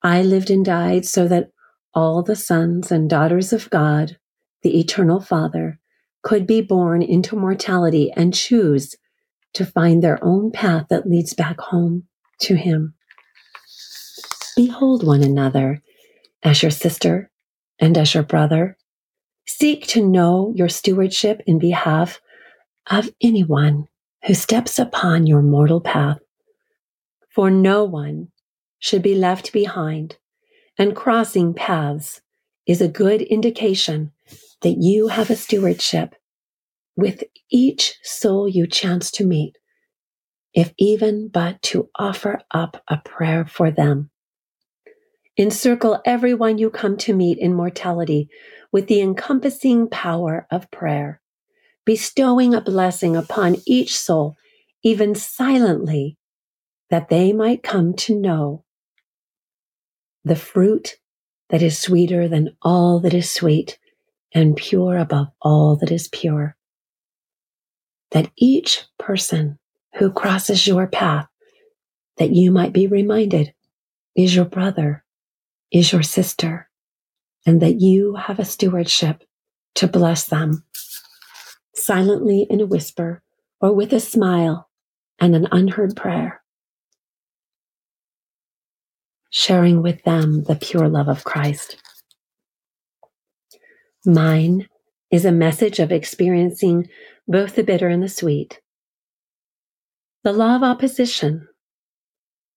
I 0.01 0.22
lived 0.22 0.49
and 0.49 0.64
died 0.64 1.05
so 1.05 1.26
that 1.26 1.51
all 1.93 2.22
the 2.22 2.36
sons 2.36 2.93
and 2.93 3.11
daughters 3.11 3.53
of 3.53 3.68
God, 3.68 4.16
the 4.62 4.78
eternal 4.78 5.20
Father, 5.20 5.80
could 6.22 6.47
be 6.47 6.61
born 6.61 7.03
into 7.03 7.34
mortality 7.34 8.12
and 8.12 8.32
choose 8.32 8.95
to 9.55 9.66
find 9.66 10.05
their 10.05 10.22
own 10.22 10.53
path 10.53 10.86
that 10.88 11.09
leads 11.09 11.34
back 11.34 11.59
home 11.59 12.05
to 12.43 12.55
Him. 12.55 12.95
Behold 14.55 15.05
one 15.05 15.24
another 15.24 15.82
as 16.43 16.62
your 16.62 16.70
sister 16.70 17.30
and 17.78 17.97
as 17.97 18.14
your 18.14 18.22
brother 18.22 18.76
Seek 19.53 19.86
to 19.88 20.07
know 20.07 20.53
your 20.55 20.68
stewardship 20.68 21.43
in 21.45 21.59
behalf 21.59 22.20
of 22.88 23.11
anyone 23.20 23.88
who 24.24 24.32
steps 24.32 24.78
upon 24.78 25.26
your 25.26 25.43
mortal 25.43 25.80
path. 25.80 26.18
For 27.34 27.51
no 27.51 27.82
one 27.84 28.28
should 28.78 29.03
be 29.03 29.16
left 29.16 29.53
behind, 29.53 30.18
and 30.78 30.95
crossing 30.95 31.53
paths 31.53 32.22
is 32.64 32.80
a 32.80 32.88
good 32.88 33.22
indication 33.22 34.12
that 34.62 34.76
you 34.78 35.09
have 35.09 35.30
a 35.30 35.36
stewardship 35.36 36.14
with 36.97 37.24
each 37.51 37.99
soul 38.05 38.49
you 38.49 38.68
chance 38.68 39.11
to 39.11 39.26
meet, 39.26 39.59
if 40.55 40.72
even 40.78 41.28
but 41.28 41.61
to 41.62 41.91
offer 41.97 42.41
up 42.53 42.82
a 42.86 42.99
prayer 42.99 43.45
for 43.45 43.72
them. 43.72 44.11
Encircle 45.37 46.01
everyone 46.05 46.59
you 46.59 46.70
come 46.70 46.97
to 46.99 47.14
meet 47.14 47.39
in 47.39 47.55
mortality 47.55 48.28
with 48.72 48.89
the 48.89 49.01
encompassing 49.01 49.89
power 49.89 50.47
of 50.51 50.70
prayer, 50.70 51.20
bestowing 51.85 52.55
a 52.55 52.61
blessing 52.61 53.16
upon 53.16 53.57
each 53.66 53.97
soul, 53.97 54.37
even 54.83 55.14
silently, 55.14 56.16
that 56.91 57.09
they 57.09 57.33
might 57.33 57.62
come 57.62 57.95
to 57.95 58.18
know 58.18 58.64
the 60.24 60.37
fruit 60.37 60.97
that 61.49 61.62
is 61.62 61.78
sweeter 61.78 62.28
than 62.28 62.57
all 62.62 63.01
that 63.01 63.14
is 63.14 63.31
sweet 63.31 63.78
and 64.33 64.57
pure 64.57 64.99
above 64.99 65.28
all 65.41 65.76
that 65.76 65.91
is 65.91 66.09
pure. 66.09 66.57
That 68.11 68.31
each 68.37 68.85
person 68.99 69.59
who 69.95 70.12
crosses 70.12 70.66
your 70.66 70.87
path, 70.87 71.28
that 72.18 72.31
you 72.31 72.51
might 72.51 72.72
be 72.72 72.87
reminded, 72.87 73.55
is 74.14 74.35
your 74.35 74.45
brother, 74.45 75.05
is 75.73 75.93
your 75.93 76.03
sister, 76.03 76.68
and 77.47 77.62
that 77.62 77.81
you 77.81 78.14
have 78.14 78.39
a 78.39 78.45
stewardship 78.45 79.25
to 79.77 79.87
bless 79.87 80.27
them 80.27 80.64
silently 81.75 82.47
in 82.51 82.61
a 82.61 82.66
whisper 82.66 83.23
or 83.61 83.73
with 83.73 83.93
a 83.93 84.01
smile 84.01 84.68
and 85.18 85.35
an 85.35 85.47
unheard 85.53 85.95
prayer, 85.97 86.43
sharing 89.31 89.83
with 89.83 90.03
them 90.05 90.45
the 90.45 90.57
pure 90.57 90.89
love 90.89 91.09
of 91.09 91.25
Christ. 91.25 91.77
Mine 94.05 94.66
is 95.11 95.25
a 95.25 95.33
message 95.33 95.79
of 95.79 95.93
experiencing 95.93 96.89
both 97.29 97.55
the 97.55 97.62
bitter 97.62 97.89
and 97.89 98.03
the 98.03 98.09
sweet. 98.09 98.61
The 100.25 100.33
law 100.33 100.57
of 100.57 100.62
opposition. 100.62 101.49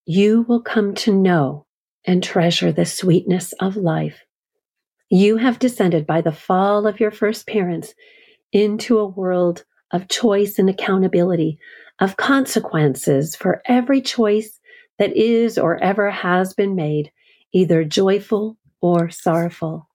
You 0.06 0.44
will 0.48 0.60
come 0.60 0.94
to 0.96 1.14
know 1.14 1.66
and 2.06 2.22
treasure 2.22 2.72
the 2.72 2.84
sweetness 2.84 3.52
of 3.60 3.76
life 3.76 4.24
you 5.10 5.36
have 5.36 5.60
descended 5.60 6.06
by 6.06 6.20
the 6.20 6.32
fall 6.32 6.88
of 6.88 6.98
your 6.98 7.12
first 7.12 7.46
parents 7.46 7.94
into 8.52 8.98
a 8.98 9.06
world 9.06 9.64
of 9.92 10.08
choice 10.08 10.58
and 10.58 10.68
accountability, 10.68 11.58
of 12.00 12.16
consequences 12.16 13.36
for 13.36 13.62
every 13.66 14.00
choice 14.00 14.58
that 14.98 15.16
is 15.16 15.56
or 15.56 15.80
ever 15.82 16.10
has 16.10 16.52
been 16.54 16.74
made, 16.74 17.12
either 17.52 17.84
joyful 17.84 18.56
or 18.80 19.08
sorrowful. 19.08 19.88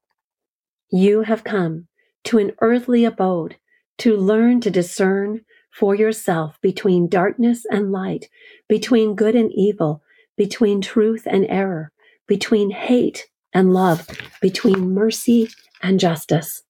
You 0.90 1.24
have 1.24 1.44
come 1.44 1.88
to 2.24 2.38
an 2.38 2.54
earthly 2.62 3.04
abode 3.04 3.58
to 4.00 4.16
learn 4.16 4.62
to 4.62 4.72
discern 4.72 5.42
for 5.70 5.96
yourself 5.96 6.58
between 6.62 7.10
darkness 7.10 7.66
and 7.70 7.92
light, 7.92 8.30
between 8.70 9.16
good 9.16 9.36
and 9.36 9.52
evil, 9.54 10.02
between 10.38 10.80
truth 10.80 11.24
and 11.26 11.46
error, 11.50 11.92
between 12.30 12.70
hate 12.70 13.26
and 13.54 13.74
love, 13.74 14.08
between 14.40 14.94
mercy 14.94 15.50
and 15.82 16.00
justice. 16.00 16.64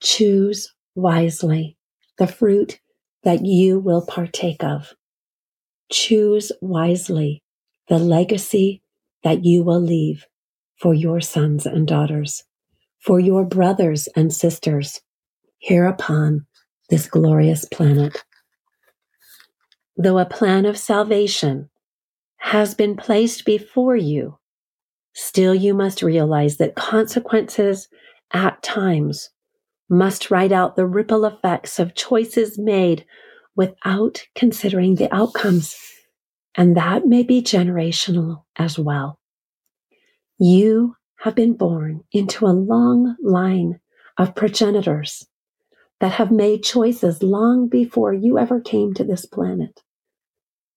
Choose 0.00 0.72
wisely 0.94 1.76
the 2.18 2.26
fruit 2.26 2.78
that 3.24 3.44
you 3.44 3.80
will 3.80 4.04
partake 4.06 4.62
of. 4.62 4.92
Choose 5.90 6.52
wisely 6.60 7.42
the 7.88 7.98
legacy 7.98 8.82
that 9.24 9.44
you 9.44 9.62
will 9.62 9.80
leave 9.80 10.26
for 10.76 10.94
your 10.94 11.20
sons 11.20 11.66
and 11.66 11.88
daughters, 11.88 12.44
for 12.98 13.18
your 13.18 13.44
brothers 13.44 14.08
and 14.14 14.32
sisters 14.32 15.00
here 15.58 15.86
upon 15.86 16.46
this 16.90 17.06
glorious 17.06 17.64
planet. 17.66 18.24
Though 19.96 20.18
a 20.18 20.26
plan 20.26 20.66
of 20.66 20.78
salvation 20.78 21.70
has 22.38 22.74
been 22.74 22.96
placed 22.96 23.44
before 23.44 23.96
you, 23.96 24.38
Still, 25.12 25.54
you 25.54 25.74
must 25.74 26.02
realize 26.02 26.56
that 26.58 26.76
consequences 26.76 27.88
at 28.32 28.62
times 28.62 29.30
must 29.88 30.30
write 30.30 30.52
out 30.52 30.76
the 30.76 30.86
ripple 30.86 31.24
effects 31.24 31.78
of 31.78 31.94
choices 31.94 32.58
made 32.58 33.04
without 33.56 34.22
considering 34.34 34.94
the 34.94 35.12
outcomes. 35.14 35.76
And 36.54 36.76
that 36.76 37.06
may 37.06 37.22
be 37.22 37.42
generational 37.42 38.44
as 38.56 38.78
well. 38.78 39.18
You 40.38 40.96
have 41.20 41.34
been 41.34 41.54
born 41.54 42.02
into 42.12 42.46
a 42.46 42.48
long 42.48 43.16
line 43.22 43.80
of 44.16 44.34
progenitors 44.34 45.26
that 46.00 46.12
have 46.12 46.30
made 46.30 46.62
choices 46.62 47.22
long 47.22 47.68
before 47.68 48.12
you 48.12 48.38
ever 48.38 48.60
came 48.60 48.94
to 48.94 49.04
this 49.04 49.26
planet, 49.26 49.82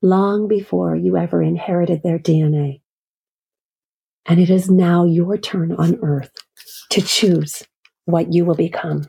long 0.02 0.48
before 0.48 0.96
you 0.96 1.18
ever 1.18 1.42
inherited 1.42 2.04
their 2.04 2.20
DNA. 2.20 2.83
And 4.26 4.40
it 4.40 4.50
is 4.50 4.70
now 4.70 5.06
your 5.06 5.38
turn 5.38 5.74
on 5.74 6.00
earth 6.02 6.32
to 6.92 7.02
choose 7.02 7.64
what 8.06 8.32
you 8.34 8.46
will 8.46 8.56
become. 8.56 9.08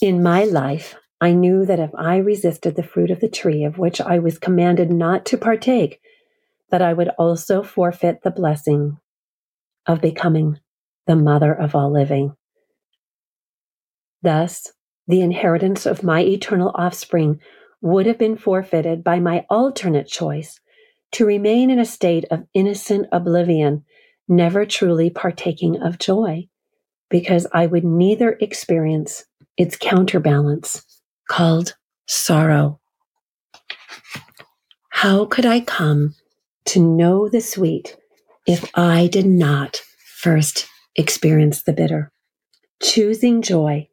In 0.00 0.22
my 0.22 0.44
life, 0.44 0.94
I 1.20 1.32
knew 1.32 1.66
that 1.66 1.80
if 1.80 1.90
I 1.96 2.18
resisted 2.18 2.76
the 2.76 2.82
fruit 2.82 3.10
of 3.10 3.20
the 3.20 3.28
tree 3.28 3.64
of 3.64 3.78
which 3.78 4.00
I 4.00 4.20
was 4.20 4.38
commanded 4.38 4.90
not 4.90 5.26
to 5.26 5.38
partake, 5.38 6.00
that 6.70 6.82
I 6.82 6.92
would 6.92 7.08
also 7.18 7.62
forfeit 7.62 8.22
the 8.22 8.30
blessing 8.30 8.98
of 9.86 10.00
becoming 10.00 10.60
the 11.06 11.16
mother 11.16 11.52
of 11.52 11.74
all 11.74 11.90
living. 11.90 12.34
Thus, 14.22 14.72
the 15.08 15.22
inheritance 15.22 15.86
of 15.86 16.02
my 16.02 16.20
eternal 16.20 16.70
offspring 16.74 17.40
would 17.80 18.06
have 18.06 18.18
been 18.18 18.36
forfeited 18.36 19.02
by 19.02 19.18
my 19.18 19.46
alternate 19.48 20.06
choice 20.06 20.60
to 21.12 21.26
remain 21.26 21.70
in 21.70 21.78
a 21.78 21.84
state 21.84 22.24
of 22.30 22.46
innocent 22.54 23.06
oblivion, 23.12 23.84
never 24.28 24.66
truly 24.66 25.10
partaking 25.10 25.80
of 25.82 25.98
joy, 25.98 26.48
because 27.08 27.46
I 27.52 27.66
would 27.66 27.84
neither 27.84 28.32
experience 28.40 29.24
its 29.56 29.76
counterbalance 29.76 30.84
called 31.28 31.74
sorrow. 32.06 32.80
How 34.90 35.26
could 35.26 35.46
I 35.46 35.60
come 35.60 36.14
to 36.66 36.80
know 36.80 37.28
the 37.28 37.40
sweet 37.40 37.96
if 38.46 38.70
I 38.74 39.06
did 39.06 39.26
not 39.26 39.80
first 40.20 40.68
experience 40.96 41.62
the 41.62 41.72
bitter? 41.72 42.10
Choosing 42.82 43.42
joy 43.42 43.88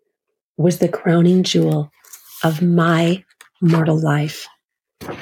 was 0.57 0.79
the 0.79 0.89
crowning 0.89 1.43
jewel 1.43 1.91
of 2.43 2.61
my 2.61 3.23
mortal 3.61 3.99
life. 3.99 4.47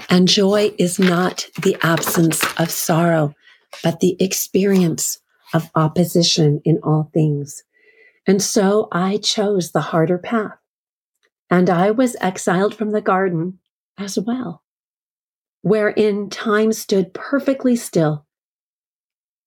And 0.09 0.27
joy 0.27 0.71
is 0.77 0.99
not 0.99 1.47
the 1.61 1.77
absence 1.81 2.43
of 2.57 2.69
sorrow, 2.69 3.33
but 3.83 3.99
the 3.99 4.15
experience 4.19 5.19
of 5.53 5.69
opposition 5.75 6.61
in 6.63 6.79
all 6.83 7.09
things. 7.13 7.63
And 8.25 8.41
so 8.41 8.87
I 8.91 9.17
chose 9.17 9.71
the 9.71 9.81
harder 9.81 10.17
path. 10.17 10.57
And 11.49 11.69
I 11.69 11.91
was 11.91 12.15
exiled 12.21 12.73
from 12.73 12.91
the 12.91 13.01
garden 13.01 13.59
as 13.97 14.17
well, 14.17 14.63
wherein 15.61 16.29
time 16.29 16.71
stood 16.71 17.13
perfectly 17.13 17.75
still 17.75 18.25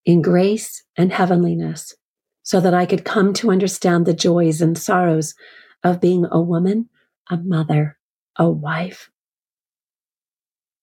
in 0.05 0.22
grace 0.22 0.85
and 0.97 1.12
heavenliness, 1.12 1.95
so 2.43 2.61
that 2.61 2.74
I 2.74 2.87
could 2.87 3.05
come 3.05 3.33
to 3.35 3.51
understand 3.51 4.07
the 4.07 4.14
joys 4.14 4.61
and 4.61 4.79
sorrows 4.79 5.35
of 5.83 6.01
being 6.01 6.27
a 6.31 6.41
woman, 6.41 6.89
a 7.29 7.37
mother, 7.39 7.99
a 8.37 8.49
wife. 8.49 9.11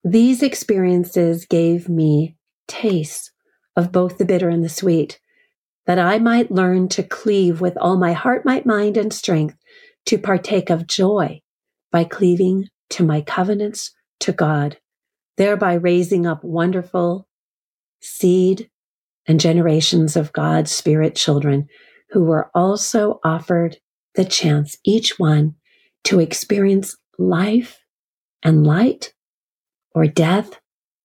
These 0.03 0.43
experiences 0.43 1.45
gave 1.45 1.87
me 1.87 2.35
tastes 2.67 3.31
of 3.75 3.91
both 3.91 4.17
the 4.17 4.25
bitter 4.25 4.49
and 4.49 4.63
the 4.63 4.69
sweet, 4.69 5.19
that 5.85 5.97
I 5.97 6.19
might 6.19 6.51
learn 6.51 6.89
to 6.89 7.03
cleave 7.03 7.61
with 7.61 7.77
all 7.77 7.97
my 7.97 8.13
heart, 8.13 8.45
might, 8.45 8.65
mind, 8.65 8.97
and 8.97 9.13
strength 9.13 9.55
to 10.05 10.17
partake 10.17 10.69
of 10.69 10.87
joy 10.87 11.41
by 11.91 12.03
cleaving 12.03 12.67
to 12.91 13.03
my 13.03 13.21
covenants 13.21 13.91
to 14.19 14.33
God, 14.33 14.77
thereby 15.37 15.73
raising 15.73 16.27
up 16.27 16.43
wonderful 16.43 17.27
seed 18.01 18.69
and 19.25 19.39
generations 19.39 20.17
of 20.17 20.33
God's 20.33 20.71
spirit 20.71 21.15
children 21.15 21.67
who 22.09 22.23
were 22.23 22.51
also 22.53 23.21
offered 23.23 23.77
the 24.15 24.25
chance, 24.25 24.77
each 24.83 25.17
one, 25.17 25.55
to 26.03 26.19
experience 26.19 26.97
life 27.17 27.79
and 28.43 28.67
light 28.67 29.13
or 29.93 30.07
death 30.07 30.59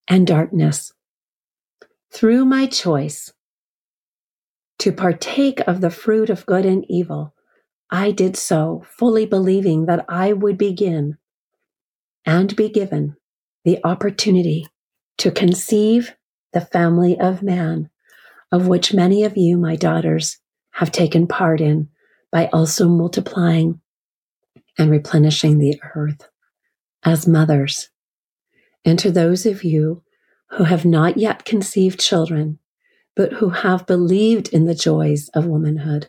and 0.07 0.27
darkness. 0.27 0.93
Through 2.13 2.45
my 2.45 2.67
choice 2.67 3.33
to 4.79 4.93
partake 4.93 5.61
of 5.61 5.81
the 5.81 5.91
fruit 5.91 6.31
of 6.31 6.47
good 6.47 6.65
and 6.65 6.85
evil, 6.89 7.35
I 7.91 8.11
did 8.11 8.37
so 8.37 8.85
fully 8.99 9.27
believing 9.27 9.87
that 9.87 10.05
I 10.09 10.33
would 10.33 10.59
begin 10.59 11.19
and 12.25 12.55
be 12.55 12.69
given 12.69 13.17
the 13.65 13.79
opportunity 13.85 14.67
to 15.19 15.31
conceive 15.31 16.15
the 16.53 16.61
family 16.61 17.19
of 17.19 17.43
man, 17.43 17.91
of 18.53 18.69
which 18.69 18.95
many 18.95 19.25
of 19.25 19.37
you, 19.37 19.59
my 19.59 19.77
daughters, 19.77 20.39
have 20.73 20.93
taken 20.93 21.27
part 21.27 21.61
in 21.61 21.89
by 22.31 22.49
also 22.53 22.89
multiplying 22.89 23.81
and 24.79 24.91
replenishing 24.91 25.59
the 25.59 25.81
earth 25.95 26.29
as 27.05 27.27
mothers. 27.27 27.91
And 28.85 28.99
to 28.99 29.11
those 29.11 29.47
of 29.47 29.65
you 29.65 30.03
who 30.51 30.65
have 30.65 30.85
not 30.85 31.17
yet 31.17 31.45
conceived 31.45 32.01
children, 32.01 32.59
but 33.15 33.35
who 33.35 33.51
have 33.51 33.87
believed 33.87 34.49
in 34.49 34.65
the 34.65 34.75
joys 34.75 35.29
of 35.31 35.47
womanhood, 35.47 36.09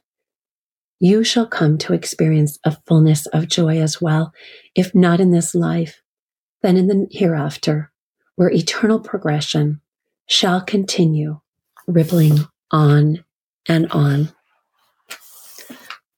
you 0.99 1.23
shall 1.23 1.47
come 1.47 1.77
to 1.79 1.93
experience 1.93 2.59
a 2.63 2.77
fullness 2.85 3.25
of 3.27 3.47
joy 3.47 3.79
as 3.79 4.01
well, 4.01 4.33
if 4.75 4.93
not 4.93 5.19
in 5.19 5.31
this 5.31 5.55
life, 5.55 6.01
then 6.61 6.75
in 6.77 6.87
the 6.87 7.07
hereafter, 7.11 7.91
where 8.35 8.51
eternal 8.51 8.99
progression 8.99 9.81
shall 10.27 10.61
continue, 10.61 11.39
rippling 11.87 12.37
on 12.69 13.23
and 13.67 13.89
on. 13.91 14.29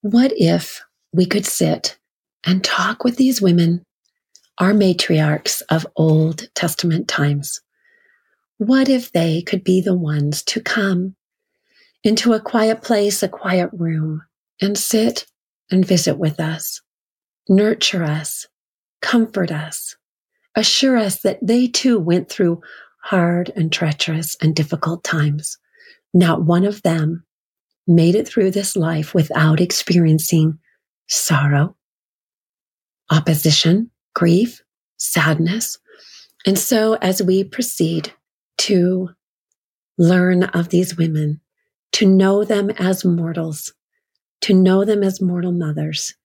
What 0.02 0.34
if 0.36 0.84
we 1.14 1.26
could 1.26 1.46
sit 1.46 1.98
and 2.44 2.64
talk 2.64 3.04
with 3.04 3.18
these 3.18 3.42
women, 3.42 3.86
our 4.58 4.74
matriarchs 4.74 5.62
of 5.70 5.88
Old 5.96 6.48
Testament 6.56 7.08
times? 7.08 7.62
What 8.58 8.90
if 8.90 9.12
they 9.12 9.42
could 9.42 9.64
be 9.64 9.82
the 9.82 9.96
ones 9.96 10.44
to 10.44 10.62
come 10.62 11.16
into 12.04 12.34
a 12.34 12.40
quiet 12.40 12.82
place, 12.82 13.24
a 13.24 13.30
quiet 13.30 13.70
room, 13.74 14.22
and 14.62 14.78
sit 14.78 15.26
and 15.70 15.86
visit 15.86 16.18
with 16.18 16.40
us, 16.40 16.82
nurture 17.50 18.04
us, 18.04 18.48
comfort 19.02 19.52
us, 19.52 19.96
assure 20.56 20.98
us 20.98 21.22
that 21.22 21.40
they 21.42 21.68
too 21.68 22.00
went 22.00 22.30
through 22.30 22.62
hard 23.04 23.52
and 23.56 23.72
treacherous 23.72 24.36
and 24.42 24.56
difficult 24.56 25.04
times. 25.04 25.58
Not 26.14 26.44
one 26.44 26.66
of 26.66 26.82
them 26.84 27.24
made 27.88 28.16
it 28.16 28.28
through 28.28 28.52
this 28.52 28.76
life 28.76 29.14
without 29.14 29.60
experiencing 29.60 30.60
sorrow, 31.08 31.76
opposition, 33.10 33.91
grief, 34.14 34.62
sadness. 34.98 35.78
And 36.46 36.58
so, 36.58 36.96
as 36.96 37.22
we 37.22 37.44
proceed 37.44 38.14
to 38.60 39.10
learn 39.98 40.44
of 40.46 40.70
these 40.70 40.98
women, 40.98 41.42
to 41.94 42.06
know 42.06 42.44
them 42.44 42.70
as 42.72 43.06
mortals, 43.06 43.74
to 44.42 44.54
know 44.54 44.86
them 44.86 45.04
as 45.04 45.22
mortal 45.22 45.52
mothers, 45.52 46.16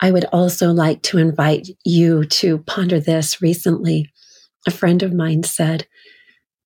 I 0.00 0.10
would 0.10 0.26
also 0.26 0.72
like 0.72 1.02
to 1.04 1.18
invite 1.18 1.68
you 1.84 2.24
to 2.24 2.58
ponder 2.58 3.00
this. 3.00 3.40
Recently, 3.40 4.10
a 4.66 4.70
friend 4.70 5.02
of 5.02 5.14
mine 5.14 5.42
said, 5.42 5.86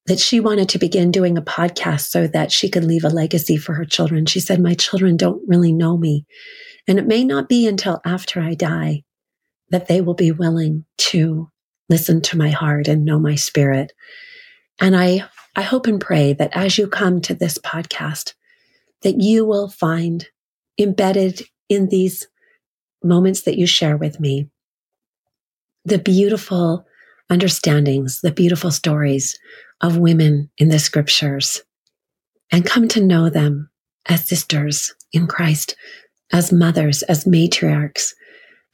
that 0.07 0.19
she 0.19 0.41
wanted 0.41 0.69
to 0.69 0.79
begin 0.79 1.13
doing 1.13 1.39
a 1.39 1.43
podcast 1.43 2.09
so 2.09 2.27
that 2.27 2.51
she 2.51 2.69
could 2.69 2.83
leave 2.83 3.05
a 3.05 3.09
legacy 3.09 3.57
for 3.57 3.75
her 3.75 3.85
children. 3.85 4.27
She 4.27 4.41
said, 4.41 4.61
My 4.61 4.75
children 4.75 5.17
don't 5.17 5.47
really 5.47 5.73
know 5.73 5.97
me. 5.97 6.27
And 6.89 6.99
it 6.99 7.07
may 7.07 7.23
not 7.23 7.49
be 7.49 7.67
until 7.67 8.01
after 8.05 8.41
I 8.41 8.55
die 8.55 9.05
that 9.71 9.89
they 9.89 10.01
will 10.01 10.15
be 10.15 10.33
willing 10.33 10.85
to 10.99 11.51
listen 11.89 12.21
to 12.23 12.39
my 12.39 12.51
heart 12.51 12.89
and 12.89 13.05
know 13.05 13.19
my 13.19 13.35
spirit. 13.35 13.93
And 14.81 14.97
I, 14.97 15.25
I 15.57 15.63
hope 15.63 15.87
and 15.87 16.01
pray 16.01 16.33
that 16.35 16.57
as 16.57 16.79
you 16.79 16.87
come 16.87 17.21
to 17.23 17.35
this 17.35 17.59
podcast, 17.59 18.35
that 19.03 19.21
you 19.21 19.45
will 19.45 19.69
find 19.69 20.27
embedded 20.79 21.43
in 21.69 21.89
these 21.89 22.27
moments 23.03 23.43
that 23.43 23.59
you 23.59 23.67
share 23.67 23.97
with 23.97 24.21
me 24.21 24.49
the 25.85 25.99
beautiful 25.99 26.87
understandings, 27.31 28.21
the 28.21 28.33
beautiful 28.33 28.71
stories 28.71 29.39
of 29.81 29.97
women 29.97 30.51
in 30.59 30.69
the 30.69 30.79
scriptures 30.79 31.63
and 32.51 32.67
come 32.67 32.89
to 32.89 33.05
know 33.05 33.31
them 33.31 33.71
as 34.07 34.27
sisters 34.27 34.95
in 35.13 35.27
Christ, 35.27 35.77
as 36.33 36.53
mothers, 36.53 37.03
as 37.05 37.25
matriarchs, 37.25 38.13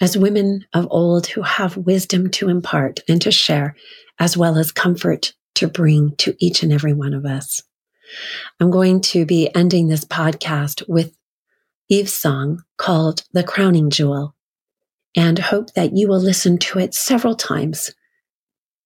as 0.01 0.17
women 0.17 0.65
of 0.73 0.87
old 0.91 1.27
who 1.27 1.43
have 1.43 1.77
wisdom 1.77 2.31
to 2.31 2.49
impart 2.49 3.01
and 3.09 3.21
to 3.23 3.31
share, 3.31 3.75
as 4.19 4.37
well 4.37 4.59
as 4.59 4.73
comfort 4.73 5.33
to 5.55 5.69
bring 5.69 6.15
to 6.17 6.37
each 6.39 6.63
and 6.63 6.73
every 6.73 6.93
one 6.93 7.15
of 7.15 7.25
us. 7.25 7.63
I'm 8.61 8.71
going 8.71 9.01
to 9.03 9.25
be 9.25 9.53
ending 9.55 9.89
this 9.89 10.05
podcast 10.05 10.87
with 10.89 11.17
Eve's 11.89 12.15
song 12.15 12.63
called 12.77 13.25
The 13.33 13.43
Crowning 13.43 13.91
Jewel 13.91 14.35
and 15.17 15.39
hope 15.39 15.73
that 15.75 15.97
you 15.97 16.09
will 16.09 16.21
listen 16.21 16.59
to 16.59 16.79
it 16.79 16.95
several 16.95 17.35
times 17.35 17.95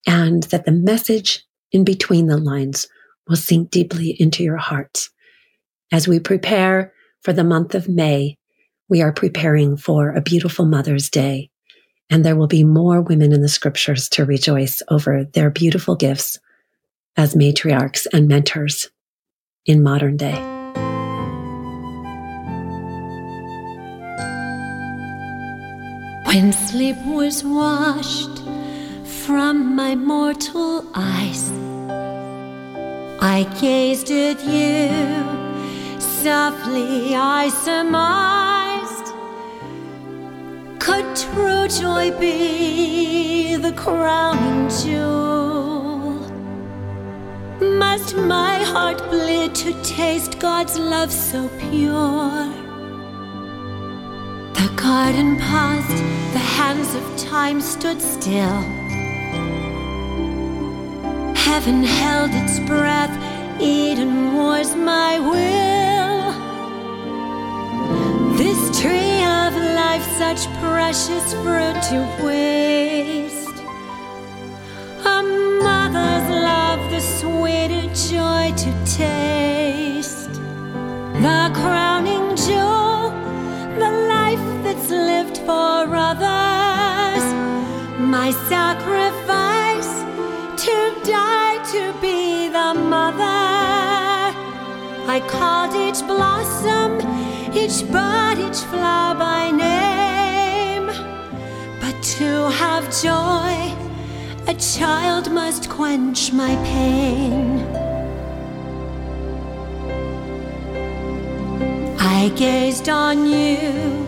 and 0.06 0.44
that 0.44 0.64
the 0.64 0.72
message 0.72 1.44
in 1.72 1.84
between 1.84 2.26
the 2.26 2.38
lines 2.38 2.86
will 3.28 3.36
sink 3.36 3.70
deeply 3.70 4.16
into 4.18 4.42
your 4.42 4.56
hearts. 4.56 5.10
As 5.92 6.06
we 6.06 6.20
prepare 6.20 6.92
for 7.22 7.32
the 7.32 7.44
month 7.44 7.74
of 7.74 7.88
May, 7.88 8.38
we 8.90 9.00
are 9.00 9.12
preparing 9.12 9.76
for 9.76 10.10
a 10.10 10.20
beautiful 10.20 10.66
Mother's 10.66 11.08
Day, 11.08 11.48
and 12.10 12.24
there 12.24 12.34
will 12.34 12.48
be 12.48 12.64
more 12.64 13.00
women 13.00 13.32
in 13.32 13.40
the 13.40 13.48
scriptures 13.48 14.08
to 14.10 14.24
rejoice 14.24 14.82
over 14.88 15.24
their 15.32 15.48
beautiful 15.48 15.94
gifts 15.94 16.38
as 17.16 17.36
matriarchs 17.36 18.06
and 18.12 18.26
mentors 18.26 18.90
in 19.64 19.82
modern 19.82 20.16
day. 20.16 20.34
When 26.26 26.52
sleep 26.52 26.96
was 27.06 27.44
washed 27.44 28.38
from 29.24 29.76
my 29.76 29.94
mortal 29.94 30.84
eyes, 30.96 31.52
I 33.22 33.46
gazed 33.60 34.10
at 34.10 34.40
you. 34.44 36.00
Softly 36.00 37.14
I 37.14 37.48
surmised, 37.48 38.49
could 40.80 41.14
true 41.14 41.68
joy 41.68 42.10
be 42.18 43.54
the 43.56 43.72
crowning 43.72 44.68
jewel? 44.80 46.14
Must 47.60 48.16
my 48.16 48.54
heart 48.64 48.98
bleed 49.10 49.54
to 49.56 49.70
taste 49.82 50.38
God's 50.38 50.78
love 50.78 51.12
so 51.12 51.48
pure? 51.68 52.48
The 54.58 54.68
garden 54.74 55.38
paused, 55.38 56.00
the 56.32 56.46
hands 56.58 56.94
of 56.94 57.04
time 57.18 57.60
stood 57.60 58.00
still. 58.00 58.60
Heaven 61.46 61.84
held 61.84 62.30
its 62.32 62.58
breath, 62.60 63.14
Eden 63.60 64.34
was 64.34 64.74
my 64.74 65.20
will. 65.20 65.89
This 68.40 68.80
tree 68.80 69.22
of 69.22 69.54
life, 69.54 70.02
such 70.16 70.48
precious 70.62 71.34
fruit 71.42 71.76
to 71.90 71.98
waste. 72.24 73.58
A 75.04 75.22
mother's 75.62 76.28
love, 76.48 76.80
the 76.90 77.00
sweeter 77.00 77.86
joy 78.08 78.44
to 78.64 78.70
taste. 78.96 80.32
The 81.26 81.50
crowning 81.52 82.34
jewel, 82.34 83.10
the 83.78 83.90
life 84.08 84.46
that's 84.64 84.88
lived 84.88 85.36
for 85.44 85.94
others. 86.10 87.24
My 88.00 88.30
sacrifice 88.48 89.92
to 90.64 90.76
die 91.04 91.58
to 91.72 91.92
be 92.00 92.48
the 92.48 92.72
mother. 92.72 93.50
I 95.14 95.20
called 95.28 95.74
each 95.74 96.00
blossom, 96.06 97.00
each 97.54 97.90
bud, 97.90 98.38
each 98.38 98.60
flower 98.70 99.14
by 99.14 99.50
name. 99.50 100.86
But 101.80 102.00
to 102.02 102.48
have 102.50 102.84
joy, 103.02 103.74
a 104.46 104.54
child 104.54 105.30
must 105.32 105.68
quench 105.68 106.32
my 106.32 106.54
pain. 106.64 107.60
I 111.98 112.28
gazed 112.36 112.88
on 112.88 113.26
you, 113.26 114.06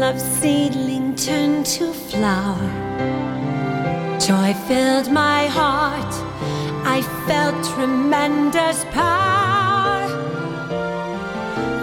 love 0.00 0.20
seedling 0.20 1.14
turned 1.16 1.66
to 1.66 1.92
flower. 1.92 2.70
Joy 4.18 4.54
filled 4.66 5.10
my 5.10 5.46
heart, 5.46 6.14
I 6.84 7.02
felt 7.26 7.56
tremendous 7.74 8.84
power. 8.92 10.06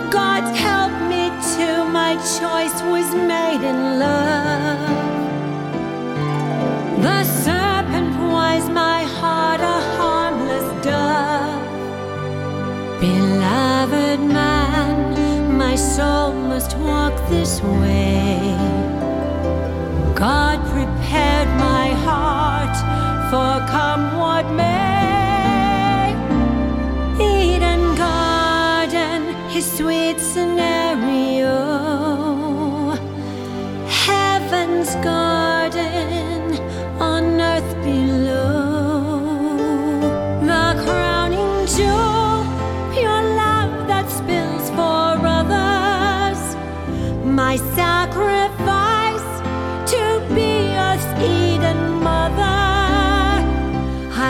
God 0.09 0.43
help 0.55 0.74
my 2.15 2.21
choice 2.39 2.81
was 2.83 3.13
made 3.13 3.61
in 3.71 3.99
love. 3.99 4.89
The 7.01 7.23
serpent 7.23 8.15
wise, 8.31 8.69
my 8.69 9.03
heart 9.03 9.59
a 9.59 9.77
harmless 9.97 10.67
dove. 10.85 11.61
Beloved 13.01 14.19
man, 14.19 15.57
my 15.57 15.75
soul 15.75 16.31
must 16.33 16.77
walk 16.77 17.13
this 17.29 17.61
way. 17.61 18.55
God 20.15 20.57
prepared 20.75 21.49
my 21.69 21.87
heart 22.07 22.75
for 23.29 23.53
come 23.75 24.17
what 24.17 24.45
may. 24.53 26.15
Eden 27.19 27.95
Garden, 27.95 29.21
his 29.49 29.65
sweet 29.77 30.19
scenario. 30.19 31.74
Garden 35.03 36.59
on 36.99 37.39
earth 37.39 37.71
below. 37.83 39.25
The 40.49 40.65
crowning 40.83 41.67
jewel, 41.75 42.43
love 43.43 43.87
that 43.87 44.07
spills 44.09 44.69
for 44.77 45.07
others. 45.39 46.41
My 47.25 47.55
sacrifice 47.75 49.29
to 49.91 50.35
be 50.35 50.75
Eden 51.21 52.01
mother. 52.03 52.65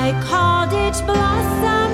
I 0.04 0.14
called 0.28 0.72
each 0.74 1.00
blossom, 1.06 1.92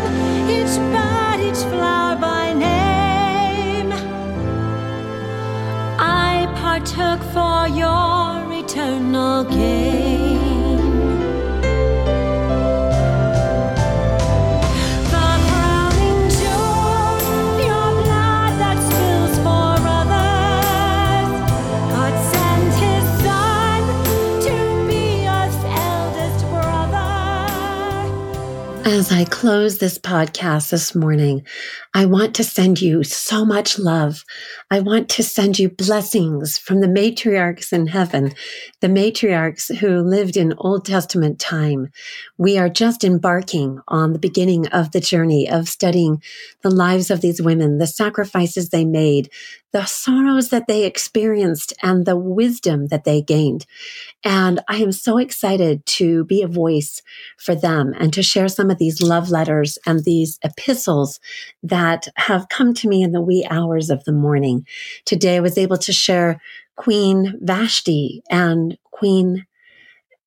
each 0.50 0.76
bud, 0.94 1.40
each 1.48 1.64
flower 1.72 2.16
by 2.18 2.54
name. 2.54 3.92
I 5.98 6.48
partook 6.60 7.22
for 7.34 7.68
your 7.76 8.11
eternal 9.22 9.44
gain. 9.44 10.80
The 15.10 15.28
crowning 15.48 16.22
jewel, 16.30 17.20
pure 17.60 17.92
blood 18.04 18.54
that 18.60 18.78
spills 18.90 19.36
for 19.38 19.74
others. 20.00 21.30
God 21.92 22.16
sent 22.32 22.74
His 22.84 23.06
Son 23.24 23.82
to 24.46 24.56
be 24.88 25.04
Earth's 25.28 25.64
eldest 25.66 26.42
brother. 26.50 27.12
As 28.90 29.12
I 29.12 29.26
close 29.26 29.78
this 29.78 29.98
podcast 29.98 30.72
this 30.72 30.96
morning, 30.96 31.46
I 31.94 32.06
want 32.06 32.36
to 32.36 32.44
send 32.46 32.82
you 32.82 33.04
so 33.04 33.44
much 33.44 33.78
love. 33.78 34.24
I 34.70 34.80
want 34.80 35.10
to 35.10 35.24
send 35.24 35.60
you 35.60 35.70
blessings 35.70 36.58
from 36.58 36.80
the 36.80 36.88
matriarchs 36.88 37.74
in 37.74 37.88
heaven, 37.88 38.32
the 38.80 38.88
matriarchs 38.88 39.76
who 39.80 40.00
lived 40.00 40.38
in 40.38 40.54
Old 40.58 40.86
Testament 40.86 41.38
time. 41.38 41.90
We 42.38 42.58
are 42.58 42.70
just 42.70 43.04
embarking 43.04 43.82
on 43.90 44.14
the 44.14 44.20
beginning 44.20 44.68
of 44.68 44.92
the 44.92 45.02
journey 45.02 45.50
of 45.50 45.68
studying 45.68 46.24
the 46.62 46.72
lives 46.72 47.12
of 47.12 47.20
these 47.20 47.42
women, 47.42 47.78
the 47.78 47.88
sacrifices 47.88 48.70
they 48.70 48.86
made, 48.86 49.30
the 49.74 49.86
sorrows 49.86 50.50
that 50.50 50.68
they 50.68 50.86
experienced, 50.86 51.74
and 51.84 52.06
the 52.06 52.18
wisdom 52.18 52.88
that 52.88 53.04
they 53.04 53.22
gained. 53.22 53.66
And 54.24 54.62
I 54.70 54.78
am 54.78 54.92
so 54.92 55.18
excited 55.18 55.86
to 55.88 56.24
be 56.26 56.42
a 56.42 56.48
voice 56.48 57.02
for 57.38 57.56
them 57.56 57.94
and 57.98 58.14
to 58.14 58.24
share 58.24 58.48
some 58.48 58.70
of 58.70 58.78
these 58.78 59.02
love 59.02 59.30
letters 59.30 59.78
and 59.86 60.04
these 60.04 60.40
epistles 60.44 61.20
that 61.64 61.81
have 62.16 62.50
come 62.50 62.74
to 62.76 62.88
me 62.88 63.04
in 63.04 63.12
the 63.12 63.22
wee 63.22 63.46
hours 63.50 63.90
of 63.90 64.04
the 64.04 64.12
morning. 64.12 64.66
Today 65.06 65.38
I 65.38 65.42
was 65.42 65.58
able 65.58 65.78
to 65.78 65.94
share 65.94 66.42
Queen 66.76 67.38
Vashti 67.42 68.24
and 68.30 68.78
Queen 68.92 69.46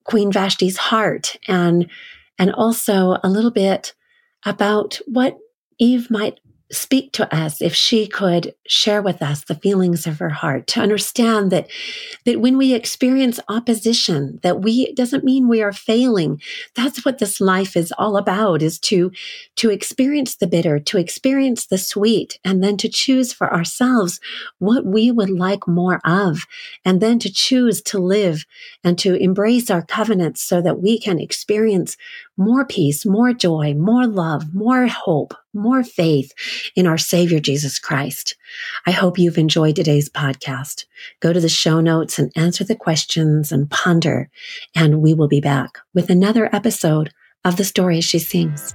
Queen 0.05 0.31
Vashti's 0.31 0.77
heart 0.77 1.37
and 1.49 1.91
and 2.39 2.53
also 2.53 3.17
a 3.23 3.29
little 3.29 3.51
bit 3.51 3.95
about 4.45 5.01
what 5.07 5.39
Eve 5.79 6.11
might 6.11 6.39
speak 6.75 7.13
to 7.13 7.35
us 7.35 7.63
if 7.63 7.75
she 7.75 8.07
could 8.07 8.55
share 8.67 9.03
with 9.03 9.23
us 9.23 9.45
the 9.45 9.55
feelings 9.55 10.07
of 10.07 10.19
her 10.19 10.31
heart 10.31 10.67
to 10.67 10.81
understand 10.81 11.51
that 11.51 11.69
that 12.25 12.41
when 12.41 12.57
we 12.59 12.75
experience 12.75 13.41
opposition 13.49 14.39
that 14.43 14.61
we 14.61 14.93
doesn't 14.93 15.25
mean 15.25 15.49
we 15.49 15.63
are 15.63 15.73
failing. 15.73 16.41
That's 16.75 17.05
what 17.05 17.19
this 17.19 17.41
life 17.41 17.77
is 17.77 17.93
all 17.99 18.17
about 18.17 18.63
is 18.63 18.79
to 18.81 19.13
to 19.57 19.71
experience 19.71 20.37
the 20.37 20.47
bitter 20.47 20.79
to 20.79 20.99
experience 20.99 21.67
the 21.67 21.79
sweet 21.79 22.39
and 22.45 22.63
then 22.63 22.77
to 22.79 22.89
choose 22.89 23.33
for 23.33 23.53
ourselves 23.53 24.21
what 24.59 24.85
we 24.85 25.11
would 25.11 25.31
like 25.31 25.67
more 25.67 26.01
of 26.05 26.47
and 26.85 27.01
then 27.01 27.19
to 27.21 27.33
choose 27.33 27.83
to 27.83 27.99
live 27.99 28.45
and 28.83 28.99
to 28.99 29.15
embrace 29.15 29.71
our 29.71 29.83
covenants 29.83 30.41
so 30.43 30.61
that 30.61 30.81
we 30.81 30.99
can 30.99 31.19
experience 31.19 31.97
more 32.37 32.65
peace, 32.65 33.07
more 33.07 33.33
joy, 33.33 33.75
more 33.75 34.07
love, 34.07 34.55
more 34.55 34.87
hope, 34.87 35.35
more 35.53 35.85
faith 35.85 36.33
in 36.75 36.87
our 36.87 36.99
Savior 36.99 37.39
Jesus 37.39 37.79
Christ. 37.79 38.37
I 38.87 38.91
hope 38.91 39.19
you've 39.19 39.39
enjoyed 39.39 39.77
today's 39.77 40.09
podcast. 40.09 40.85
Go 41.21 41.33
to 41.33 41.41
the 41.41 41.49
show 41.49 41.81
notes 41.81 42.19
and 42.19 42.33
answer 42.37 42.65
the 42.65 42.77
questions 42.77 43.53
and 43.53 43.71
ponder, 43.71 44.31
and 44.75 45.01
we 45.01 45.15
will 45.15 45.29
be 45.29 45.41
back 45.41 45.79
with 45.95 46.11
another 46.11 46.55
episode 46.55 47.13
of 47.45 47.57
The 47.57 47.65
Stories 47.65 48.05
She 48.05 48.19
Sings. 48.19 48.75